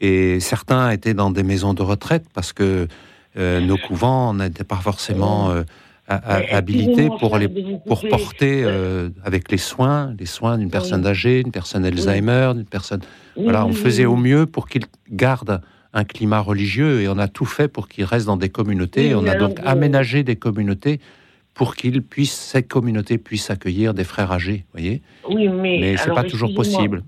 [0.00, 2.88] Et certains étaient dans des maisons de retraite parce que
[3.36, 5.62] euh, nos couvents n'étaient pas forcément euh,
[6.08, 11.52] habilités pour, les, pour porter euh, avec les soins, les soins d'une personne âgée, d'une
[11.52, 13.00] personne Alzheimer, d'une personne.
[13.36, 15.60] Voilà, on faisait au mieux pour qu'ils gardent
[15.92, 19.08] un climat religieux et on a tout fait pour qu'ils restent dans des communautés.
[19.08, 21.00] Et on a donc aménagé des communautés
[21.54, 25.02] pour qu'ils puissent, ces communautés puissent accueillir des frères âgés, voyez?
[25.28, 25.78] Oui, mais.
[25.80, 27.02] Mais c'est pas toujours possible.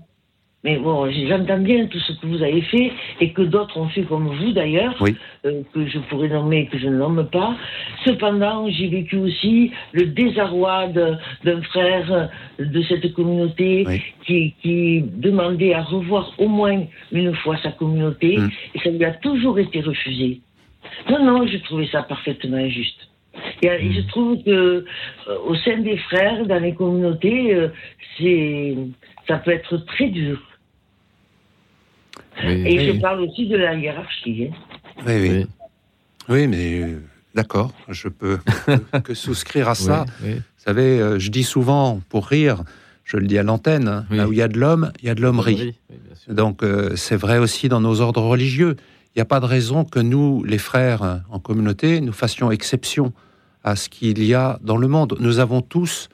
[0.63, 2.91] Mais bon, j'entends bien tout ce que vous avez fait
[3.21, 5.15] et que d'autres ont fait comme vous d'ailleurs, Oui.
[5.45, 7.55] euh, que je pourrais nommer et que je ne nomme pas.
[8.03, 12.29] Cependant, j'ai vécu aussi le désarroi d'un frère
[12.59, 14.01] de cette communauté Oui.
[14.25, 18.49] qui, qui demandait à revoir au moins une fois sa communauté Mm.
[18.75, 20.41] et ça lui a toujours été refusé.
[21.09, 23.06] Non, non, je trouvais ça parfaitement injuste.
[23.61, 24.49] Et, et je trouve que
[25.29, 27.69] euh, au sein des frères, dans les communautés, euh,
[28.17, 28.75] c'est
[29.27, 30.39] ça peut être très dur.
[32.43, 32.51] Oui.
[32.65, 32.93] Et Oui.
[32.95, 34.49] je parle aussi de la hiérarchie.
[34.51, 34.55] hein.
[35.05, 35.29] Oui, oui.
[35.31, 35.45] Oui.
[36.29, 37.01] Oui, mais euh,
[37.35, 38.37] d'accord, je peux
[39.03, 40.05] que souscrire à ça.
[40.21, 40.35] Oui, oui.
[40.35, 40.41] Vous
[40.73, 42.63] savez, euh, je dis souvent, pour rire,
[43.05, 44.17] je le dis à l'antenne, hein, Oui.
[44.17, 45.75] là où il y a de l'homme, il y a de l'hommerie.
[46.27, 48.75] Donc euh, c'est vrai aussi dans nos ordres religieux.
[49.15, 53.13] Il n'y a pas de raison que nous, les frères en communauté, nous fassions exception
[53.67, 55.17] à ce qu'il y a dans le monde.
[55.19, 56.07] Nous avons tous,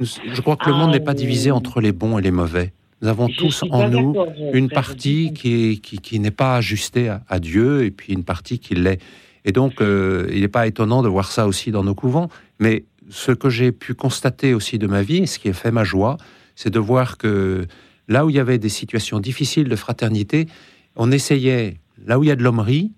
[0.00, 2.72] je crois que le Ah, monde n'est pas divisé entre les bons et les mauvais.
[3.00, 4.16] Nous avons tous en nous
[4.52, 8.58] une partie qui, qui, qui n'est pas ajustée à, à Dieu et puis une partie
[8.58, 9.00] qui l'est.
[9.44, 12.28] Et donc, euh, il n'est pas étonnant de voir ça aussi dans nos couvents.
[12.58, 15.70] Mais ce que j'ai pu constater aussi de ma vie, et ce qui a fait
[15.70, 16.16] ma joie,
[16.56, 17.64] c'est de voir que
[18.08, 20.48] là où il y avait des situations difficiles de fraternité,
[20.96, 22.90] on essayait, là où il y a de l'hommerie,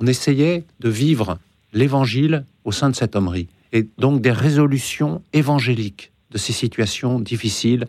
[0.00, 1.38] on essayait de vivre
[1.72, 3.48] l'évangile au sein de cette hommerie.
[3.72, 7.86] Et donc des résolutions évangéliques de ces situations difficiles,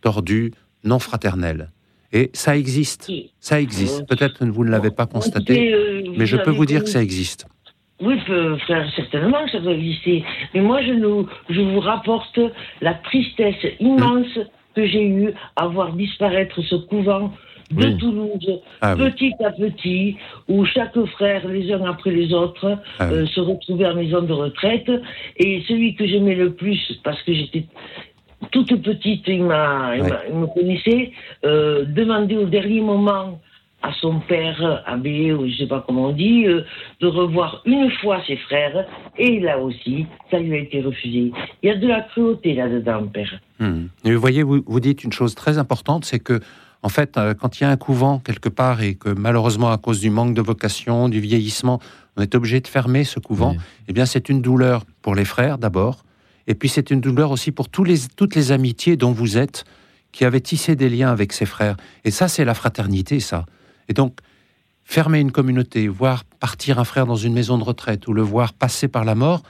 [0.00, 0.52] tordues,
[0.84, 1.70] non fraternelles.
[2.12, 3.10] Et ça existe.
[3.40, 4.06] Ça existe.
[4.06, 6.90] Peut-être que vous ne l'avez pas constaté, Écoutez, euh, mais je peux vous dire que
[6.90, 7.46] ça existe.
[8.00, 10.24] Oui, frère, certainement que ça doit exister.
[10.54, 12.38] Mais moi, je, nous, je vous rapporte
[12.80, 14.38] la tristesse immense
[14.74, 17.32] que j'ai eue à voir disparaître ce couvent
[17.72, 17.96] de Oui.
[17.98, 19.10] Toulouse, Ah oui.
[19.10, 20.16] petit à petit,
[20.48, 23.18] où chaque frère, les uns après les autres, Ah oui.
[23.18, 24.90] euh, se retrouvait en maison de retraite.
[25.36, 27.64] Et celui que j'aimais le plus, parce que j'étais
[28.50, 31.12] toute petite, il, m'a, il, me connaissait,
[31.44, 33.40] euh, demandait au dernier moment
[33.84, 36.62] à son père, abbé, ou je sais pas comment on dit, euh,
[37.00, 38.86] de revoir une fois ses frères,
[39.18, 41.32] et là aussi, ça lui a été refusé.
[41.62, 43.40] Il y a de la cruauté là-dedans, père.
[43.58, 43.86] Hmm.
[44.04, 46.38] Et vous voyez, vous, vous dites une chose très importante, c'est que,
[46.82, 49.78] en fait, euh, quand il y a un couvent quelque part et que malheureusement, à
[49.78, 51.80] cause du manque de vocation, du vieillissement,
[52.16, 53.58] on est obligé de fermer ce couvent, Oui.
[53.88, 56.04] eh bien, c'est une douleur pour les frères d'abord,
[56.46, 59.64] et puis c'est une douleur aussi pour tous les, toutes les amitiés dont vous êtes,
[60.10, 61.76] qui avaient tissé des liens avec ses frères.
[62.04, 63.46] Et ça, c'est la fraternité, ça.
[63.88, 64.18] Et donc,
[64.84, 68.52] fermer une communauté, voir partir un frère dans une maison de retraite ou le voir
[68.52, 69.42] passer par la mort,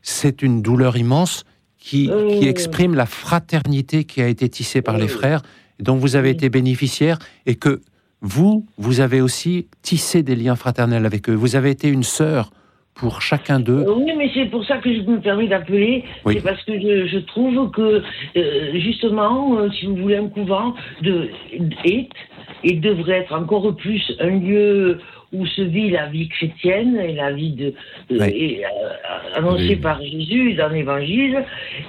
[0.00, 1.44] c'est une douleur immense
[1.78, 2.38] qui, Euh.
[2.38, 5.08] qui exprime la fraternité qui a été tissée par les Euh.
[5.18, 5.42] frères,
[5.80, 7.80] dont vous avez été bénéficiaire, et que
[8.20, 11.34] vous, vous avez aussi tissé des liens fraternels avec eux.
[11.34, 12.50] Vous avez été une sœur
[12.94, 13.84] pour chacun d'eux.
[13.88, 16.04] Oui, mais c'est pour ça que je me permets d'appeler.
[16.24, 16.34] Oui.
[16.34, 18.02] C'est parce que je, je trouve que,
[18.36, 21.30] euh, justement, euh, si vous voulez, un couvent de,
[21.84, 22.08] est
[22.64, 24.98] et devrait être encore plus un lieu
[25.32, 27.72] où se vit la vie chrétienne et la vie de,
[28.10, 28.28] de- Oui.
[28.34, 28.68] et, euh,
[29.38, 29.76] annoncée Oui.
[29.76, 31.44] par Jésus dans l'Évangile,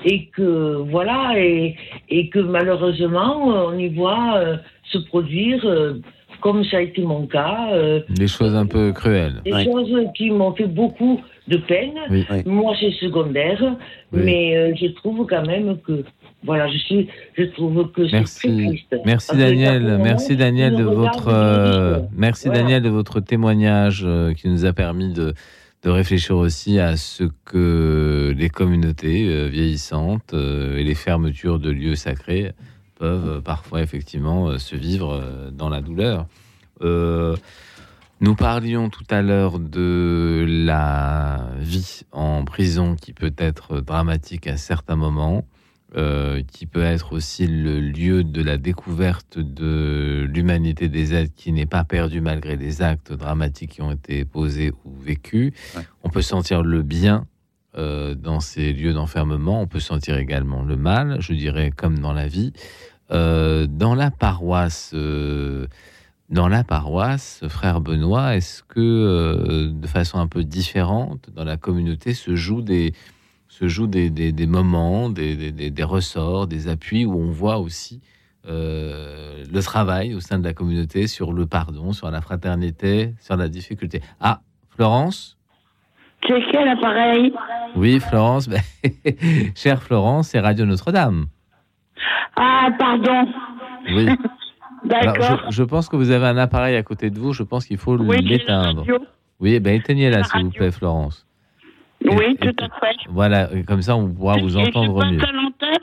[0.06, 1.76] et que voilà, et,
[2.10, 4.58] et que malheureusement on y voit euh,
[4.92, 5.96] se produire, euh,
[6.42, 9.42] comme ça a été mon cas, euh, Des choses un peu cruelles.
[9.46, 9.64] des Oui.
[9.66, 11.94] choses qui m'ont fait beaucoup de peine.
[12.46, 13.62] Moi, c'est secondaire,
[14.14, 14.22] Oui.
[14.24, 16.04] mais euh, je trouve quand même que,
[16.46, 17.08] voilà, je suis,
[17.38, 18.96] je trouve que très Merci, triste.
[19.06, 22.08] merci Parce Daniel, merci Daniel de votre, euh, choses.
[22.16, 22.62] merci Voilà.
[22.62, 25.34] Daniel de votre témoignage euh, qui nous a permis de,
[25.84, 31.96] de réfléchir aussi à ce que les communautés euh, vieillissantes et les fermetures de lieux
[31.96, 32.52] sacrés
[33.00, 35.22] peuvent parfois effectivement se vivre
[35.52, 36.28] dans la douleur.
[38.22, 44.56] Nous parlions tout à l'heure de la vie en prison qui peut être dramatique à
[44.56, 45.44] certains moments,
[45.96, 51.52] euh, qui peut être aussi le lieu de la découverte de l'humanité des êtres qui
[51.52, 55.54] n'est pas perdue malgré les actes dramatiques qui ont été posés ou vécus.
[56.02, 57.28] On peut sentir le bien
[57.78, 62.14] euh, dans ces lieux d'enfermement, on peut sentir également le mal, je dirais comme dans
[62.14, 62.54] la vie.
[63.12, 70.44] Euh, dans la paroisse, dans la paroisse, frère Benoît, est-ce que de façon un peu
[70.44, 72.94] différente dans la communauté se jouent des
[73.60, 78.02] se jouent des, des- des moments, des, des- ressorts, des appuis où on voit aussi
[78.48, 83.38] euh, le travail au sein de la communauté sur le pardon, sur la fraternité, sur
[83.38, 84.02] la difficulté.
[84.20, 84.42] Ah,
[84.76, 85.38] Florence?
[86.28, 87.32] C'est quel appareil
[87.76, 88.50] Oui, Florence.
[88.50, 88.62] ben,
[89.56, 91.28] Chère Florence, c'est Radio Notre-Dame.
[92.36, 93.28] Ah, pardon.
[93.94, 94.08] Oui.
[94.92, 97.34] Alors, je, je pense que vous avez un appareil à côté de vous.
[97.34, 98.84] Je pense qu'il faut Oui, l'éteindre.
[99.40, 101.26] Oui, ben éteignez-la, s'il vous plaît, Florence.
[102.06, 102.96] Oui, tout à fait.
[103.10, 105.22] Voilà, comme ça, on pourra vous entendre mieux.
[105.24, 105.78] à l'antenne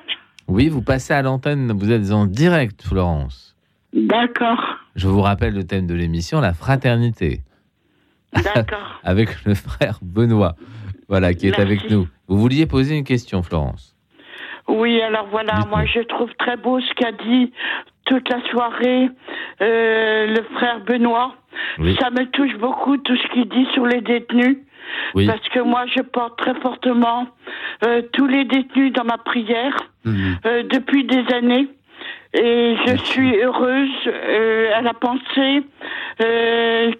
[0.49, 1.73] Oui, vous passez à l'antenne.
[1.73, 3.57] Vous êtes en direct, Florence.
[3.93, 4.77] D'accord.
[4.97, 7.41] Je vous rappelle le thème de l'émission, la fraternité.
[8.33, 9.01] D'accord.
[9.05, 10.55] avec le frère Benoît,
[11.09, 11.63] voilà, qui est Merci.
[11.63, 12.07] avec nous.
[12.29, 13.97] Vous vouliez poser une question, Florence.
[14.69, 17.53] Oui, alors voilà, moi je trouve très beau ce qu'a dit
[18.05, 19.09] toute la soirée
[19.61, 21.35] euh, le frère Benoît.
[21.79, 21.97] Oui.
[22.01, 24.59] Ça me touche beaucoup tout ce qu'il dit sur les détenus.
[25.15, 25.27] Oui.
[25.27, 27.27] Parce que moi je porte très fortement
[27.85, 29.77] euh, tous les détenus dans ma prière
[30.07, 31.69] euh, depuis des années.
[32.33, 35.65] Et je suis heureuse euh, à la pensée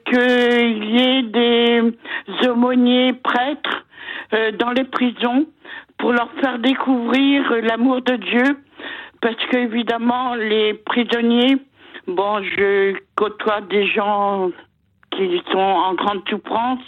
[0.07, 3.85] qu'il y ait des aumôniers prêtres
[4.59, 5.47] dans les prisons
[5.99, 8.57] pour leur faire découvrir l'amour de Dieu.
[9.21, 11.59] Parce qu'évidemment, les prisonniers,
[12.07, 14.51] bon, je côtoie des gens
[15.11, 16.81] qui sont en grande souffrance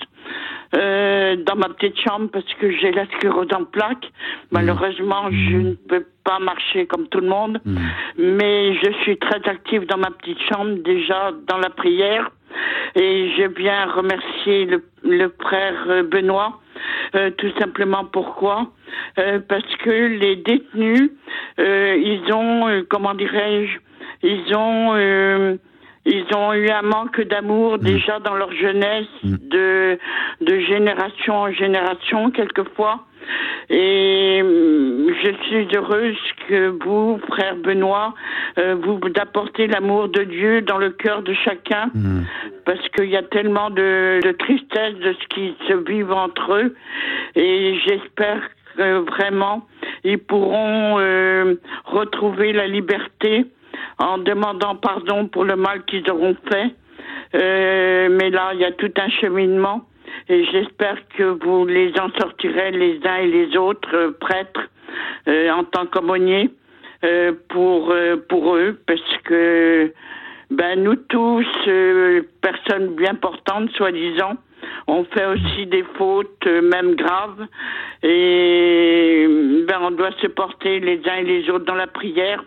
[0.74, 4.10] euh, dans ma petite chambre parce que j'ai la sclérose en plaques.
[4.50, 7.60] Malheureusement, je ne peux pas marcher comme tout le monde,
[8.16, 12.30] mais je suis très active dans ma petite chambre déjà dans la prière.
[12.94, 16.60] Et je viens remercier le, le frère euh, Benoît.
[17.14, 18.68] euh, tout simplement pourquoi?
[19.18, 21.10] Euh, Parce que les détenus,
[21.58, 23.78] euh, ils ont, euh, comment dirais-je,
[24.22, 25.56] ils ont, euh,
[26.04, 29.98] ils ont eu un manque d'amour déjà dans leur jeunesse, de,
[30.40, 33.04] de génération en génération quelquefois.
[33.70, 36.18] Et hum, je suis heureuse
[36.48, 38.14] que vous, frère Benoît,
[38.58, 41.90] euh, vous apportez l'amour de Dieu dans le cœur de chacun,
[42.64, 46.74] parce qu'il y a tellement de, de tristesse de ce qui se vit entre eux.
[47.36, 48.42] Et j'espère
[48.76, 49.66] que vraiment
[50.02, 51.54] ils pourront euh,
[51.84, 53.46] retrouver la liberté
[53.98, 56.74] en demandant pardon pour le mal qu'ils auront fait.
[57.34, 59.86] Euh, mais là, il y a tout un cheminement.
[60.28, 64.68] Et j'espère que vous les en sortirez les uns et les autres euh, prêtres
[65.28, 66.50] euh, en tant qu'aumôniers
[67.04, 67.94] euh, pour
[68.28, 68.78] pour eux.
[68.86, 69.92] Parce que
[70.50, 71.46] ben nous tous
[72.40, 74.34] personnes bien portantes soi-disant
[74.86, 77.46] on fait aussi des fautes même graves.
[78.02, 79.26] Et
[79.66, 82.44] ben on doit se porter les uns et les autres dans la prière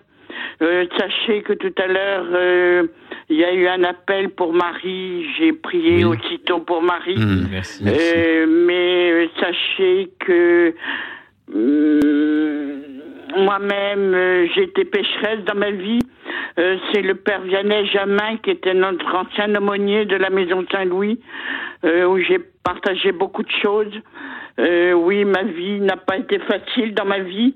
[0.61, 2.87] euh, sachez que tout à l'heure, euh,
[3.29, 5.25] il y a eu un appel pour Marie.
[5.37, 7.17] J'ai prié aussitôt pour Marie.
[7.51, 7.83] merci.
[7.87, 10.73] Euh, mais euh, sachez que
[11.53, 12.81] hum,
[13.37, 15.99] moi-même, j'étais pécheresse dans ma vie.
[16.57, 21.19] Euh, C'est le père Vianney Jamin qui était notre ancien aumônier de la maison Saint-Louis,
[21.83, 23.93] euh, où j'ai partagé beaucoup de choses.
[24.59, 27.55] Euh, oui, ma vie n'a pas été facile dans ma vie.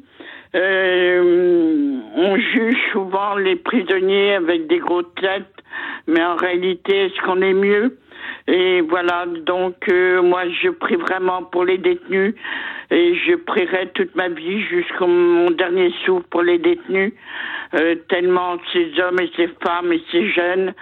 [0.55, 5.45] Euh, on juge souvent les prisonniers avec des grosses têtes,
[6.07, 7.97] mais en réalité, est-ce qu'on est mieux?
[8.47, 12.33] Et voilà, donc euh, moi, je prie vraiment pour les détenus
[12.89, 17.13] et je prierai toute ma vie jusqu'au mon dernier souffle pour les détenus,
[17.75, 20.73] euh, tellement ces hommes et ces femmes et ces jeunes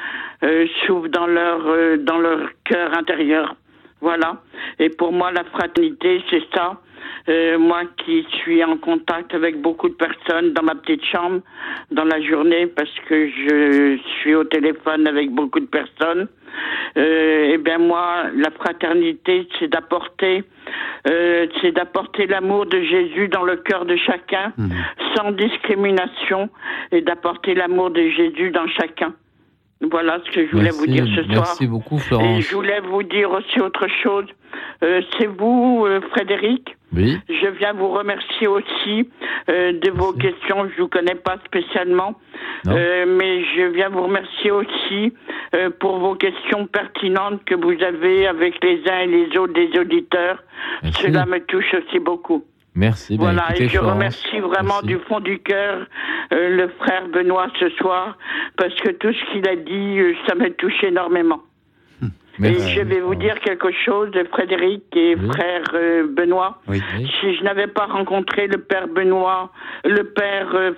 [0.44, 3.56] euh, souffrent dans leur euh, dans leur cœur intérieur.
[4.00, 4.42] Voilà.
[4.80, 6.80] Et pour moi, la fraternité, c'est ça.
[7.30, 11.42] Euh, moi qui suis en contact avec beaucoup de personnes dans ma petite chambre
[11.92, 16.28] dans la journée parce que je suis au téléphone avec beaucoup de personnes,
[16.98, 20.44] euh, eh bien moi, la fraternité, c'est d'apporter,
[21.10, 24.54] euh, c'est d'apporter l'amour de Jésus dans le cœur de chacun,
[25.16, 26.50] sans discrimination,
[26.92, 29.14] et d'apporter l'amour de Jésus dans chacun.
[29.92, 31.36] Voilà ce que je voulais Merci, vous dire ce soir.
[31.46, 32.42] merci beaucoup, Et Florence.
[32.42, 34.26] je voulais vous dire aussi autre chose.
[34.84, 36.76] euh, c'est vous, euh, Frédéric.
[36.96, 37.20] Oui.
[37.30, 39.10] Je viens vous remercier aussi
[39.50, 40.68] euh, de vos questions.
[40.76, 42.16] Je vous connais pas spécialement,
[42.68, 45.14] Euh, mais je viens vous remercier aussi
[45.56, 49.72] euh, pour vos questions pertinentes que vous avez avec les uns et les autres des
[49.80, 50.42] auditeurs.
[51.02, 52.44] Cela me touche aussi beaucoup.
[52.78, 53.18] Merci.
[53.18, 55.88] Ben, Voilà, écoutez, et je Florence, remercie vraiment du fond du cœur
[56.32, 58.18] euh, le frère Benoît ce soir,
[58.56, 61.42] parce que tout ce qu'il a dit, euh, ça m'a touché énormément.
[62.40, 62.70] Merci.
[62.70, 66.62] Et je vais vous dire quelque chose, Frédéric et frère euh, Benoît.
[66.72, 69.52] Si je n'avais pas rencontré le père Benoît,
[69.84, 70.72] le père euh,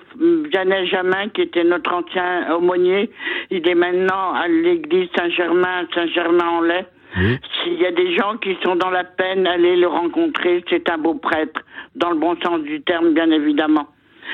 [0.50, 3.10] Vianney Jamin, qui était notre ancien aumônier,
[3.50, 6.86] il est maintenant à l'église Saint-Germain, Saint-Germain-en-Laye.
[7.14, 10.64] S'il y a des gens qui sont dans la peine, allez le rencontrer.
[10.68, 11.60] C'est un beau prêtre,
[11.96, 13.88] dans le bon sens du terme, bien évidemment.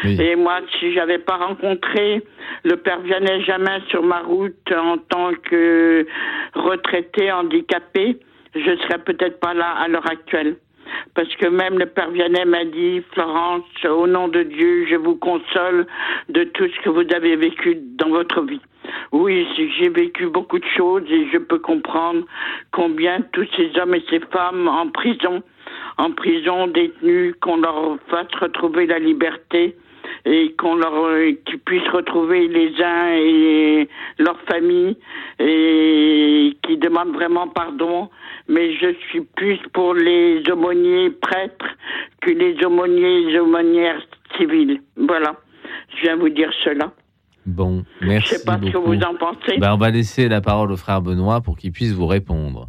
[0.04, 2.22] Et moi, si j'avais pas rencontré
[2.64, 6.06] le père Vianney Jamin sur ma route en tant que
[6.54, 8.18] retraité handicapé,
[8.54, 10.56] je serais peut-être pas là à l'heure actuelle.
[11.14, 15.16] Parce que même le père Vianney m'a dit, Florence, au nom de Dieu, je vous
[15.16, 15.86] console
[16.28, 18.60] de tout ce que vous avez vécu dans votre vie.
[19.12, 19.46] Oui,
[19.78, 22.24] j'ai vécu beaucoup de choses et je peux comprendre
[22.72, 25.42] combien tous ces hommes et ces femmes en prison,
[25.98, 29.76] en prison détenus, qu'on leur fasse retrouver la liberté
[30.24, 33.88] et qu'on leur euh, qu'ils puissent retrouver les uns et
[34.18, 34.96] leur famille
[35.38, 38.08] et qui demandent vraiment pardon.
[38.48, 41.66] Mais je suis plus pour les aumôniers prêtres
[42.20, 44.02] que les aumôniers et aumônières
[44.36, 45.36] civiles voilà.
[45.96, 46.92] Je viens vous dire cela
[47.46, 48.88] Bon, merci je sais pas ce que beaucoup.
[48.92, 51.92] vous en pensez Ben, on va laisser la parole au frère Benoît pour qu'il puisse
[51.92, 52.68] vous répondre.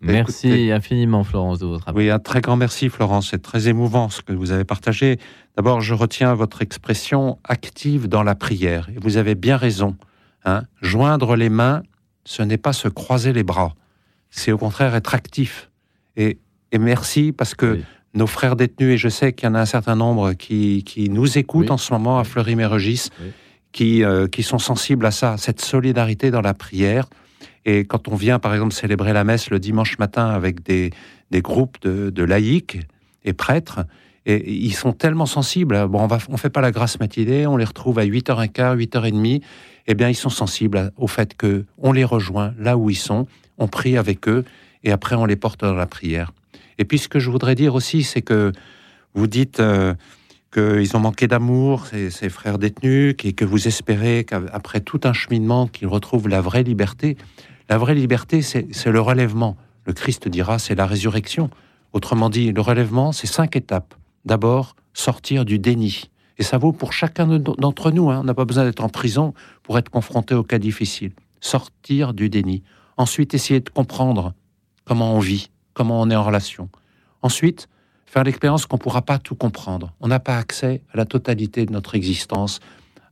[0.00, 2.02] Merci infiniment, Florence, de votre appel.
[2.02, 3.30] Oui, un très grand merci, Florence.
[3.30, 5.18] C'est très émouvant ce que vous avez partagé.
[5.56, 8.88] D'abord, je retiens votre expression active dans la prière.
[8.94, 9.96] Et vous avez bien raison.
[10.44, 10.62] hein.
[10.82, 11.82] Joindre les mains,
[12.24, 13.72] ce n'est pas se croiser les bras.
[14.30, 15.70] C'est au contraire être actif.
[16.16, 16.38] Et,
[16.72, 17.80] et merci parce que
[18.14, 21.08] nos frères détenus, et je sais qu'il y en a un certain nombre qui, qui
[21.08, 23.08] nous écoutent en ce moment à Fleury-Mérogis,
[23.76, 27.10] qui, euh, qui sont sensibles à ça, cette solidarité dans la prière.
[27.66, 30.92] Et quand on vient, par exemple, célébrer la messe le dimanche matin avec des,
[31.30, 32.78] des groupes de, laïcs
[33.26, 33.80] et prêtres,
[34.24, 35.86] et ils sont tellement sensibles.
[35.88, 39.42] Bon, on ne on fait pas la grâce matinée, on les retrouve à 8h15, 8h30.
[39.88, 43.26] Eh bien, ils sont sensibles au fait que on les rejoint là où ils sont,
[43.58, 44.46] on prie avec eux,
[44.84, 46.32] et après on les porte dans la prière.
[46.78, 48.52] Et puis, ce que je voudrais dire aussi, c'est que
[49.12, 49.92] vous dites euh,
[50.52, 55.12] qu'ils ont manqué d'amour, ces, ces frères détenus, et que vous espérez qu'après tout un
[55.12, 57.16] cheminement, qu'ils retrouvent la vraie liberté.
[57.68, 59.56] La vraie liberté, c'est le relèvement.
[59.86, 61.50] Le Christ dira, c'est la résurrection.
[61.92, 63.94] Autrement dit, le relèvement, c'est cinq étapes.
[64.24, 66.10] D'abord, sortir du déni.
[66.38, 68.10] Et ça vaut pour chacun de- d'entre nous.
[68.10, 68.20] hein.
[68.20, 71.12] On n'a pas besoin d'être en prison pour être confronté aux cas difficiles.
[71.40, 72.62] Sortir du déni.
[72.96, 74.32] Ensuite, essayer de comprendre
[74.84, 76.68] comment on vit, comment on est en relation.
[77.22, 77.68] Ensuite,
[78.06, 79.92] faire l'expérience qu'on ne pourra pas tout comprendre.
[80.00, 82.60] On n'a pas accès à la totalité de notre existence,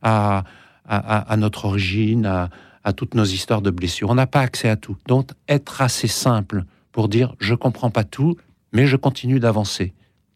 [0.01, 0.43] à,
[0.87, 2.49] à- notre origine, à,
[2.83, 4.09] à toutes nos histoires de blessures.
[4.09, 4.97] On n'a pas accès à tout.
[5.07, 8.37] Donc, être assez simple pour dire je ne comprends pas tout,
[8.71, 9.93] mais je continue d'avancer.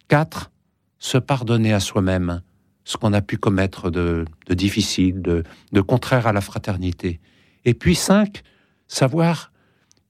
[0.08, 0.52] Quatre,
[0.98, 2.42] se pardonner à soi-même
[2.84, 7.20] ce qu'on a pu commettre de, difficile, de, de contraire à la fraternité.
[7.64, 8.42] Et puis cinq,
[8.88, 9.52] savoir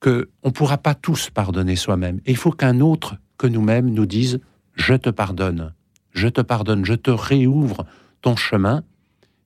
[0.00, 2.20] que on ne pourra pas tous pardonner soi-même.
[2.24, 4.38] Et il faut qu'un autre que nous-mêmes nous dise
[4.74, 5.72] je te pardonne,
[6.12, 7.86] je te pardonne, je te réouvre
[8.20, 8.82] ton chemin,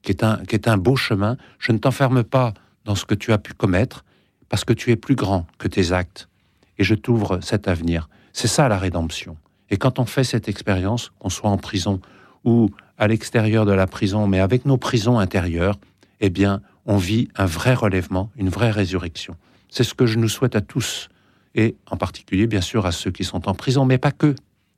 [0.02, 1.36] qui est un, qui est un beau chemin.
[1.60, 2.54] Je ne t'enferme pas
[2.84, 4.04] dans ce que tu as pu commettre,
[4.48, 6.28] parce que tu es plus grand que tes actes,
[6.78, 8.08] et je t'ouvre cet avenir.
[8.32, 9.36] C'est ça la rédemption.
[9.70, 12.00] Et quand on fait cette expérience, qu'on soit en prison
[12.42, 15.78] ou à l'extérieur de la prison, mais avec nos prisons intérieures,
[16.18, 19.36] eh bien, on vit un vrai relèvement, une vraie résurrection.
[19.68, 21.08] C'est ce que je nous souhaite à tous,
[21.54, 24.34] et en particulier, bien sûr, à ceux qui sont en prison, mais pas que,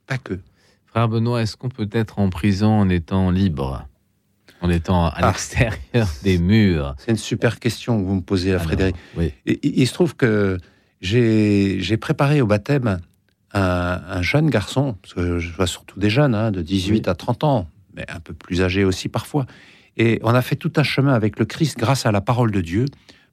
[0.06, 0.38] pas que.
[0.86, 3.86] Frère Benoît, est-ce qu'on peut être en prison en étant libre?
[4.62, 5.26] En étant à Ah.
[5.28, 6.94] l'extérieur des murs?
[6.98, 8.96] C'est une super question que vous me posez, là, Frédéric.
[9.18, 9.32] Et-
[9.62, 10.58] il, il se trouve que
[11.00, 13.00] j'ai préparé au baptême
[13.52, 17.14] un, un jeune garçon, parce que je vois surtout des jeunes, hein, de 18 à
[17.14, 19.46] 30 ans, mais un peu plus âgés aussi parfois.
[19.96, 22.60] Et on a fait tout un chemin avec le Christ grâce à la parole de
[22.60, 22.84] Dieu,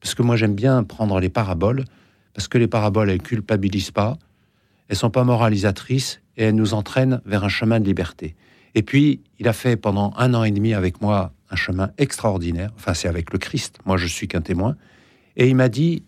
[0.01, 1.83] parce que moi j'aime bien prendre les paraboles,
[2.33, 4.17] parce que les paraboles, elles culpabilisent pas,
[4.87, 8.35] elles sont pas moralisatrices, et elles nous entraînent vers un chemin de liberté.
[8.75, 12.71] Et puis, il a fait pendant un an et demi avec moi un chemin extraordinaire,
[12.75, 14.75] enfin c'est avec le Christ, moi je suis qu'un témoin,
[15.37, 16.03] et il m'a dit,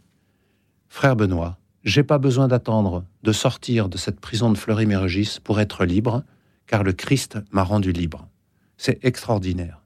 [0.90, 5.86] frère Benoît, j'ai pas besoin d'attendre de sortir de cette prison de Fleury-Mérogis pour être
[5.86, 6.24] libre,
[6.66, 8.28] car le Christ m'a rendu libre.
[8.78, 9.82] C'est extraordinaire.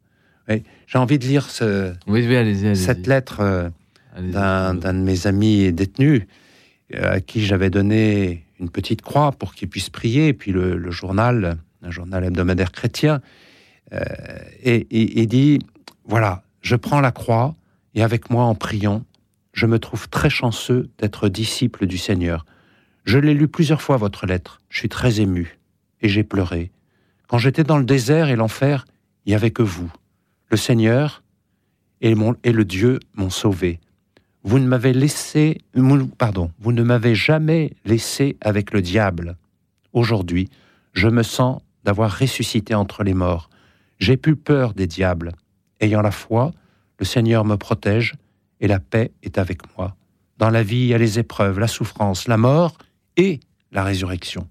[0.88, 2.78] J'ai envie de lire ce- Oui, oui, allez-y, allez-y.
[2.82, 3.70] cette lettre euh,
[4.22, 6.24] d'un de mes amis détenus,
[6.94, 10.78] euh, à qui j'avais donné une petite croix pour qu'il puisse prier, et puis le,
[10.78, 13.22] le journal, un journal hebdomadaire chrétien,
[13.94, 14.04] euh,
[14.64, 15.60] et, et dit,
[16.06, 17.56] voilà, je prends la croix,
[17.96, 19.04] et avec moi en priant,
[19.54, 22.46] je me trouve très chanceux d'être disciple du Seigneur.
[23.06, 25.58] Je l'ai lu plusieurs fois, votre lettre, je suis très ému,
[26.02, 26.72] et j'ai pleuré.
[27.28, 28.86] Quand j'étais dans le désert et l'enfer,
[29.26, 29.92] il n'y avait que vous.
[30.50, 31.24] Le Seigneur
[32.02, 33.80] et, mon, et le Dieu m'ont sauvé.
[34.50, 35.60] Vous ne m'avez laissé,
[36.18, 39.38] pardon, vous ne m'avez jamais laissé avec le diable.
[39.94, 40.50] Aujourd'hui,
[40.94, 43.52] je me sens d'avoir ressuscité entre les morts.
[44.00, 45.34] J'ai plus peur des diables.
[45.80, 46.50] Ayant la foi,
[46.98, 48.16] le Seigneur me protège
[48.60, 49.96] et la paix est avec moi.
[50.40, 52.76] Dans la vie, il y a les épreuves, la souffrance, la mort
[53.18, 54.48] et la résurrection.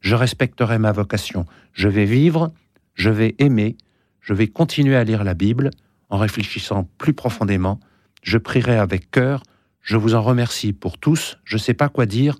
[0.00, 1.46] Je respecterai ma vocation.
[1.72, 2.52] Je vais vivre,
[2.92, 3.78] je vais aimer,
[4.20, 5.70] je vais continuer à lire la Bible
[6.10, 7.80] en réfléchissant plus profondément.
[8.24, 9.42] Je prierai avec cœur.
[9.82, 11.38] Je vous en remercie pour tous.
[11.44, 12.38] Je ne sais pas quoi dire.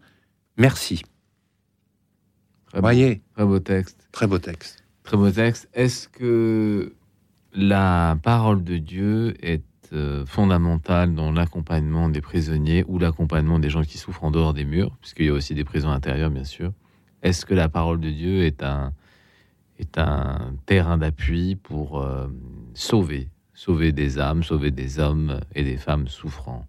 [0.56, 1.02] Merci.
[2.68, 4.08] Très Voyez, Très beau texte.
[4.10, 4.82] très beau texte.
[5.02, 5.68] Très beau texte.
[5.74, 6.94] Est-ce que
[7.52, 9.62] la parole de Dieu est
[9.92, 14.64] euh, fondamentale dans l'accompagnement des prisonniers ou l'accompagnement des gens qui souffrent en dehors des
[14.64, 16.72] murs, puisqu'il y a aussi des prisons intérieures, bien sûr
[17.22, 18.94] Est-ce que la parole de Dieu est un,
[19.78, 22.26] est un terrain d'appui pour euh,
[22.72, 26.66] sauver, sauver des âmes, sauver des hommes et des femmes souffrants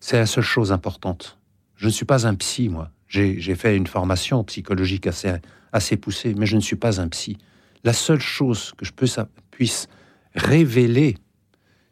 [0.00, 1.38] C'est la seule chose importante.
[1.76, 2.90] Je ne suis pas un psy, moi.
[3.08, 5.34] J'ai fait une formation psychologique assez,
[5.72, 7.36] assez poussée, mais je ne suis pas un psy.
[7.84, 9.06] La seule chose que je peux,
[9.50, 9.88] puisse
[10.34, 11.18] révéler,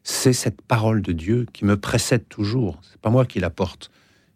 [0.03, 2.81] c'est cette parole de Dieu qui me précède toujours.
[2.83, 3.91] C'est pas moi qui la porte,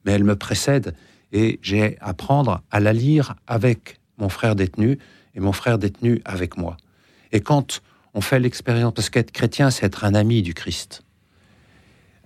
[0.05, 0.95] mais elle me précède
[1.33, 4.99] et j'ai à apprendre à la lire avec mon frère détenu
[5.35, 6.77] et mon frère détenu avec moi.
[7.33, 7.81] Et quand
[8.15, 11.03] on fait l'expérience, parce qu'être chrétien, c'est être un ami du Christ.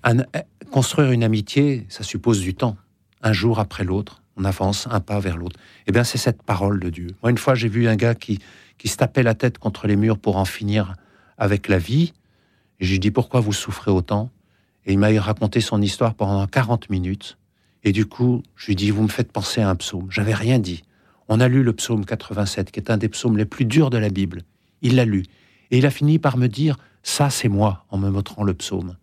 [0.05, 0.25] Un-
[0.71, 2.77] construire une amitié, ça suppose du temps.
[3.23, 5.59] Un jour après l'autre, on avance un pas vers l'autre.
[5.87, 7.09] Eh bien, c'est cette parole de Dieu.
[7.23, 8.39] Moi, une fois, j'ai vu un gars qui,
[8.77, 10.95] qui se tapait la tête contre les murs pour en finir
[11.37, 12.13] avec la vie.
[12.81, 14.31] Et je lui pourquoi vous souffrez autant?
[14.87, 17.39] Et il m'a raconté son histoire pendant 40 minutes.
[17.83, 20.07] Et du coup, je lui dis vous me faites penser à un psaume.
[20.11, 20.83] J'avais rien dit.
[21.29, 23.99] On a lu le psaume 87, qui est un des psaumes les plus durs de
[23.99, 24.43] la Bible.
[24.81, 25.25] Il l'a lu.
[25.71, 28.97] Et il a fini par me dire ça, c'est moi, en me montrant le psaume.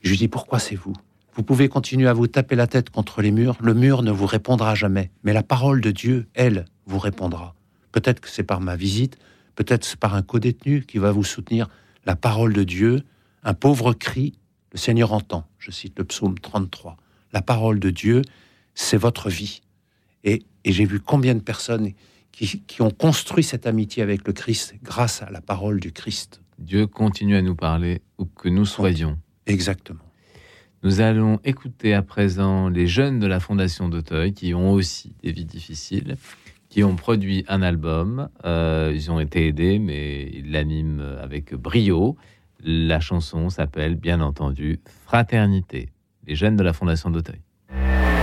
[0.00, 0.94] Je lui dis pourquoi c'est vous?
[1.34, 4.26] Vous pouvez continuer à vous taper la tête contre les murs, le mur ne vous
[4.26, 7.54] répondra jamais, mais la parole de Dieu, elle, vous répondra.
[7.92, 9.18] Peut-être que c'est par ma visite,
[9.54, 11.68] peut-être c'est par un codétenu qui va vous soutenir.
[12.06, 13.02] La parole de Dieu,
[13.42, 14.38] un pauvre cri,
[14.72, 15.46] le Seigneur entend.
[15.58, 16.96] Je cite le psaume 33.
[17.32, 18.22] La parole de Dieu,
[18.74, 19.60] c'est votre vie.
[20.24, 21.92] Et, et j'ai vu combien de personnes
[22.36, 26.42] qui, qui ont construit cette amitié avec le Christ grâce à la parole du Christ.
[26.58, 29.18] Dieu continue à nous parler où que nous soyons.
[29.46, 30.00] Exactement.
[30.82, 35.32] Nous allons écouter à présent les jeunes de la Fondation d'Auteuil qui ont aussi des
[35.32, 36.16] vies difficiles,
[36.68, 38.28] qui ont produit un album.
[38.44, 42.16] Euh, ils ont été aidés, mais ils l'animent avec brio.
[42.62, 45.88] La chanson s'appelle, bien entendu, Fraternité.
[46.26, 47.40] Les jeunes de la Fondation d'Auteuil.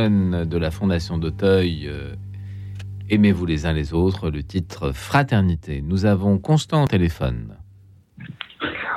[0.00, 2.14] Jeunes de la Fondation d'Auteuil, euh,
[3.10, 5.82] aimez-vous les uns les autres, le titre Fraternité.
[5.84, 7.56] Nous avons Constant au téléphone.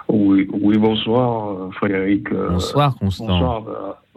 [0.08, 2.32] Oui, oui, bonsoir Frédéric.
[2.32, 3.26] Euh, Bonsoir, Constant.
[3.26, 3.64] Bonsoir,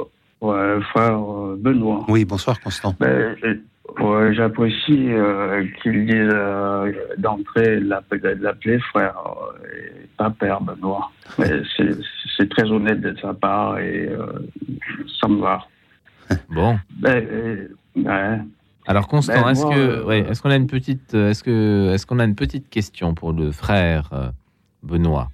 [0.03, 1.19] euh, ouais, frère
[1.57, 2.05] Benoît.
[2.09, 2.95] Oui, bonsoir Constant.
[3.01, 3.35] Ben,
[4.01, 9.17] ouais, J'apprécie euh, qu'il dise euh, d'entrée l'app- l'appeler frère
[9.75, 11.11] et pas père Benoît.
[11.39, 11.97] C'est-
[12.39, 14.27] C'est très honnête de sa part et euh,
[15.19, 15.59] ça me va.
[16.51, 16.79] Bon.
[16.99, 18.39] Ben, euh, ouais.
[18.87, 22.07] Alors Constant, Ben, est-ce euh, ouais, est-ce qu'on a une petite, euh, est-ce que, est-ce
[22.07, 24.33] qu'on a une petite question pour le frère
[24.83, 25.29] Benoît?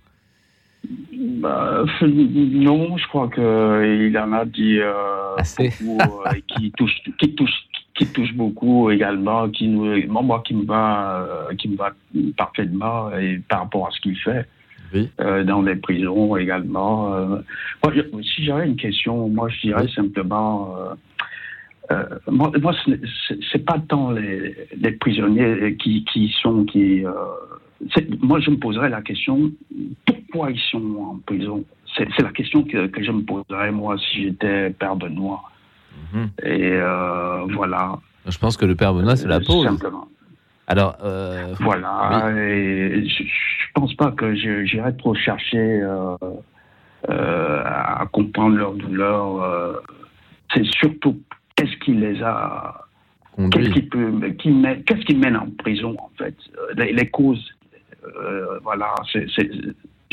[1.13, 7.51] Bah, non, je crois qu'il en a dit euh, beaucoup, euh, qui touche, qui touche,
[7.95, 11.93] qui touche beaucoup également, qui nous, moi, moi, qui me va, euh, qui me va
[12.37, 14.49] parfaitement et par rapport à ce qu'il fait
[15.21, 17.15] euh, dans les prisons également.
[17.15, 17.39] euh.
[17.85, 20.75] Moi, je- si j'avais une question, moi, je dirais simplement.
[21.91, 26.65] euh, moi, moi, ce n'est- c'est c'est pas tant les, les prisonniers qui, qui sont
[26.65, 27.05] qui.
[27.95, 29.51] c'est- moi, je me poserais la question
[30.07, 31.65] pourquoi ils sont en prison?
[31.97, 35.43] C'est c'est la question que, que je me poserais moi si j'étais père Benoît.
[36.43, 37.99] Et euh, voilà.
[38.27, 39.65] Je pense que le père Benoît se la pose.
[39.67, 40.09] Simplement.
[40.73, 42.31] Alors, euh, Voilà.
[42.37, 46.17] Et je, je pense pas que j'irai trop chercher euh,
[47.11, 49.81] euh, à comprendre leur douleur.
[50.55, 51.19] C'est surtout
[51.57, 52.87] qu'est-ce qui les a.
[53.51, 56.35] Qu'est-ce qui peut, qui mène, qu'est-ce qui mène en prison en fait
[56.77, 57.47] les, les causes.
[58.63, 58.95] voilà.
[59.13, 59.27] c'est-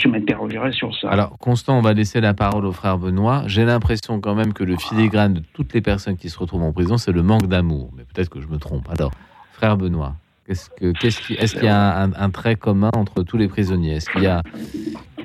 [0.01, 1.09] je m'interrogerai sur ça.
[1.09, 3.43] Alors, Constant, on va laisser la parole au frère Benoît.
[3.47, 6.71] J'ai l'impression quand même que le filigrane de toutes les personnes qui se retrouvent en
[6.71, 7.91] prison, c'est le manque d'amour.
[7.97, 8.87] Mais peut-être que je me trompe.
[8.89, 9.11] Alors,
[9.51, 10.13] frère Benoît,
[10.49, 13.95] est-ce qu'il y a un, un trait commun entre tous les prisonniers?
[13.97, 14.41] Est-ce qu'il y a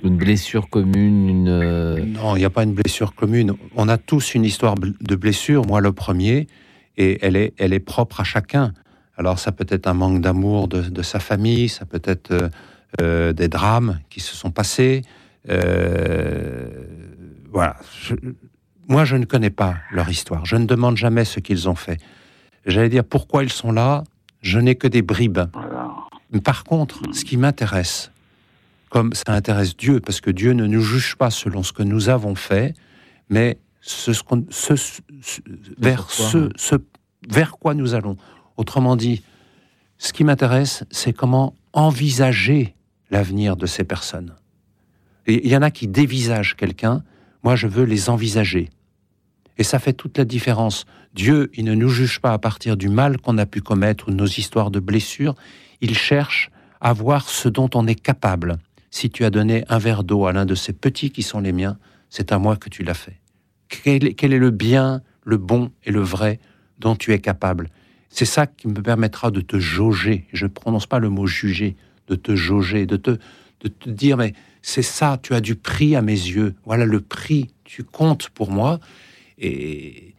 [0.03, 1.49] une blessure commune une...
[1.49, 3.55] euh, Non, il n'y a pas une blessure commune.
[3.75, 6.47] On a tous une histoire de blessure, moi le premier,
[6.97, 8.73] et elle est, elle est propre à chacun.
[9.17, 12.49] Alors ça peut être un manque d'amour de, de sa famille, ça peut être euh,
[13.01, 15.03] euh, des drames qui se sont passés.
[15.49, 16.67] Euh,
[17.51, 17.77] voilà.
[18.03, 18.15] Je-
[18.87, 20.45] moi, je ne connais pas leur histoire.
[20.45, 21.99] Je ne demande jamais ce qu'ils ont fait.
[22.67, 24.05] J'allais dire pourquoi ils sont là.
[24.45, 25.41] Je n'ai que des bribes.
[26.45, 28.13] Par contre, ce qui m'intéresse,
[28.91, 32.11] comme ça intéresse Dieu, parce que Dieu ne nous juge pas selon ce que nous
[32.11, 32.75] avons fait,
[33.31, 35.41] mais ce, ce qu'on- ce- ce- ce-
[35.79, 36.75] vers, quoi, ce, ce-
[37.31, 38.17] vers quoi nous allons.
[38.59, 39.23] Autrement dit,
[39.97, 42.75] ce qui m'intéresse, c'est comment envisager
[43.11, 44.35] l'avenir de ces personnes.
[45.27, 47.03] Et il y en a qui dévisagent quelqu'un,
[47.43, 48.69] moi je veux les envisager.
[49.57, 50.85] Et ça fait toute la différence.
[51.15, 54.11] Dieu, il ne nous juge pas à partir du mal qu'on a pu commettre ou
[54.11, 55.37] nos histoires de blessures,
[55.81, 56.51] il cherche
[56.81, 58.59] à voir ce dont on est capable.
[58.91, 61.53] Si tu as donné un verre d'eau à l'un de ces petits qui sont les
[61.53, 61.79] miens,
[62.11, 63.21] c'est à moi que tu l'as fait.
[63.69, 66.41] Quel quel est le bien, le bon et le vrai
[66.79, 67.71] dont tu es capable?
[68.09, 70.27] C'est ça qui me permettra de te jauger.
[70.33, 71.77] Je ne prononce pas le mot juger,
[72.09, 73.11] de te jauger, de te,
[73.61, 76.55] de te dire, mais c'est ça, tu as du prix à mes yeux.
[76.65, 78.79] Voilà le prix, tu comptes pour moi.
[79.39, 80.14] Et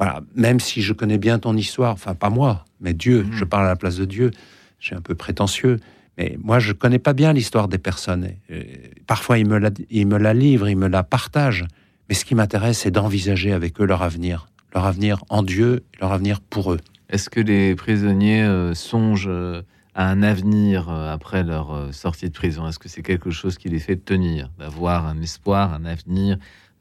[0.00, 3.66] voilà, même si je connais bien ton histoire, enfin pas moi, mais Dieu, je parle
[3.66, 4.30] à la place de Dieu,
[4.78, 5.78] je suis un peu prétentieux,
[6.16, 8.30] mais moi, je connais pas bien l'histoire des personnes.
[8.50, 8.62] Euh,
[9.06, 11.66] parfois, ils me, la, ils me la livrent, ils me la partagent.
[12.08, 14.48] Mais ce qui m'intéresse, c'est d'envisager avec eux leur avenir.
[14.74, 16.80] Leur avenir en Dieu, leur avenir pour eux.
[17.10, 19.60] Est-ce que les prisonniers euh, songent euh,
[19.94, 22.66] à un avenir après leur sortie de prison?
[22.66, 26.38] Est-ce que c'est quelque chose qui les fait tenir, d'avoir un espoir, un avenir,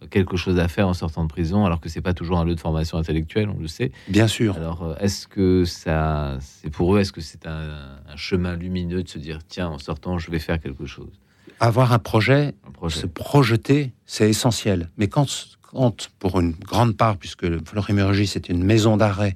[0.10, 2.56] quelque chose à faire en sortant de prison, alors que c'est pas toujours un lieu
[2.56, 3.92] de formation intellectuelle, on le sait.
[4.08, 4.56] Bien sûr.
[4.56, 9.04] Alors, euh, est-ce que ça, c'est pour eux, est-ce que c'est un, un chemin lumineux
[9.04, 11.12] de se dire, tiens, en sortant, je vais faire quelque chose?
[11.60, 12.56] Avoir un projet,
[12.88, 14.90] se projeter, c'est essentiel.
[14.98, 15.28] Mais quand,
[15.62, 19.36] quand, pour une grande part, puisque le Fleury-Mérogis c'est une maison d'arrêt,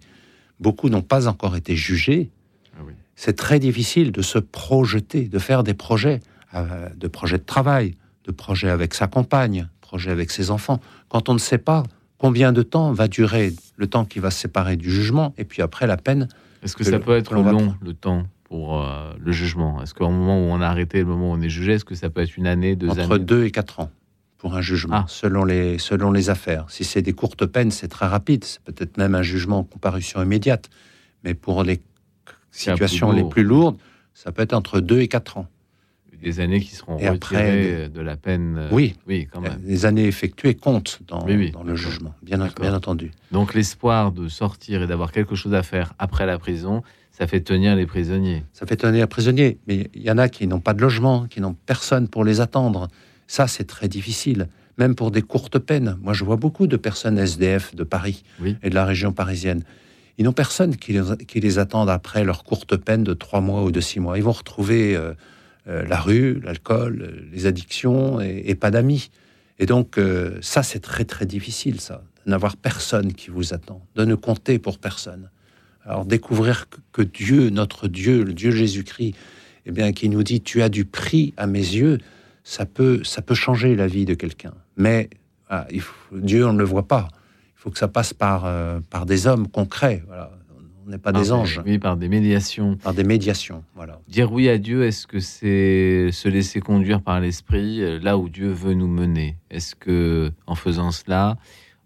[0.62, 2.32] beaucoup n'ont pas encore été jugés,
[3.16, 6.22] c'est très difficile de se projeter, de faire des projets,
[6.56, 7.96] euh, de projets de travail,
[8.26, 9.68] de projets avec sa compagne,
[10.08, 10.80] avec ses enfants,
[11.10, 11.84] quand on ne sait pas
[12.18, 15.62] combien de temps va durer le temps qui va se séparer du jugement, et puis
[15.62, 16.28] après la peine.
[16.62, 19.82] Est-ce que ça peut être long, le temps pour euh, le jugement?
[19.82, 21.96] Est-ce qu'au moment où on a arrêté, le moment où on est jugé, est-ce que
[21.96, 23.20] ça peut être une année, deux entre années?
[23.20, 23.90] deux et quatre ans
[24.38, 26.66] pour un jugement, selon, les, selon les affaires.
[26.70, 28.44] Si c'est des courtes peines, c'est très rapide.
[28.44, 30.70] C'est peut-être même un jugement en comparution immédiate.
[31.24, 31.82] Mais pour les
[32.52, 33.78] situations plus les plus lourdes,
[34.14, 35.48] ça peut être entre deux et quatre ans.
[36.24, 38.56] Des années qui seront Et après, retirées de la peine.
[38.58, 39.60] euh, Oui, oui, quand même.
[39.66, 43.12] les années effectuées comptent dans, Oui, oui, dans le jugement, bien, bien entendu.
[43.32, 46.82] Donc l'espoir de sortir et d'avoir quelque chose à faire après la prison,
[47.12, 48.44] ça fait tenir les prisonniers.
[48.54, 51.26] Ça fait tenir les prisonniers, mais il y en a qui n'ont pas de logement,
[51.30, 52.88] qui n'ont personne pour les attendre.
[53.28, 54.48] Ça, c'est très difficile,
[54.78, 55.98] même pour des courtes peines.
[56.02, 58.24] Moi, je vois beaucoup de personnes SDF de Paris
[58.64, 59.64] et de la région parisienne.
[60.18, 63.64] Ils n'ont personne qui les, qui les attende après leur courte peine de trois mois
[63.64, 64.18] ou de six mois.
[64.18, 65.14] Ils vont retrouver euh,
[65.68, 69.12] euh, la rue, l'alcool, euh, les addictions et, pas d'amis.
[69.60, 73.86] Et donc, euh, ça, c'est très, très difficile, ça, de n'avoir personne qui vous attend,
[73.96, 75.30] de ne compter pour personne.
[75.86, 79.16] Alors, découvrir que, Dieu, notre Dieu, le Dieu Jésus-Christ,
[79.66, 81.98] eh bien, qui nous dit Tu as du prix à mes yeux,
[82.44, 84.54] ça peut, ça peut changer la vie de quelqu'un.
[84.76, 85.10] Mais
[85.50, 85.66] ah,
[86.12, 87.08] Dieu, on ne le voit pas.
[87.58, 88.52] Il faut que ça passe par,
[88.90, 90.04] par des hommes concrets.
[90.08, 90.32] Voilà.
[90.86, 91.62] On n'est pas Par des anges.
[91.66, 92.76] Oui, par des médiations.
[92.78, 94.00] Par des médiations, voilà.
[94.08, 98.28] Dire oui à Dieu, est-ce que c'est se laisser conduire par l'esprit euh, là où
[98.28, 99.38] Dieu veut nous mener?
[99.50, 101.38] Est-ce que en faisant cela,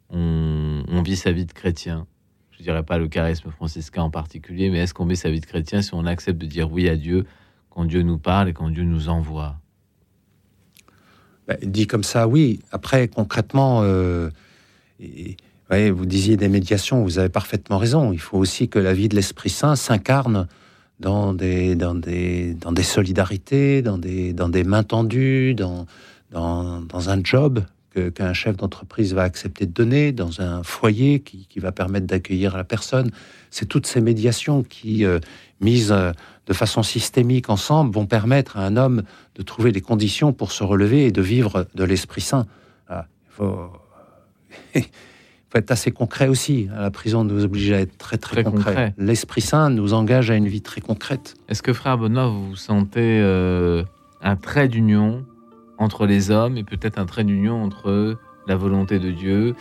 [0.10, 2.08] on, on vit sa vie de chrétien?
[2.52, 5.46] Je dirais pas le charisme franciscain en particulier, mais est-ce qu'on vit sa vie de
[5.46, 7.26] chrétien si on accepte de dire oui à Dieu
[7.70, 9.58] quand Dieu nous parle et quand Dieu nous envoie?
[11.48, 12.62] Ben, dit comme ça, oui.
[12.72, 14.30] Après, concrètement, euh,
[15.00, 15.38] et-
[15.72, 18.14] ouais, vous disiez des médiations, vous avez parfaitement raison.
[18.14, 20.48] Il faut aussi que la vie de l'Esprit Saint s'incarne
[21.00, 25.86] dans des, dans, des, dans des solidarités, dans des, dans des mains tendues, dans,
[26.32, 27.64] dans, dans un job
[28.14, 32.56] qu'un chef d'entreprise va accepter de donner, dans un foyer qui, qui va permettre d'accueillir
[32.56, 33.10] la personne.
[33.50, 35.20] C'est toutes ces médiations qui, euh,
[35.62, 36.12] mises euh,
[36.46, 39.04] de façon systémique ensemble, vont permettre à un homme
[39.36, 42.46] de trouver les conditions pour se relever et de vivre de l'Esprit Saint.
[42.88, 43.72] Ah, il faut,
[45.52, 46.68] faut être assez concret aussi.
[46.76, 48.64] La prison nous oblige à être très très, Très concret.
[48.66, 48.94] concret.
[48.98, 51.36] L'Esprit Saint nous engage à une vie très concrète.
[51.50, 53.84] Est-ce que frère Benoît, vous sentez euh,
[54.22, 55.26] un trait d'union
[55.78, 58.18] entre les hommes et peut-être un trait d'union entre
[58.48, 59.56] la volonté de Dieu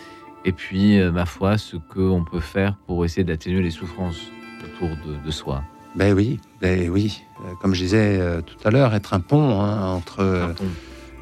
[0.45, 4.31] et puis, euh, ma foi, ce qu'on peut faire pour essayer d'atténuer les souffrances
[4.65, 5.65] autour de, de soi?
[5.97, 7.23] Ben oui, ben oui.
[7.45, 10.55] Euh, Comme je disais euh, tout à l'heure, être un pont hein, entre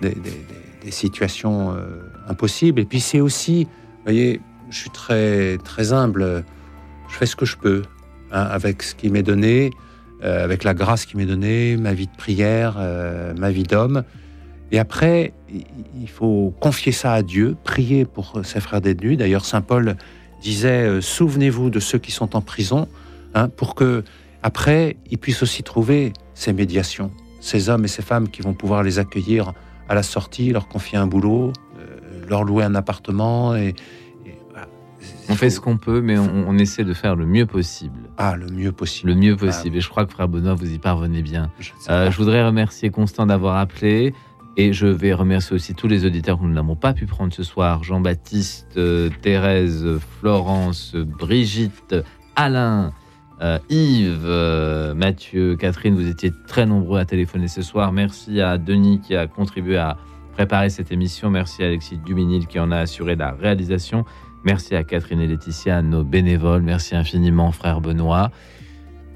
[0.03, 0.47] Des, des- des-
[0.85, 1.74] des situations
[2.28, 2.78] impossibles.
[2.81, 3.70] Et puis c'est aussi, vous
[4.05, 6.45] voyez, je suis très très humble.
[7.09, 7.82] Je fais ce que je peux
[8.32, 9.70] hein, avec ce qui m'est donné,
[10.23, 14.05] euh, avec la grâce qui m'est donnée, ma vie de prière, euh, ma vie d'homme.
[14.73, 19.19] Et après, il faut confier ça à Dieu, prier pour ses frères détenus.
[19.19, 19.97] D'ailleurs, saint Paul
[20.41, 22.89] disait euh, souvenez-vous de ceux qui sont en prison,
[23.35, 24.05] hein, pour que
[24.43, 27.11] après ils puissent aussi trouver ces médiations,
[27.41, 29.53] ces hommes et ces femmes qui vont pouvoir les accueillir
[29.89, 31.53] à la sortie, leur confier un boulot,
[32.28, 33.74] leur louer un appartement et
[35.28, 37.98] On fait ce qu'on peut, mais on, on essaie de faire le mieux possible.
[38.18, 39.10] Ah, le mieux possible.
[39.10, 39.76] Le mieux possible.
[39.76, 41.51] Et je crois que frère Benoît, vous y parvenez bien.
[41.88, 44.14] Euh, je voudrais remercier Constant d'avoir appelé.
[44.56, 47.42] Et je vais remercier aussi tous les auditeurs que nous n'avons pas pu prendre ce
[47.42, 47.82] soir.
[47.82, 49.84] Jean-Baptiste, euh, Thérèse,
[50.20, 51.96] Florence, Brigitte,
[52.36, 52.92] Alain,
[53.42, 55.96] euh, Yves, euh, Mathieu, Catherine.
[55.96, 57.90] Vous étiez très nombreux à téléphoner ce soir.
[57.90, 59.96] Merci à Denis qui a contribué à
[60.34, 61.30] préparer cette émission.
[61.30, 64.05] Merci à Alexis Duminil qui en a assuré la réalisation.
[64.45, 66.61] Merci à Catherine et Laetitia, nos bénévoles.
[66.61, 68.31] Merci infiniment, frère Benoît.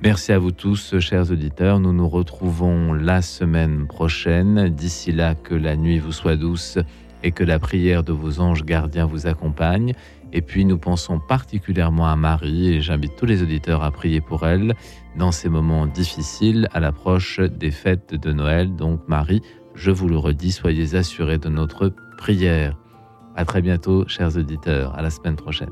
[0.02, 1.80] Merci à vous tous, chers auditeurs.
[1.80, 4.70] Nous nous retrouvons la semaine prochaine.
[4.70, 6.78] D'ici là, que la nuit vous soit douce
[7.22, 9.92] et que la prière de vos anges gardiens vous accompagne.
[10.32, 14.46] Et puis nous pensons particulièrement à Marie et j'invite tous les auditeurs à prier pour
[14.46, 14.74] elle
[15.18, 18.74] dans ces moments difficiles à l'approche des fêtes de Noël.
[18.76, 19.42] Donc Marie,
[19.74, 22.78] je vous le redis, soyez assurés de notre prière.
[23.38, 24.92] À très bientôt, chers auditeurs.
[24.96, 25.70] À la semaine prochaine.